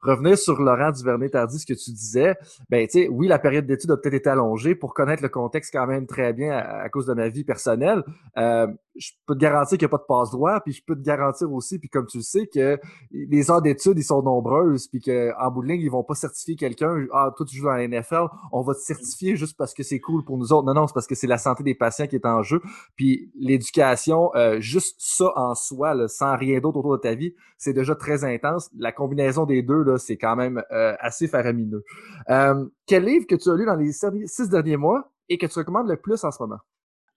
[0.06, 2.36] revenir sur Laurent Duvernay-Tardy, ce que tu disais,
[2.69, 5.73] ben, tu sais, oui, la période d'études a peut-être été allongée pour connaître le contexte
[5.73, 8.03] quand même très bien à, cause de ma vie personnelle.
[8.38, 11.02] Euh, je peux te garantir qu'il n'y a pas de passe-droit, puis je peux te
[11.02, 12.80] garantir aussi, puis comme tu le sais, que
[13.11, 16.56] les heures d'études, ils sont nombreuses, puis qu'en bout de ligne, ils vont pas certifier
[16.56, 17.06] quelqu'un.
[17.11, 19.99] Ah, toi, tu joues dans la NFL, on va te certifier juste parce que c'est
[19.99, 20.65] cool pour nous autres.
[20.65, 22.61] Non, non, c'est parce que c'est la santé des patients qui est en jeu.
[22.95, 27.73] Puis l'éducation, euh, juste ça en soi, sans rien d'autre autour de ta vie, c'est
[27.73, 28.69] déjà très intense.
[28.77, 31.84] La combinaison des deux, là, c'est quand même euh, assez faramineux.
[32.30, 35.60] Euh, quel livre que tu as lu dans les six derniers mois et que tu
[35.60, 36.60] recommandes le plus en ce moment?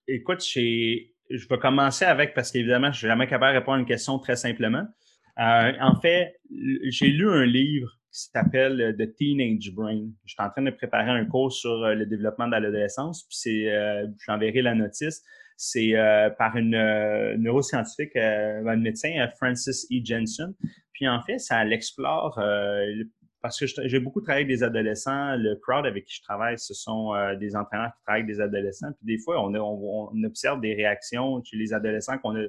[0.07, 3.81] Écoute, je vais commencer avec, parce qu'évidemment, je ne suis jamais capable de répondre à
[3.81, 4.87] une question très simplement.
[5.39, 6.35] Euh, en fait,
[6.89, 10.09] j'ai lu un livre qui s'appelle The Teenage Brain.
[10.25, 14.07] Je suis en train de préparer un cours sur le développement de l'adolescence, puis c'est,
[14.27, 15.23] j'enverrai la notice.
[15.61, 15.93] C'est
[16.39, 16.71] par une
[17.37, 20.01] neuroscientifique, un médecin, Francis E.
[20.03, 20.55] Jensen.
[20.99, 22.41] Puis en fait, ça l'explore
[23.41, 25.37] parce que j'ai beaucoup travaillé avec des adolescents.
[25.37, 28.41] Le crowd avec qui je travaille, ce sont euh, des entraîneurs qui travaillent avec des
[28.41, 28.89] adolescents.
[28.99, 32.47] Puis des fois, on, on observe des réactions chez les adolescents qu'on a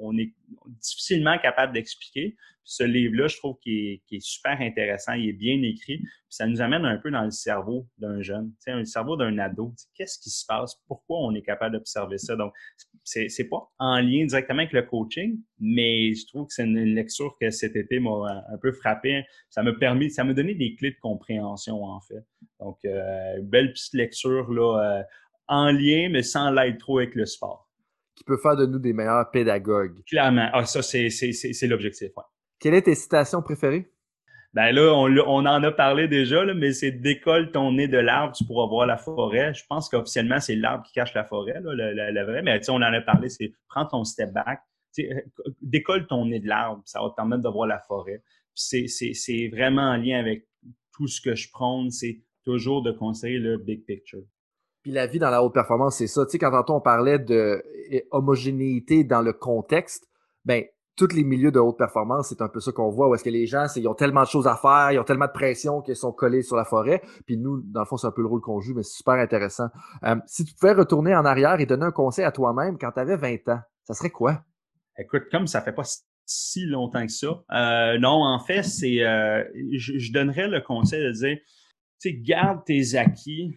[0.00, 0.32] on est
[0.80, 2.36] difficilement capable d'expliquer.
[2.64, 6.84] Ce livre-là, je trouve qu'il est, super intéressant, il est bien écrit, ça nous amène
[6.84, 9.74] un peu dans le cerveau d'un jeune, le cerveau d'un ado.
[9.94, 10.76] Qu'est-ce qui se passe?
[10.86, 12.36] Pourquoi on est capable d'observer ça?
[12.36, 12.52] Donc,
[13.02, 17.36] c'est, pas en lien directement avec le coaching, mais je trouve que c'est une lecture
[17.40, 19.24] que cet été m'a un peu frappé.
[19.50, 22.24] Ça m'a permis, ça m'a donné des clés de compréhension, en fait.
[22.60, 25.02] Donc, euh, belle petite lecture, là, euh,
[25.48, 27.61] en lien, mais sans l'aide trop avec le sport
[28.14, 30.02] qui peut faire de nous des meilleurs pédagogues.
[30.04, 30.48] Clairement.
[30.52, 31.08] Ah, ça, c'est,
[31.62, 32.10] l'objectif.
[32.16, 32.24] Ouais.
[32.58, 33.90] Quelle est tes citations préférées?
[34.54, 37.96] Ben là, on, on en a parlé déjà, là, mais c'est décolle ton nez de
[37.96, 39.54] l'arbre, tu pourras voir la forêt.
[39.54, 42.42] Je pense qu'officiellement, c'est l'arbre qui cache la forêt, là, le, vrai.
[42.42, 44.60] Mais on en a parlé, c'est prends ton step back,
[45.62, 48.22] décolle ton nez de l'arbre, ça va te permettre de voir la forêt.
[48.54, 50.46] C'est, c'est vraiment en lien avec
[50.94, 54.24] tout ce que je prône, c'est toujours de conseiller le big picture.
[54.82, 56.24] Puis la vie dans la haute performance, c'est ça.
[56.26, 57.62] Tu sais, quand on parlait de
[58.10, 60.08] homogénéité dans le contexte,
[60.44, 60.64] ben
[60.96, 63.30] tous les milieux de haute performance, c'est un peu ça qu'on voit, où est-ce que
[63.30, 65.96] les gens, ils ont tellement de choses à faire, ils ont tellement de pression qu'ils
[65.96, 67.00] sont collés sur la forêt.
[67.26, 69.14] Puis nous, dans le fond, c'est un peu le rôle qu'on joue, mais c'est super
[69.14, 69.68] intéressant.
[70.04, 73.00] Euh, si tu pouvais retourner en arrière et donner un conseil à toi-même quand tu
[73.00, 74.42] avais 20 ans, ça serait quoi?
[74.98, 75.84] Écoute, comme ça fait pas
[76.26, 79.42] si longtemps que ça, euh, non, en fait, c'est, euh,
[79.76, 81.38] je, je donnerais le conseil de dire,
[82.00, 83.56] tu sais, garde tes acquis,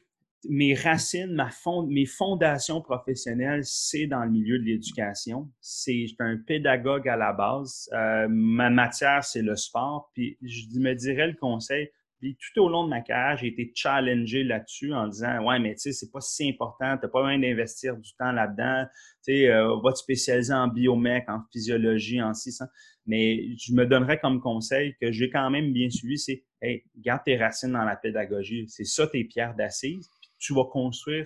[0.49, 5.49] mes racines, ma fond, mes fondations professionnelles, c'est dans le milieu de l'éducation.
[5.61, 7.89] C'est un pédagogue à la base.
[7.93, 10.11] Euh, ma matière, c'est le sport.
[10.13, 11.89] Puis je me dirais le conseil.
[12.19, 15.75] Puis tout au long de ma carrière, j'ai été challengé là-dessus en disant ouais, mais
[15.75, 16.97] tu sais, c'est pas si important.
[16.97, 18.85] T'as pas besoin d'investir du temps là-dedans.
[19.23, 22.67] Tu sais, euh, va te spécialiser en biomec, en physiologie, en ci, ça.
[23.05, 27.21] Mais je me donnerais comme conseil que j'ai quand même bien suivi, c'est hey, garde
[27.25, 28.65] tes racines dans la pédagogie.
[28.69, 30.09] C'est ça tes pierres d'assises
[30.45, 31.25] tu vas construire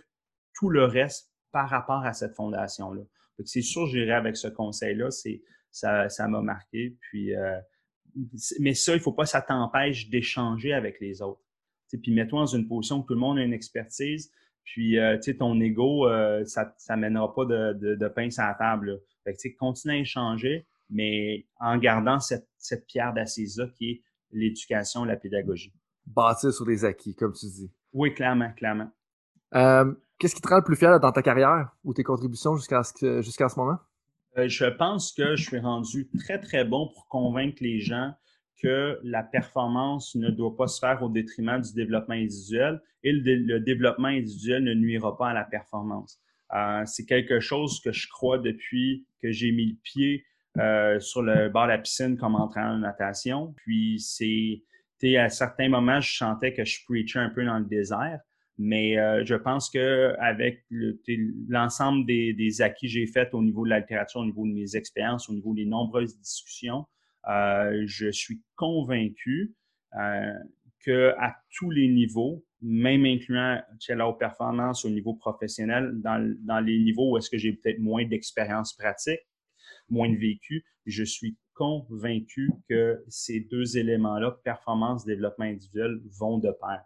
[0.54, 3.02] tout le reste par rapport à cette fondation-là.
[3.46, 5.12] C'est sûr, j'irai avec ce conseil-là.
[5.12, 5.42] C'est
[5.72, 6.98] ça, ça m'a marqué.
[7.02, 7.60] Puis, euh,
[8.60, 11.42] mais ça, il faut pas que ça t'empêche d'échanger avec les autres.
[12.02, 14.32] puis mets-toi dans une position où tout le monde a une expertise.
[14.64, 18.54] Puis, euh, ton ego, euh, ça ça mènera pas de, de, de pain sur la
[18.54, 19.02] table.
[19.24, 25.06] Fait que, continue à échanger, mais en gardant cette, cette pierre d'assise-là qui est l'éducation,
[25.06, 25.74] la pédagogie.
[26.06, 27.72] Bâtir sur les acquis, comme tu dis.
[27.94, 28.92] Oui, clairement, clairement.
[29.56, 32.84] Euh, qu'est-ce qui te rend le plus fier dans ta carrière ou tes contributions jusqu'à
[32.84, 33.78] ce, ce moment?
[34.38, 38.14] Euh, je pense que je suis rendu très, très bon pour convaincre les gens
[38.62, 43.60] que la performance ne doit pas se faire au détriment du développement individuel et le,
[43.60, 46.20] développement individuel ne nuira pas à la performance.
[46.54, 50.26] Euh, c'est quelque chose que je crois depuis que j'ai mis le pied
[51.00, 53.54] sur le bord de la piscine comme entraîneur de natation.
[53.56, 54.04] Puis
[55.16, 58.20] à certains moments, je sentais que je preachais un peu dans le désert.
[58.62, 60.66] Mais euh, je pense que avec
[61.48, 64.76] l'ensemble des, acquis que j'ai faits au niveau de la littérature, au niveau de mes
[64.76, 66.86] expériences, au niveau des nombreuses discussions,
[67.26, 69.56] je suis convaincu
[70.80, 76.80] que à tous les niveaux, même incluant la performance au niveau professionnel, dans, dans les
[76.80, 79.22] niveaux où est-ce que j'ai peut-être moins d'expérience pratique,
[79.90, 86.52] moins de vécu, je suis convaincu que ces deux éléments-là, performance, développement individuel, vont de
[86.52, 86.84] pair.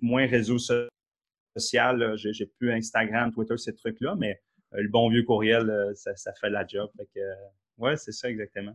[0.00, 4.38] moins réseau social, j'ai plus Instagram, Twitter, ces trucs-là, mais
[4.80, 6.88] le bon vieux courriel, euh, ça, fait la job.
[6.96, 7.34] Fait que, euh,
[7.78, 8.72] ouais, c'est ça exactement.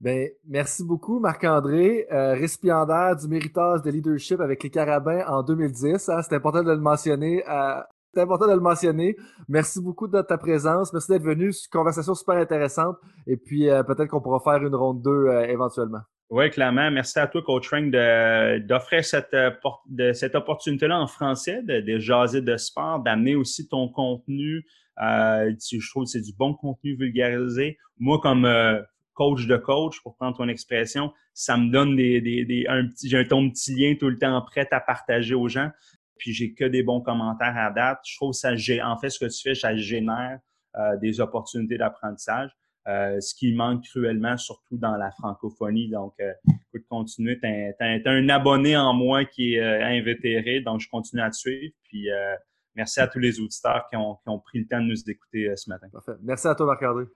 [0.00, 6.08] Ben, merci beaucoup, Marc-André, euh, récipiendaire du Méritage de leadership avec les Carabins en 2010.
[6.10, 7.42] Hein, c'est important de le mentionner.
[8.16, 9.16] C'est important de le mentionner.
[9.48, 10.92] Merci beaucoup de ta présence.
[10.92, 11.52] Merci d'être venu.
[11.70, 12.96] Conversation super intéressante.
[13.26, 16.00] Et puis, peut-être qu'on pourra faire une ronde 2 éventuellement.
[16.30, 16.90] Oui, clairement.
[16.90, 17.90] Merci à toi, Coach Frank,
[18.66, 19.36] d'offrir cette,
[20.14, 24.64] cette opportunité-là en français, de, de jaser de sport, d'amener aussi ton contenu
[25.02, 27.78] euh, je trouve que c'est du bon contenu vulgarisé.
[27.98, 28.80] Moi, comme euh,
[29.14, 33.08] coach de coach, pour prendre ton expression, ça me donne des, des, des un petit,
[33.08, 35.70] j'ai ton petit lien tout le temps prêt à partager aux gens.
[36.18, 38.00] Puis j'ai que des bons commentaires à date.
[38.06, 38.52] Je trouve que ça,
[38.84, 40.38] en fait, ce que tu fais, ça génère
[40.76, 42.50] euh, des opportunités d'apprentissage.
[42.88, 45.88] Euh, ce qui manque cruellement, surtout dans la francophonie.
[45.88, 47.38] Donc, euh, écoute, continue.
[47.40, 51.36] Tu as, un abonné en moi qui est euh, invétéré, donc je continue à te
[51.36, 51.74] suivre.
[51.84, 52.08] Puis,
[52.74, 55.88] merci à tous les auditeurs qui ont, pris le temps de nous écouter ce matin.
[55.92, 56.12] Parfait.
[56.22, 57.06] Merci à toi, Marc-André.